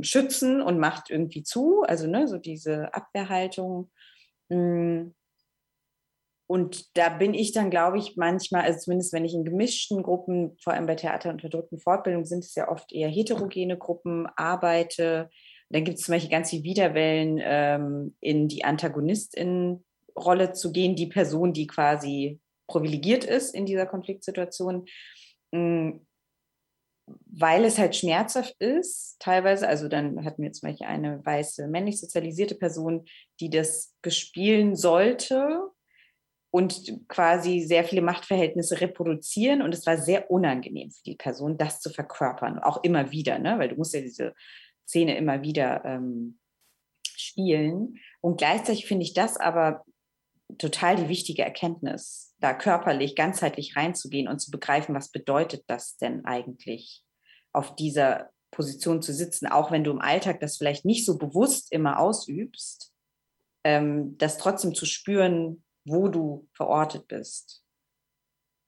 schützen 0.01 0.61
und 0.61 0.79
macht 0.79 1.09
irgendwie 1.09 1.43
zu, 1.43 1.83
also 1.83 2.07
ne, 2.07 2.27
so 2.27 2.37
diese 2.37 2.93
Abwehrhaltung. 2.93 3.89
Mm. 4.49 5.07
Und 6.47 6.95
da 6.95 7.09
bin 7.09 7.33
ich 7.33 7.53
dann, 7.53 7.71
glaube 7.71 7.97
ich, 7.97 8.17
manchmal, 8.17 8.63
also 8.63 8.79
zumindest 8.79 9.13
wenn 9.13 9.25
ich 9.25 9.33
in 9.33 9.45
gemischten 9.45 10.03
Gruppen, 10.03 10.55
vor 10.61 10.73
allem 10.73 10.85
bei 10.85 10.95
Theater- 10.95 11.31
und 11.31 11.41
verdrückten 11.41 11.79
Fortbildungen, 11.79 12.25
sind 12.25 12.43
es 12.43 12.53
ja 12.53 12.69
oft 12.69 12.93
eher 12.93 13.09
heterogene 13.09 13.77
Gruppen, 13.77 14.27
arbeite, 14.35 15.29
dann 15.69 15.83
gibt 15.83 15.97
es 15.97 16.05
zum 16.05 16.13
Beispiel 16.13 16.31
ganz 16.31 16.51
viele 16.51 16.63
Widerwellen, 16.63 17.39
ähm, 17.41 18.15
in 18.19 18.47
die 18.47 18.63
Antagonistin-Rolle 18.63 20.53
zu 20.53 20.71
gehen, 20.71 20.95
die 20.95 21.07
Person, 21.07 21.53
die 21.53 21.65
quasi 21.65 22.39
privilegiert 22.67 23.23
ist 23.23 23.55
in 23.55 23.65
dieser 23.65 23.87
Konfliktsituation, 23.87 24.85
mm, 25.51 25.91
weil 27.07 27.65
es 27.65 27.77
halt 27.77 27.95
schmerzhaft 27.95 28.55
ist, 28.59 29.17
teilweise. 29.19 29.67
Also 29.67 29.87
dann 29.87 30.23
hatten 30.25 30.43
wir 30.43 30.51
zum 30.51 30.69
Beispiel 30.69 30.87
eine 30.87 31.25
weiße, 31.25 31.67
männlich 31.67 31.99
sozialisierte 31.99 32.55
Person, 32.55 33.05
die 33.39 33.49
das 33.49 33.95
bespielen 34.01 34.75
sollte 34.75 35.71
und 36.55 37.05
quasi 37.09 37.59
sehr 37.59 37.83
viele 37.83 38.01
Machtverhältnisse 38.01 38.79
reproduzieren. 38.79 39.61
Und 39.61 39.73
es 39.73 39.85
war 39.85 39.97
sehr 39.97 40.31
unangenehm 40.31 40.89
für 40.89 41.03
die 41.03 41.17
Person, 41.17 41.57
das 41.57 41.81
zu 41.81 41.89
verkörpern, 41.89 42.59
auch 42.59 42.81
immer 42.81 43.11
wieder, 43.11 43.39
ne? 43.39 43.59
weil 43.59 43.67
du 43.67 43.75
musst 43.75 43.93
ja 43.93 43.99
diese 43.99 44.33
Szene 44.87 45.17
immer 45.17 45.41
wieder 45.41 45.83
ähm, 45.83 46.39
spielen. 47.03 47.97
Und 48.21 48.37
gleichzeitig 48.37 48.85
finde 48.85 49.03
ich 49.03 49.13
das 49.13 49.35
aber 49.35 49.83
total 50.57 50.95
die 50.95 51.09
wichtige 51.09 51.41
Erkenntnis, 51.41 52.33
da 52.39 52.53
körperlich, 52.53 53.17
ganzheitlich 53.17 53.75
reinzugehen 53.75 54.29
und 54.29 54.39
zu 54.39 54.49
begreifen, 54.49 54.95
was 54.95 55.11
bedeutet 55.11 55.65
das 55.67 55.97
denn 55.97 56.23
eigentlich, 56.23 57.03
auf 57.51 57.75
dieser 57.75 58.29
Position 58.51 59.01
zu 59.01 59.11
sitzen, 59.11 59.47
auch 59.47 59.71
wenn 59.71 59.83
du 59.83 59.91
im 59.91 59.99
Alltag 59.99 60.39
das 60.39 60.55
vielleicht 60.55 60.85
nicht 60.85 61.05
so 61.05 61.17
bewusst 61.17 61.73
immer 61.73 61.99
ausübst, 61.99 62.93
ähm, 63.65 64.17
das 64.19 64.37
trotzdem 64.37 64.73
zu 64.73 64.85
spüren, 64.85 65.64
wo 65.86 66.07
du 66.07 66.47
verortet 66.53 67.07
bist. 67.07 67.63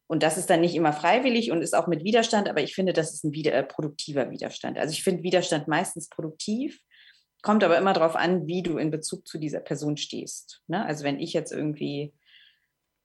Und 0.07 0.23
das 0.23 0.37
ist 0.37 0.49
dann 0.49 0.61
nicht 0.61 0.75
immer 0.75 0.93
freiwillig 0.93 1.51
und 1.51 1.61
ist 1.61 1.75
auch 1.75 1.87
mit 1.87 2.03
Widerstand, 2.03 2.47
aber 2.47 2.61
ich 2.61 2.73
finde, 2.73 2.93
das 2.93 3.13
ist 3.13 3.25
ein 3.25 3.33
wieder, 3.33 3.53
äh, 3.53 3.63
produktiver 3.63 4.31
Widerstand. 4.31 4.77
Also 4.77 4.93
ich 4.93 5.03
finde 5.03 5.23
Widerstand 5.23 5.67
meistens 5.67 6.07
produktiv, 6.07 6.79
kommt 7.41 7.63
aber 7.63 7.77
immer 7.77 7.93
darauf 7.93 8.15
an, 8.15 8.47
wie 8.47 8.63
du 8.63 8.77
in 8.77 8.89
Bezug 8.89 9.27
zu 9.27 9.37
dieser 9.37 9.59
Person 9.59 9.97
stehst. 9.97 10.61
Ne? 10.67 10.85
Also 10.85 11.03
wenn 11.03 11.19
ich 11.19 11.33
jetzt 11.33 11.51
irgendwie 11.51 12.13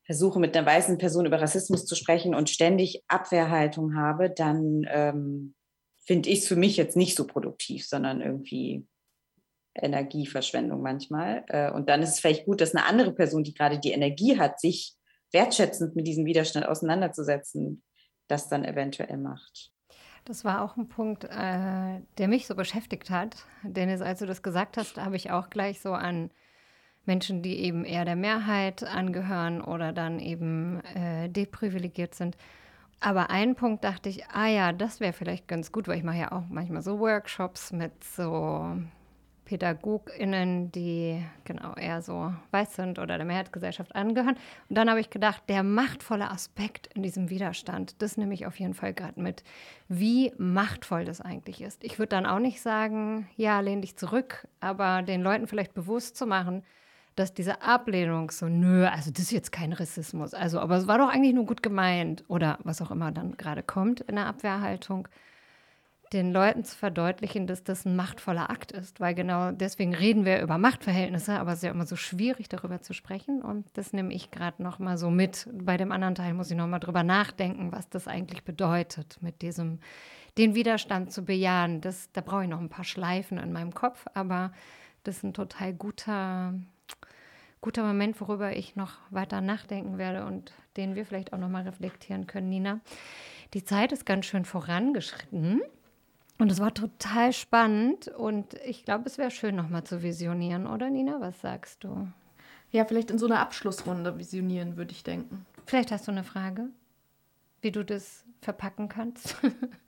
versuche, 0.05 0.39
mit 0.39 0.57
einer 0.57 0.67
weißen 0.67 0.99
Person 0.99 1.27
über 1.27 1.41
Rassismus 1.41 1.87
zu 1.87 1.97
sprechen 1.97 2.35
und 2.35 2.51
ständig 2.51 3.03
Abwehrhaltung 3.09 3.97
habe, 3.97 4.31
dann 4.31 4.87
ähm, 4.89 5.55
finde 6.05 6.31
ich 6.31 6.41
es 6.41 6.49
für 6.49 6.57
mich 6.57 6.77
jetzt 6.77 6.97
nicht 6.97 7.17
so 7.17 7.27
produktiv, 7.27 7.87
sondern 7.87 8.21
irgendwie 8.21 8.87
Energieverschwendung 9.75 10.83
manchmal. 10.83 11.45
Äh, 11.49 11.71
und 11.71 11.89
dann 11.89 12.03
ist 12.03 12.11
es 12.11 12.21
vielleicht 12.21 12.45
gut, 12.45 12.61
dass 12.61 12.75
eine 12.75 12.87
andere 12.87 13.13
Person, 13.13 13.45
die 13.45 13.55
gerade 13.55 13.79
die 13.79 13.93
Energie 13.93 14.39
hat, 14.39 14.61
sich 14.61 14.95
wertschätzend 15.33 15.97
mit 15.97 16.07
diesem 16.07 16.25
Widerstand 16.25 16.67
auseinanderzusetzen, 16.67 17.83
das 18.29 18.49
dann 18.49 18.65
eventuell 18.65 19.17
macht. 19.17 19.73
Das 20.25 20.45
war 20.45 20.63
auch 20.63 20.77
ein 20.77 20.89
Punkt, 20.89 21.25
äh, 21.25 22.01
der 22.19 22.29
mich 22.29 22.47
so 22.47 22.55
beschäftigt 22.55 23.11
hat. 23.11 23.45
Dennis, 23.63 24.01
als 24.01 24.21
du 24.21 24.27
das 24.27 24.43
gesagt 24.43 24.77
hast, 24.77 24.99
habe 24.99 25.17
ich 25.17 25.31
auch 25.31 25.51
gleich 25.51 25.81
so 25.81 25.93
an 25.93 26.31
Menschen, 27.05 27.43
die 27.43 27.59
eben 27.59 27.85
eher 27.85 28.05
der 28.05 28.15
Mehrheit 28.15 28.85
angehören 28.85 29.61
oder 29.61 29.93
dann 29.93 30.21
eben 30.21 30.81
äh, 30.95 31.29
deprivilegiert 31.29 32.15
sind. 32.15 32.37
Aber 33.01 33.31
einen 33.31 33.57
Punkt 33.57 33.83
dachte 33.83 34.09
ich, 34.09 34.27
ah 34.27 34.47
ja, 34.47 34.73
das 34.73 35.01
wäre 35.01 35.13
vielleicht 35.13 35.49
ganz 35.49 35.73
gut, 35.73 35.89
weil 35.89 35.99
ich 35.99 36.05
mache 36.05 36.19
ja 36.19 36.31
auch 36.31 36.45
manchmal 36.49 36.83
so 36.83 37.01
Workshops 37.01 37.73
mit 37.73 38.05
so 38.05 38.77
PädagogInnen, 39.45 40.73
die 40.73 41.23
genau 41.45 41.75
eher 41.75 42.03
so 42.03 42.33
weiß 42.51 42.75
sind 42.77 42.99
oder 42.99 43.17
der 43.17 43.27
Mehrheitsgesellschaft 43.27 43.95
angehören. 43.95 44.37
Und 44.69 44.77
dann 44.77 44.89
habe 44.89 45.01
ich 45.01 45.11
gedacht, 45.11 45.43
der 45.49 45.63
machtvolle 45.63 46.31
Aspekt 46.31 46.89
in 46.95 47.03
diesem 47.03 47.31
Widerstand, 47.31 48.01
das 48.01 48.17
nehme 48.17 48.35
ich 48.35 48.47
auf 48.47 48.59
jeden 48.59 48.75
Fall 48.75 48.95
gerade 48.95 49.21
mit, 49.21 49.43
wie 49.89 50.33
machtvoll 50.39 51.05
das 51.05 51.21
eigentlich 51.21 51.61
ist. 51.61 51.83
Ich 51.85 51.99
würde 51.99 52.11
dann 52.11 52.27
auch 52.27 52.39
nicht 52.39 52.61
sagen, 52.61 53.29
ja, 53.37 53.61
lehn 53.61 53.83
dich 53.83 53.97
zurück, 53.97 54.47
aber 54.61 55.03
den 55.03 55.23
Leuten 55.23 55.47
vielleicht 55.47 55.75
bewusst 55.75 56.17
zu 56.17 56.27
machen, 56.27 56.63
dass 57.15 57.35
diese 57.35 57.63
Ablehnung 57.63 58.31
so, 58.31 58.49
nö, 58.49 58.87
also 58.87 59.11
das 59.11 59.25
ist 59.25 59.33
jetzt 59.33 59.53
kein 59.53 59.73
Rassismus, 59.73 60.33
also, 60.33 60.61
aber 60.61 60.77
es 60.77 60.87
war 60.87 60.99
doch 60.99 61.09
eigentlich 61.09 61.35
nur 61.35 61.45
gut 61.45 61.63
gemeint 61.63 62.25
oder 62.29 62.59
was 62.65 62.81
auch 62.81 62.91
immer 62.91 63.13
dann 63.13 63.37
gerade 63.37 63.63
kommt 63.63 64.01
in 64.01 64.17
der 64.17 64.27
Abwehrhaltung 64.27 65.09
den 66.13 66.33
Leuten 66.33 66.65
zu 66.65 66.77
verdeutlichen, 66.77 67.47
dass 67.47 67.65
das 67.65 67.85
ein 67.85 67.97
machtvoller 67.97 68.51
Akt 68.51 68.73
ist, 68.73 69.01
weil 69.01 69.15
genau 69.15 69.51
deswegen 69.51 69.95
reden 69.95 70.25
wir 70.25 70.43
über 70.43 70.59
Machtverhältnisse, 70.59 71.39
aber 71.39 71.53
es 71.53 71.59
ist 71.59 71.65
ja 71.65 71.71
immer 71.71 71.87
so 71.87 71.97
schwierig, 71.97 72.49
darüber 72.49 72.81
zu 72.83 72.93
sprechen. 72.93 73.41
Und 73.41 73.67
das 73.75 73.93
nehme 73.93 74.13
ich 74.13 74.31
gerade 74.31 74.63
noch 74.63 74.79
mal 74.79 74.99
so 74.99 75.11
mit. 75.11 75.49
Bei 75.53 75.77
dem 75.77 75.93
anderen 75.93 76.15
Teil 76.15 76.35
muss 76.35 76.51
ich 76.51 76.57
noch 76.57 76.67
mal 76.67 76.81
drüber 76.81 77.03
nachdenken, 77.03 77.73
was 77.73 77.89
das 77.89 78.09
eigentlich 78.09 78.45
bedeutet, 78.45 79.19
mit 79.23 79.43
diesem 79.43 79.79
den 80.39 80.55
Widerstand 80.55 81.13
zu 81.13 81.25
bejahen. 81.25 81.81
Das, 81.81 82.11
da 82.13 82.21
brauche 82.21 82.45
ich 82.45 82.49
noch 82.49 82.61
ein 82.61 82.71
paar 82.71 82.85
Schleifen 82.85 83.39
in 83.39 83.53
meinem 83.53 83.75
Kopf, 83.75 84.07
aber 84.15 84.53
das 85.05 85.19
ist 85.19 85.25
ein 85.25 85.35
total 85.35 85.75
guter, 85.75 86.55
guter 87.61 87.85
Moment, 87.85 88.21
worüber 88.21 88.57
ich 88.57 88.77
noch 88.77 88.99
weiter 89.11 89.41
nachdenken 89.41 89.99
werde 89.99 90.25
und 90.25 90.53
den 90.77 90.95
wir 90.95 91.05
vielleicht 91.05 91.33
auch 91.33 91.39
noch 91.39 91.49
mal 91.49 91.65
reflektieren 91.65 92.27
können, 92.27 92.49
Nina. 92.49 92.81
Die 93.55 93.65
Zeit 93.65 93.93
ist 93.93 94.07
ganz 94.07 94.27
schön 94.27 94.45
vorangeschritten. 94.45 95.61
Und 96.39 96.51
es 96.51 96.61
war 96.61 96.75
total 96.75 97.33
spannend 97.33 98.09
und 98.09 98.55
ich 98.67 98.85
glaube, 98.85 99.05
es 99.07 99.19
wäre 99.19 99.31
schön, 99.31 99.55
nochmal 99.55 99.85
zu 99.85 100.03
visionieren, 100.03 100.67
oder 100.67 100.91
Nina? 100.91 101.21
Was 101.21 101.41
sagst 101.41 101.85
du? 101.85 102.09
Ja, 102.71 102.85
vielleicht 102.85 103.11
in 103.11 103.19
so 103.19 103.27
einer 103.27 103.41
Abschlussrunde 103.41 104.19
visionieren, 104.19 104.77
würde 104.77 104.93
ich 104.93 105.05
denken. 105.05 105.47
Vielleicht 105.67 105.93
hast 105.93 106.09
du 106.09 106.11
eine 106.11 106.25
Frage, 106.25 106.69
wie 107.61 107.71
du 107.71 107.85
das 107.85 108.25
verpacken 108.41 108.89
kannst. 108.89 109.37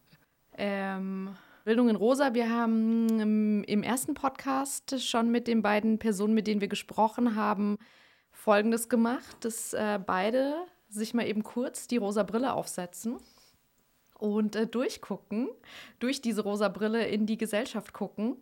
ähm, 0.59 1.35
Bildung 1.65 1.89
in 1.89 1.97
Rosa, 1.97 2.35
wir 2.35 2.51
haben 2.51 3.65
im 3.65 3.83
ersten 3.83 4.15
Podcast 4.15 5.03
schon 5.03 5.31
mit 5.31 5.49
den 5.49 5.63
beiden 5.63 5.99
Personen, 5.99 6.35
mit 6.35 6.47
denen 6.47 6.61
wir 6.61 6.69
gesprochen 6.69 7.37
haben, 7.37 7.79
Folgendes 8.31 8.91
gemacht, 8.91 9.37
dass 9.41 9.73
äh, 9.73 9.99
beide 10.05 10.55
sich 10.91 11.15
mal 11.15 11.27
eben 11.27 11.43
kurz 11.43 11.89
die 11.89 11.97
rosa 11.97 12.23
Brille 12.23 12.53
aufsetzen 12.53 13.17
und 14.25 14.57
äh, 14.57 14.67
durchgucken, 14.67 15.49
durch 15.99 16.23
diese 16.23 16.43
rosa 16.43 16.69
Brille 16.69 17.07
in 17.07 17.27
die 17.27 17.37
Gesellschaft 17.37 17.93
gucken. 17.93 18.39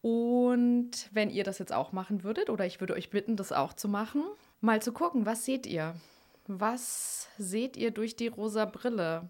Und 0.00 1.10
wenn 1.12 1.28
ihr 1.28 1.44
das 1.44 1.58
jetzt 1.58 1.72
auch 1.72 1.92
machen 1.92 2.24
würdet, 2.24 2.48
oder 2.48 2.64
ich 2.64 2.80
würde 2.80 2.94
euch 2.94 3.10
bitten, 3.10 3.36
das 3.36 3.52
auch 3.52 3.74
zu 3.74 3.86
machen, 3.88 4.22
mal 4.62 4.80
zu 4.80 4.92
gucken, 4.92 5.26
was 5.26 5.44
seht 5.44 5.66
ihr? 5.66 5.94
Was 6.46 7.28
seht 7.36 7.76
ihr 7.76 7.90
durch 7.90 8.16
die 8.16 8.28
rosa 8.28 8.64
Brille 8.64 9.28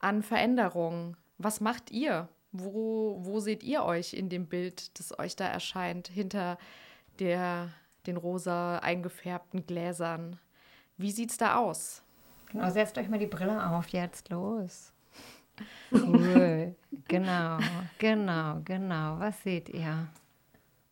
an 0.00 0.22
Veränderungen? 0.22 1.16
Was 1.38 1.60
macht 1.60 1.90
ihr, 1.90 2.28
Wo, 2.56 3.18
wo 3.20 3.40
seht 3.40 3.64
ihr 3.64 3.82
euch 3.82 4.14
in 4.14 4.28
dem 4.28 4.46
Bild, 4.46 4.96
das 4.98 5.18
euch 5.18 5.34
da 5.34 5.46
erscheint, 5.46 6.06
hinter 6.06 6.56
der, 7.18 7.70
den 8.06 8.16
rosa 8.16 8.78
eingefärbten 8.78 9.66
Gläsern? 9.66 10.38
Wie 10.96 11.10
sieht's 11.10 11.36
da 11.36 11.56
aus? 11.56 12.02
Genau, 12.52 12.70
setzt 12.70 12.96
euch 12.98 13.08
mal 13.08 13.18
die 13.18 13.26
Brille 13.26 13.70
auf 13.70 13.88
jetzt, 13.88 14.28
los. 14.28 14.93
Cool. 15.92 16.74
genau, 17.08 17.58
genau, 17.98 18.60
genau. 18.64 19.18
Was 19.18 19.42
seht 19.42 19.68
ihr? 19.68 20.08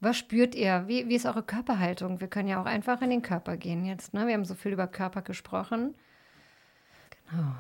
Was 0.01 0.17
spürt 0.17 0.55
ihr? 0.55 0.85
Wie, 0.89 1.09
wie 1.09 1.15
ist 1.15 1.27
eure 1.27 1.45
Körperhaltung? 1.45 2.21
Wir 2.21 2.29
können 2.29 2.49
ja 2.49 2.61
auch 2.61 2.67
einfach 2.67 3.01
in 3.03 3.11
den 3.11 3.23
Körper 3.23 3.57
gehen 3.57 3.85
jetzt. 3.85 4.15
Ne? 4.15 4.27
Wir 4.27 4.35
haben 4.35 4.45
so 4.45 4.55
viel 4.55 4.73
über 4.73 4.89
Körper 4.89 5.23
gesprochen. 5.23 5.95
Genau. 7.31 7.55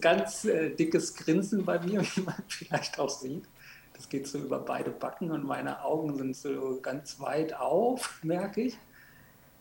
Ganz 0.00 0.46
äh, 0.46 0.70
dickes 0.70 1.14
Grinsen 1.14 1.64
bei 1.64 1.78
mir, 1.80 2.00
wie 2.16 2.22
man 2.22 2.42
vielleicht 2.48 2.98
auch 2.98 3.10
sieht. 3.10 3.44
Das 3.92 4.08
geht 4.08 4.26
so 4.26 4.38
über 4.38 4.58
beide 4.58 4.90
Backen 4.90 5.30
und 5.30 5.44
meine 5.44 5.84
Augen 5.84 6.16
sind 6.16 6.34
so 6.34 6.80
ganz 6.80 7.20
weit 7.20 7.52
auf, 7.54 8.20
merke 8.22 8.62
ich. 8.62 8.78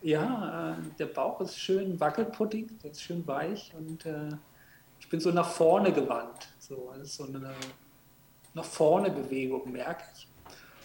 Ja, 0.02 0.72
äh, 0.72 0.76
der 0.98 1.08
Bauch 1.08 1.42
ist 1.42 1.60
schön 1.60 2.00
wackelputtig, 2.00 2.80
der 2.82 2.92
ist 2.92 3.04
schön 3.04 3.28
weich 3.28 3.74
und 3.78 4.06
äh, 4.06 4.30
bin 5.12 5.20
so 5.20 5.30
nach 5.32 5.49
vorne 5.49 5.91
gewandt. 5.91 6.47
So, 6.57 6.91
das 6.97 7.09
ist 7.09 7.16
so 7.18 7.26
eine 7.26 7.53
nach 8.53 8.66
vorne 8.66 9.12
Bewegung, 9.12 9.72
merke 9.72 10.03
ich. 10.16 10.28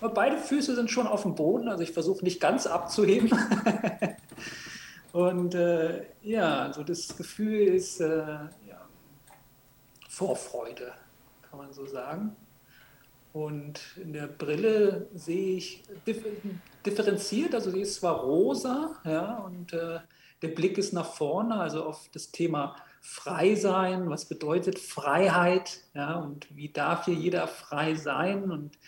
Aber 0.00 0.12
beide 0.12 0.36
Füße 0.36 0.74
sind 0.74 0.90
schon 0.90 1.06
auf 1.06 1.22
dem 1.22 1.34
Boden, 1.34 1.68
also 1.68 1.82
ich 1.82 1.92
versuche 1.92 2.22
nicht 2.22 2.40
ganz 2.40 2.66
abzuheben. 2.66 3.30
Und 5.12 5.54
äh, 5.54 6.04
ja, 6.22 6.60
also 6.64 6.82
das 6.82 7.16
Gefühl 7.16 7.68
ist 7.68 8.00
äh, 8.00 8.26
ja, 8.68 8.88
Vorfreude, 10.08 10.92
kann 11.48 11.58
man 11.58 11.72
so 11.72 11.86
sagen. 11.86 12.36
Und 13.32 13.80
in 13.96 14.12
der 14.12 14.26
Brille 14.26 15.08
sehe 15.14 15.56
ich 15.56 15.84
differenziert, 16.84 17.54
also 17.54 17.70
sie 17.70 17.80
ist 17.80 17.96
zwar 17.96 18.20
rosa, 18.20 18.96
ja, 19.04 19.38
und 19.38 19.72
äh, 19.72 20.00
der 20.42 20.48
Blick 20.48 20.78
ist 20.78 20.92
nach 20.92 21.12
vorne, 21.12 21.58
also 21.58 21.84
auf 21.84 22.08
das 22.12 22.30
Thema 22.30 22.76
frei 23.00 23.54
sein, 23.54 24.08
was 24.10 24.26
bedeutet 24.26 24.78
Freiheit, 24.78 25.80
ja, 25.94 26.14
und 26.16 26.54
wie 26.54 26.68
darf 26.68 27.04
hier 27.04 27.14
jeder 27.14 27.46
frei 27.46 27.94
sein 27.94 28.50
und 28.50 28.78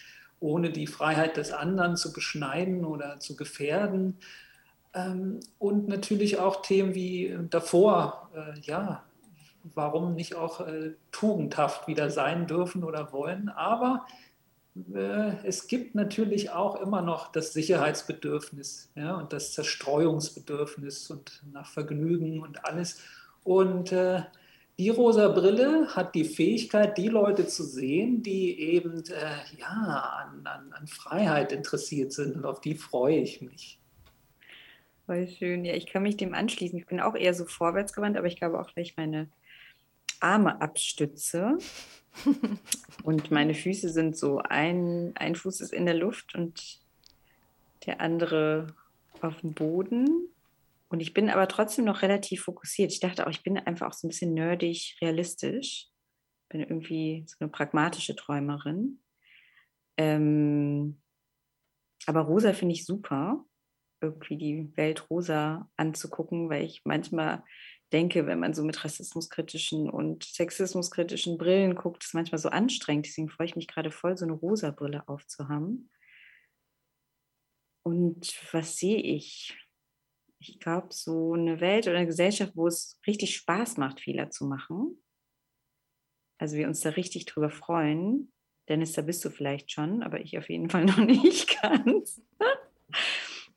ohne 0.40 0.70
die 0.70 0.86
Freiheit 0.86 1.36
des 1.36 1.52
anderen 1.52 1.96
zu 1.96 2.12
beschneiden 2.12 2.84
oder 2.84 3.18
zu 3.20 3.36
gefährden. 3.36 4.18
Ähm, 4.94 5.40
und 5.58 5.88
natürlich 5.88 6.38
auch 6.38 6.62
Themen 6.62 6.94
wie 6.94 7.36
davor, 7.50 8.30
äh, 8.34 8.58
ja, 8.60 9.04
warum 9.74 10.14
nicht 10.14 10.34
auch 10.34 10.60
äh, 10.60 10.92
tugendhaft 11.10 11.88
wieder 11.88 12.10
sein 12.10 12.46
dürfen 12.46 12.84
oder 12.84 13.12
wollen. 13.12 13.48
Aber 13.48 14.06
äh, 14.94 15.44
es 15.44 15.66
gibt 15.66 15.94
natürlich 15.94 16.50
auch 16.50 16.80
immer 16.80 17.02
noch 17.02 17.32
das 17.32 17.52
Sicherheitsbedürfnis 17.52 18.90
ja, 18.94 19.16
und 19.16 19.32
das 19.32 19.52
Zerstreuungsbedürfnis 19.52 21.10
und 21.10 21.42
nach 21.52 21.66
Vergnügen 21.66 22.42
und 22.42 22.64
alles. 22.64 23.00
Und 23.48 23.92
äh, 23.92 24.24
die 24.78 24.90
rosa 24.90 25.28
Brille 25.28 25.88
hat 25.96 26.14
die 26.14 26.26
Fähigkeit, 26.26 26.98
die 26.98 27.08
Leute 27.08 27.46
zu 27.46 27.64
sehen, 27.64 28.22
die 28.22 28.60
eben 28.60 29.02
äh, 29.06 29.58
ja, 29.58 30.26
an, 30.28 30.46
an, 30.46 30.70
an, 30.74 30.86
Freiheit 30.86 31.52
interessiert 31.52 32.12
sind 32.12 32.36
und 32.36 32.44
auf 32.44 32.60
die 32.60 32.74
freue 32.74 33.16
ich 33.16 33.40
mich. 33.40 33.80
Voll 35.06 35.28
schön. 35.28 35.64
Ja, 35.64 35.72
ich 35.72 35.86
kann 35.86 36.02
mich 36.02 36.18
dem 36.18 36.34
anschließen. 36.34 36.78
Ich 36.78 36.84
bin 36.84 37.00
auch 37.00 37.14
eher 37.14 37.32
so 37.32 37.46
vorwärtsgewandt, 37.46 38.18
aber 38.18 38.26
ich 38.26 38.36
glaube 38.36 38.60
auch, 38.60 38.68
weil 38.76 38.84
ich 38.84 38.98
meine 38.98 39.30
Arme 40.20 40.60
abstütze 40.60 41.56
und 43.02 43.30
meine 43.30 43.54
Füße 43.54 43.88
sind 43.88 44.14
so, 44.14 44.42
ein, 44.46 45.12
ein 45.14 45.34
Fuß 45.34 45.62
ist 45.62 45.72
in 45.72 45.86
der 45.86 45.94
Luft 45.94 46.34
und 46.34 46.80
der 47.86 48.02
andere 48.02 48.74
auf 49.22 49.40
dem 49.40 49.54
Boden. 49.54 50.28
Und 50.88 51.00
ich 51.00 51.12
bin 51.12 51.28
aber 51.28 51.48
trotzdem 51.48 51.84
noch 51.84 52.02
relativ 52.02 52.42
fokussiert. 52.44 52.92
Ich 52.92 53.00
dachte 53.00 53.26
auch, 53.26 53.30
ich 53.30 53.42
bin 53.42 53.58
einfach 53.58 53.88
auch 53.88 53.92
so 53.92 54.06
ein 54.06 54.10
bisschen 54.10 54.34
nerdig, 54.34 54.96
realistisch. 55.02 55.88
Bin 56.50 56.62
irgendwie 56.62 57.24
so 57.26 57.36
eine 57.40 57.50
pragmatische 57.50 58.16
Träumerin. 58.16 59.02
Ähm, 59.98 61.02
aber 62.06 62.22
rosa 62.22 62.54
finde 62.54 62.74
ich 62.74 62.86
super, 62.86 63.44
irgendwie 64.00 64.38
die 64.38 64.76
Welt 64.76 65.10
rosa 65.10 65.70
anzugucken, 65.76 66.48
weil 66.48 66.64
ich 66.64 66.82
manchmal 66.84 67.44
denke, 67.92 68.26
wenn 68.26 68.38
man 68.38 68.54
so 68.54 68.64
mit 68.64 68.84
rassismuskritischen 68.84 69.90
und 69.90 70.24
sexismuskritischen 70.24 71.36
Brillen 71.36 71.74
guckt, 71.74 72.04
ist 72.04 72.14
manchmal 72.14 72.38
so 72.38 72.48
anstrengend. 72.48 73.06
Deswegen 73.06 73.28
freue 73.28 73.46
ich 73.46 73.56
mich 73.56 73.66
gerade 73.66 73.90
voll, 73.90 74.16
so 74.16 74.24
eine 74.24 74.34
rosa 74.34 74.70
Brille 74.70 75.06
aufzuhaben. 75.08 75.90
Und 77.82 78.34
was 78.52 78.76
sehe 78.76 79.00
ich? 79.00 79.56
Ich 80.40 80.60
glaube, 80.60 80.88
so 80.90 81.34
eine 81.34 81.60
Welt 81.60 81.86
oder 81.86 81.96
eine 81.96 82.06
Gesellschaft, 82.06 82.52
wo 82.54 82.66
es 82.66 83.00
richtig 83.06 83.36
Spaß 83.36 83.76
macht, 83.76 84.00
Fehler 84.00 84.30
zu 84.30 84.46
machen. 84.46 85.02
Also 86.38 86.56
wir 86.56 86.68
uns 86.68 86.80
da 86.80 86.90
richtig 86.90 87.26
drüber 87.26 87.50
freuen. 87.50 88.32
Dennis, 88.68 88.92
da 88.92 89.02
bist 89.02 89.24
du 89.24 89.30
vielleicht 89.30 89.72
schon, 89.72 90.02
aber 90.02 90.20
ich 90.20 90.38
auf 90.38 90.48
jeden 90.48 90.70
Fall 90.70 90.84
noch 90.84 90.98
nicht 90.98 91.60
ganz. 91.60 92.20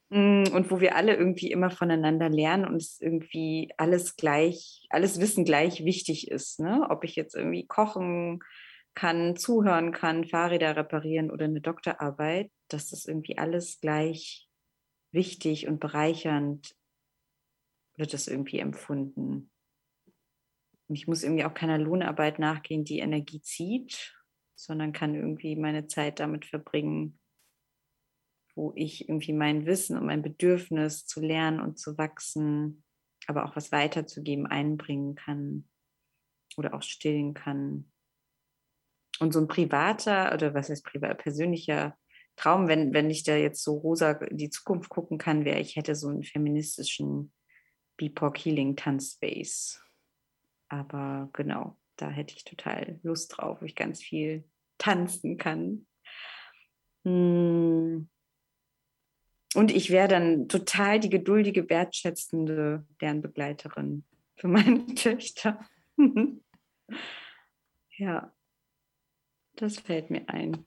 Mm, 0.09 0.45
und 0.53 0.71
wo 0.71 0.81
wir 0.81 0.95
alle 0.95 1.15
irgendwie 1.15 1.51
immer 1.51 1.69
voneinander 1.69 2.29
lernen 2.29 2.65
und 2.65 2.75
es 2.75 2.99
irgendwie 2.99 3.71
alles 3.77 4.15
gleich, 4.15 4.87
alles 4.89 5.19
Wissen 5.19 5.45
gleich 5.45 5.85
wichtig 5.85 6.29
ist. 6.29 6.59
Ne? 6.59 6.87
Ob 6.89 7.03
ich 7.03 7.15
jetzt 7.15 7.35
irgendwie 7.35 7.67
kochen 7.67 8.39
kann, 8.95 9.37
zuhören 9.37 9.91
kann, 9.91 10.25
Fahrräder 10.25 10.75
reparieren 10.75 11.31
oder 11.31 11.45
eine 11.45 11.61
Doktorarbeit, 11.61 12.51
dass 12.67 12.89
das 12.89 13.05
irgendwie 13.05 13.37
alles 13.37 13.79
gleich 13.79 14.49
wichtig 15.11 15.67
und 15.67 15.79
bereichernd 15.79 16.75
wird 17.95 18.13
es 18.13 18.27
irgendwie 18.27 18.59
empfunden. 18.59 19.51
Und 20.87 20.95
ich 20.95 21.07
muss 21.07 21.23
irgendwie 21.23 21.45
auch 21.45 21.53
keiner 21.53 21.77
Lohnarbeit 21.77 22.39
nachgehen, 22.39 22.83
die 22.83 22.99
Energie 22.99 23.41
zieht, 23.41 24.17
sondern 24.55 24.93
kann 24.93 25.15
irgendwie 25.15 25.55
meine 25.55 25.87
Zeit 25.87 26.19
damit 26.19 26.45
verbringen, 26.45 27.19
wo 28.55 28.73
ich 28.75 29.07
irgendwie 29.07 29.33
mein 29.33 29.65
Wissen 29.65 29.97
und 29.97 30.05
mein 30.05 30.21
Bedürfnis 30.21 31.05
zu 31.05 31.21
lernen 31.21 31.61
und 31.61 31.79
zu 31.79 31.97
wachsen, 31.97 32.83
aber 33.27 33.45
auch 33.45 33.55
was 33.55 33.71
weiterzugeben, 33.71 34.47
einbringen 34.47 35.15
kann 35.15 35.69
oder 36.57 36.73
auch 36.73 36.81
stillen 36.81 37.33
kann. 37.33 37.91
Und 39.19 39.33
so 39.33 39.39
ein 39.39 39.47
privater 39.47 40.33
oder 40.33 40.53
was 40.53 40.69
heißt 40.69 40.83
privat, 40.83 41.19
persönlicher 41.19 41.97
Traum, 42.35 42.67
wenn, 42.67 42.93
wenn 42.93 43.09
ich 43.09 43.23
da 43.23 43.35
jetzt 43.35 43.63
so 43.63 43.75
rosa 43.77 44.11
in 44.11 44.37
die 44.37 44.49
Zukunft 44.49 44.89
gucken 44.89 45.17
kann, 45.17 45.45
wäre, 45.45 45.59
ich 45.59 45.75
hätte 45.75 45.95
so 45.95 46.07
einen 46.07 46.23
feministischen 46.23 47.33
BIPOC 47.97 48.37
Healing 48.37 48.75
Tanzspace. 48.75 49.81
Aber 50.69 51.29
genau, 51.33 51.77
da 51.97 52.09
hätte 52.09 52.35
ich 52.35 52.43
total 52.43 52.99
Lust 53.03 53.37
drauf, 53.37 53.61
wo 53.61 53.65
ich 53.65 53.75
ganz 53.75 54.01
viel 54.01 54.43
tanzen 54.77 55.37
kann. 55.37 55.85
Hm. 57.03 58.09
Und 59.53 59.71
ich 59.71 59.89
wäre 59.89 60.07
dann 60.07 60.47
total 60.47 60.99
die 60.99 61.09
geduldige, 61.09 61.69
wertschätzende 61.69 62.85
Lernbegleiterin 62.99 64.05
für 64.37 64.47
meine 64.47 64.85
Töchter. 64.95 65.59
ja, 67.97 68.33
das 69.55 69.79
fällt 69.79 70.09
mir 70.09 70.27
ein. 70.29 70.65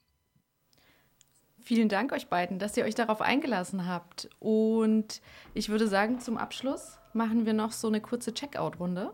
Vielen 1.64 1.88
Dank 1.88 2.12
euch 2.12 2.28
beiden, 2.28 2.58
dass 2.58 2.76
ihr 2.76 2.84
euch 2.84 2.94
darauf 2.94 3.22
eingelassen 3.22 3.88
habt. 3.88 4.28
Und 4.38 5.22
ich 5.54 5.70
würde 5.70 5.88
sagen, 5.88 6.20
zum 6.20 6.36
Abschluss 6.36 6.98
machen 7.14 7.46
wir 7.46 7.54
noch 7.54 7.72
so 7.72 7.88
eine 7.88 8.02
kurze 8.02 8.34
Checkout-Runde. 8.34 9.12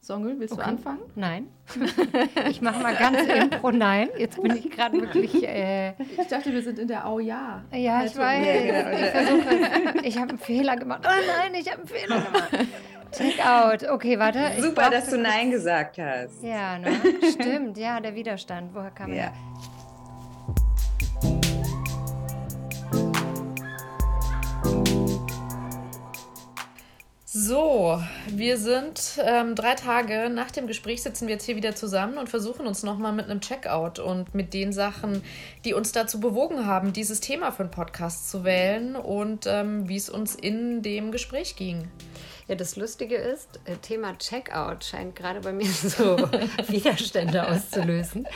Songül, 0.00 0.40
willst 0.40 0.54
okay. 0.54 0.62
du 0.62 0.68
anfangen? 0.68 1.02
Nein. 1.14 1.48
Ich 2.48 2.60
mache 2.60 2.82
mal 2.82 2.94
ganz 2.94 3.18
impro. 3.26 3.70
Nein, 3.70 4.08
jetzt 4.18 4.42
bin 4.42 4.56
ich 4.56 4.70
gerade 4.70 5.00
wirklich. 5.00 5.34
Äh 5.44 5.92
ich 6.00 6.28
dachte, 6.28 6.52
wir 6.52 6.62
sind 6.62 6.78
in 6.78 6.88
der 6.88 7.06
Au 7.06 7.18
ja. 7.18 7.62
Ja, 7.72 8.04
ich 8.04 8.16
weiß. 8.16 8.46
Ja, 8.46 8.82
genau. 8.82 9.98
Ich. 9.98 10.06
Ich 10.06 10.18
habe 10.18 10.30
einen 10.30 10.38
Fehler 10.38 10.76
gemacht. 10.76 11.06
Oh 11.06 11.10
nein, 11.26 11.54
ich 11.60 11.70
habe 11.70 11.80
einen 11.80 11.88
Fehler 11.88 12.20
gemacht. 12.20 12.68
Checkout. 13.12 13.90
Okay, 13.90 14.18
warte. 14.18 14.50
Super, 14.60 14.90
dass 14.90 15.10
du 15.10 15.18
Nein 15.18 15.50
gesagt 15.50 15.98
hast. 15.98 16.42
Ja, 16.42 16.78
ne? 16.78 16.92
Stimmt. 17.32 17.76
Ja, 17.76 18.00
der 18.00 18.14
Widerstand. 18.14 18.74
Woher 18.74 18.90
kam 18.90 19.12
ja. 19.12 19.24
er? 19.24 19.32
So, 27.36 28.00
wir 28.28 28.58
sind 28.58 29.18
ähm, 29.20 29.56
drei 29.56 29.74
Tage 29.74 30.30
nach 30.30 30.52
dem 30.52 30.68
Gespräch 30.68 31.02
sitzen 31.02 31.26
wir 31.26 31.34
jetzt 31.34 31.44
hier 31.44 31.56
wieder 31.56 31.74
zusammen 31.74 32.16
und 32.16 32.28
versuchen 32.28 32.64
uns 32.64 32.84
nochmal 32.84 33.12
mit 33.12 33.24
einem 33.24 33.40
Checkout 33.40 33.98
und 33.98 34.36
mit 34.36 34.54
den 34.54 34.72
Sachen, 34.72 35.20
die 35.64 35.74
uns 35.74 35.90
dazu 35.90 36.20
bewogen 36.20 36.64
haben, 36.64 36.92
dieses 36.92 37.18
Thema 37.18 37.50
für 37.50 37.64
einen 37.64 37.72
Podcast 37.72 38.30
zu 38.30 38.44
wählen 38.44 38.94
und 38.94 39.48
ähm, 39.48 39.88
wie 39.88 39.96
es 39.96 40.08
uns 40.08 40.36
in 40.36 40.82
dem 40.82 41.10
Gespräch 41.10 41.56
ging. 41.56 41.88
Ja, 42.46 42.54
das 42.54 42.76
Lustige 42.76 43.16
ist, 43.16 43.58
äh, 43.64 43.78
Thema 43.78 44.16
Checkout 44.16 44.84
scheint 44.84 45.16
gerade 45.16 45.40
bei 45.40 45.52
mir 45.52 45.66
so 45.72 46.16
Widerstände 46.68 47.48
auszulösen. 47.48 48.28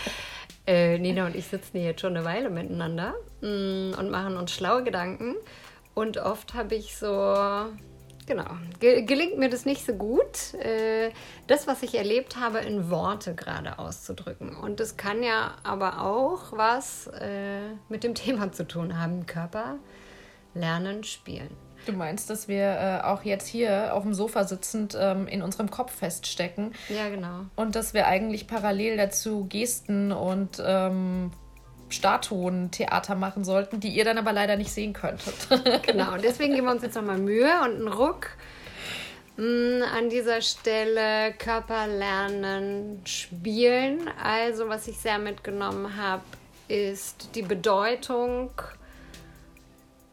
Äh, 0.66 0.99
Nina 0.99 1.26
und 1.26 1.36
ich 1.36 1.46
sitzen 1.46 1.78
hier 1.78 1.90
jetzt 1.90 2.01
schon 2.01 2.16
eine 2.16 2.24
Weile 2.24 2.51
miteinander 2.51 3.14
mm, 3.42 3.94
und 3.96 4.11
machen 4.11 4.36
uns 4.36 4.51
schlaue 4.51 4.82
Gedanken. 4.82 5.36
Und 5.94 6.18
oft 6.18 6.55
habe 6.55 6.74
ich 6.74 6.96
so, 6.96 7.07
genau, 8.29 8.47
ge 8.79 9.03
gelingt 9.03 9.39
mir 9.39 9.49
das 9.49 9.64
nicht 9.64 9.85
so 9.85 9.95
gut, 9.95 10.55
äh, 10.55 11.11
das, 11.49 11.66
was 11.66 11.83
ich 11.83 11.97
erlebt 11.97 12.37
habe, 12.37 12.59
in 12.59 12.91
Worte 12.91 13.35
gerade 13.35 13.81
auszudrücken. 13.81 14.55
Und 14.55 14.79
das 14.79 14.97
kann 14.97 15.24
ja 15.24 15.57
aber 15.64 16.03
auch 16.03 16.53
was 16.53 17.09
äh, 17.09 17.70
mit 17.89 18.05
dem 18.05 18.14
Thema 18.14 18.53
zu 18.53 18.68
tun 18.68 19.01
haben: 19.01 19.26
Körper, 19.26 19.79
Lernen, 20.55 21.03
Spielen. 21.03 21.51
Du 21.87 21.93
meinst, 21.93 22.29
dass 22.29 22.49
wir 22.49 22.64
äh, 22.64 23.01
auch 23.05 23.22
jetzt 23.22 23.47
hier 23.47 23.95
auf 23.95 24.03
dem 24.03 24.12
Sofa 24.12 24.45
sitzend 24.45 24.97
ähm, 25.01 25.26
in 25.26 25.43
unserem 25.43 25.70
Kopf 25.70 25.93
feststecken. 25.93 26.72
Ja, 26.89 27.09
genau. 27.09 27.47
Und 27.57 27.76
dass 27.76 27.95
wir 27.95 28.07
eigentlich 28.07 28.47
parallel 28.47 28.97
dazu 28.97 29.47
Gesten 29.49 30.12
und 30.12 30.62
ähm, 30.64 31.31
Statuen-Theater 31.89 33.14
machen 33.14 33.45
sollten, 33.45 33.80
die 33.80 33.89
ihr 33.89 34.05
dann 34.05 34.18
aber 34.18 34.32
leider 34.32 34.57
nicht 34.57 34.72
sehen 34.72 34.93
könntet. 34.93 35.34
genau, 35.86 36.14
und 36.14 36.24
deswegen 36.24 36.55
geben 36.55 36.66
wir 36.66 36.72
uns 36.72 36.82
jetzt 36.82 36.95
nochmal 36.95 37.18
Mühe 37.18 37.51
und 37.64 37.76
einen 37.76 37.89
Ruck. 37.89 38.30
Mm, 39.36 39.82
an 39.97 40.11
dieser 40.11 40.43
Stelle 40.43 41.32
Körper 41.39 41.86
lernen, 41.86 43.01
spielen. 43.05 44.11
Also, 44.22 44.68
was 44.68 44.89
ich 44.89 44.99
sehr 44.99 45.18
mitgenommen 45.18 45.97
habe, 45.97 46.24
ist 46.66 47.34
die 47.34 47.43
Bedeutung 47.43 48.51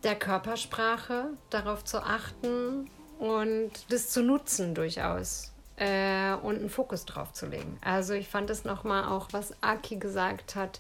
der 0.03 0.15
Körpersprache, 0.15 1.29
darauf 1.49 1.83
zu 1.83 1.97
achten 2.03 2.89
und 3.19 3.71
das 3.89 4.09
zu 4.09 4.21
nutzen 4.21 4.75
durchaus 4.75 5.51
äh, 5.77 6.33
und 6.33 6.59
einen 6.59 6.69
Fokus 6.69 7.05
drauf 7.05 7.33
zu 7.33 7.47
legen. 7.47 7.77
Also 7.81 8.13
ich 8.13 8.27
fand 8.27 8.49
es 8.49 8.63
nochmal 8.63 9.05
auch, 9.05 9.29
was 9.31 9.53
Aki 9.61 9.97
gesagt 9.97 10.55
hat, 10.55 10.79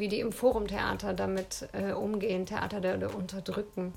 wie 0.00 0.08
die 0.08 0.20
im 0.20 0.32
Forumtheater 0.32 1.14
damit 1.14 1.68
äh, 1.72 1.92
umgehen, 1.92 2.46
Theater 2.46 2.80
der, 2.80 2.96
der 2.96 3.14
Unterdrücken. 3.14 3.94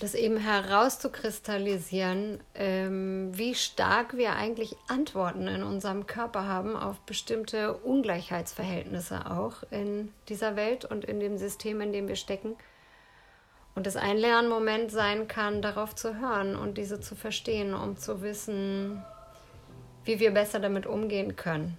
Das 0.00 0.14
eben 0.14 0.36
herauszukristallisieren, 0.36 2.38
ähm, 2.54 3.36
wie 3.36 3.56
stark 3.56 4.16
wir 4.16 4.36
eigentlich 4.36 4.76
Antworten 4.86 5.48
in 5.48 5.64
unserem 5.64 6.06
Körper 6.06 6.46
haben 6.46 6.76
auf 6.76 7.00
bestimmte 7.00 7.74
Ungleichheitsverhältnisse 7.74 9.28
auch 9.28 9.64
in 9.72 10.12
dieser 10.28 10.54
Welt 10.54 10.84
und 10.84 11.04
in 11.04 11.18
dem 11.18 11.36
System, 11.36 11.80
in 11.80 11.92
dem 11.92 12.06
wir 12.06 12.14
stecken. 12.14 12.54
Und 13.74 13.88
es 13.88 13.96
ein 13.96 14.18
Lernmoment 14.18 14.92
sein 14.92 15.26
kann, 15.26 15.62
darauf 15.62 15.96
zu 15.96 16.20
hören 16.20 16.54
und 16.54 16.78
diese 16.78 17.00
zu 17.00 17.16
verstehen, 17.16 17.74
um 17.74 17.96
zu 17.96 18.22
wissen, 18.22 19.02
wie 20.04 20.20
wir 20.20 20.30
besser 20.30 20.60
damit 20.60 20.86
umgehen 20.86 21.34
können. 21.34 21.76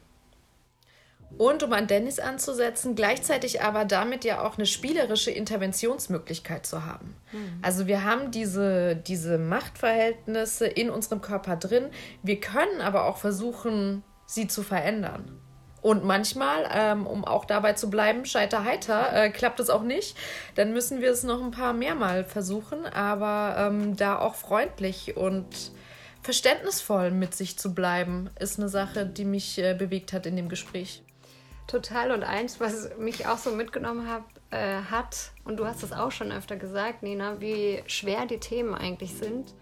Und 1.37 1.63
um 1.63 1.71
an 1.73 1.87
Dennis 1.87 2.19
anzusetzen, 2.19 2.95
gleichzeitig 2.95 3.61
aber 3.61 3.85
damit 3.85 4.25
ja 4.25 4.43
auch 4.43 4.57
eine 4.57 4.65
spielerische 4.65 5.31
Interventionsmöglichkeit 5.31 6.65
zu 6.65 6.85
haben. 6.85 7.15
Mhm. 7.31 7.59
Also 7.61 7.87
wir 7.87 8.03
haben 8.03 8.31
diese, 8.31 8.95
diese 8.95 9.37
Machtverhältnisse 9.37 10.67
in 10.67 10.89
unserem 10.89 11.21
Körper 11.21 11.55
drin. 11.55 11.89
Wir 12.23 12.39
können 12.39 12.81
aber 12.81 13.05
auch 13.05 13.17
versuchen, 13.17 14.03
sie 14.25 14.47
zu 14.47 14.63
verändern. 14.63 15.39
Und 15.81 16.03
manchmal, 16.03 16.69
ähm, 16.73 17.07
um 17.07 17.23
auch 17.23 17.45
dabei 17.45 17.73
zu 17.73 17.89
bleiben, 17.89 18.25
scheiter 18.25 18.65
heiter, 18.65 19.13
äh, 19.13 19.29
klappt 19.29 19.59
es 19.59 19.69
auch 19.69 19.83
nicht. 19.83 20.17
Dann 20.55 20.73
müssen 20.73 20.99
wir 21.01 21.11
es 21.11 21.23
noch 21.23 21.41
ein 21.41 21.51
paar 21.51 21.73
mehrmal 21.73 22.25
versuchen, 22.25 22.85
aber 22.85 23.55
ähm, 23.57 23.95
da 23.95 24.19
auch 24.19 24.35
freundlich 24.35 25.15
und 25.15 25.71
verständnisvoll 26.21 27.11
mit 27.11 27.33
sich 27.33 27.57
zu 27.57 27.73
bleiben, 27.73 28.29
ist 28.39 28.59
eine 28.59 28.67
Sache, 28.67 29.05
die 29.05 29.25
mich 29.25 29.57
äh, 29.57 29.73
bewegt 29.73 30.11
hat 30.11 30.25
in 30.25 30.35
dem 30.35 30.49
Gespräch. 30.49 31.01
Total. 31.69 32.11
Und 32.11 32.23
eins, 32.23 32.59
was 32.59 32.97
mich 32.97 33.27
auch 33.27 33.37
so 33.37 33.51
mitgenommen 33.51 34.09
hab, 34.09 34.23
äh, 34.49 34.81
hat, 34.89 35.33
und 35.45 35.57
du 35.57 35.67
hast 35.67 35.83
es 35.83 35.93
auch 35.93 36.11
schon 36.11 36.31
öfter 36.31 36.55
gesagt, 36.55 37.03
Nina, 37.03 37.39
wie 37.41 37.83
schwer 37.85 38.25
die 38.25 38.39
Themen 38.39 38.73
eigentlich 38.73 39.13
sind 39.13 39.53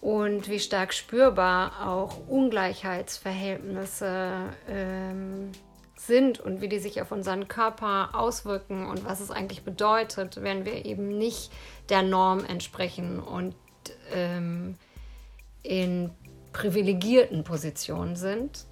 und 0.00 0.48
wie 0.48 0.58
stark 0.58 0.92
spürbar 0.92 1.86
auch 1.86 2.26
Ungleichheitsverhältnisse 2.26 4.50
ähm, 4.68 5.52
sind 5.94 6.40
und 6.40 6.60
wie 6.60 6.68
die 6.68 6.80
sich 6.80 7.00
auf 7.00 7.12
unseren 7.12 7.46
Körper 7.46 8.10
auswirken 8.14 8.86
und 8.86 9.04
was 9.04 9.20
es 9.20 9.30
eigentlich 9.30 9.62
bedeutet, 9.62 10.42
wenn 10.42 10.64
wir 10.64 10.84
eben 10.84 11.16
nicht 11.16 11.52
der 11.90 12.02
Norm 12.02 12.44
entsprechen 12.44 13.20
und 13.20 13.54
ähm, 14.12 14.74
in 15.62 16.10
privilegierten 16.52 17.44
Positionen 17.44 18.16
sind. 18.16 18.66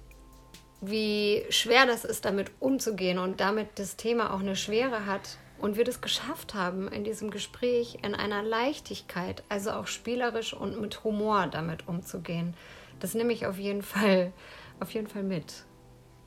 Wie 0.85 1.45
schwer 1.49 1.85
das 1.85 2.03
ist, 2.03 2.25
damit 2.25 2.51
umzugehen 2.59 3.17
und 3.17 3.39
damit 3.39 3.79
das 3.79 3.95
Thema 3.95 4.33
auch 4.33 4.41
eine 4.41 4.55
Schwere 4.55 5.05
hat, 5.05 5.37
und 5.63 5.77
wir 5.77 5.85
das 5.85 6.01
geschafft 6.01 6.55
haben 6.55 6.89
in 6.89 7.05
diesem 7.05 7.31
Gespräch 7.31 7.97
in 8.03 8.15
einer 8.15 8.43
Leichtigkeit, 8.43 9.43
also 9.47 9.71
auch 9.71 9.87
spielerisch 9.87 10.53
und 10.53 10.81
mit 10.81 11.05
Humor 11.05 11.47
damit 11.47 11.87
umzugehen. 11.87 12.53
Das 12.99 13.13
nehme 13.13 13.31
ich 13.31 13.45
auf 13.45 13.57
jeden 13.57 13.81
Fall, 13.81 14.33
auf 14.81 14.91
jeden 14.91 15.07
Fall 15.07 15.23
mit. 15.23 15.63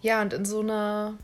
Ja, 0.00 0.22
und 0.22 0.32
in 0.32 0.46
so 0.46 0.60
einer, 0.60 1.18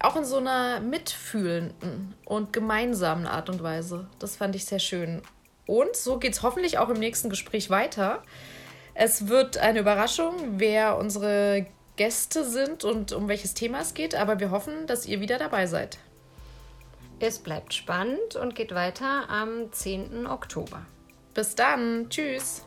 auch 0.00 0.16
in 0.16 0.26
so 0.26 0.36
einer 0.36 0.80
mitfühlenden 0.80 2.14
und 2.26 2.52
gemeinsamen 2.52 3.26
Art 3.26 3.48
und 3.48 3.62
Weise. 3.62 4.06
Das 4.18 4.36
fand 4.36 4.54
ich 4.54 4.66
sehr 4.66 4.78
schön. 4.78 5.22
Und 5.66 5.96
so 5.96 6.18
geht 6.18 6.34
es 6.34 6.42
hoffentlich 6.42 6.76
auch 6.76 6.90
im 6.90 6.98
nächsten 6.98 7.30
Gespräch 7.30 7.70
weiter. 7.70 8.22
Es 8.92 9.28
wird 9.28 9.56
eine 9.56 9.78
Überraschung, 9.78 10.34
wer 10.58 10.98
unsere 10.98 11.64
Gäste 12.00 12.46
sind 12.46 12.82
und 12.82 13.12
um 13.12 13.28
welches 13.28 13.52
Thema 13.52 13.80
es 13.80 13.92
geht, 13.92 14.14
aber 14.14 14.40
wir 14.40 14.50
hoffen, 14.50 14.86
dass 14.86 15.04
ihr 15.04 15.20
wieder 15.20 15.36
dabei 15.36 15.66
seid. 15.66 15.98
Es 17.18 17.38
bleibt 17.40 17.74
spannend 17.74 18.36
und 18.40 18.54
geht 18.54 18.74
weiter 18.74 19.28
am 19.28 19.70
10. 19.70 20.26
Oktober. 20.26 20.86
Bis 21.34 21.56
dann. 21.56 22.08
Tschüss. 22.08 22.64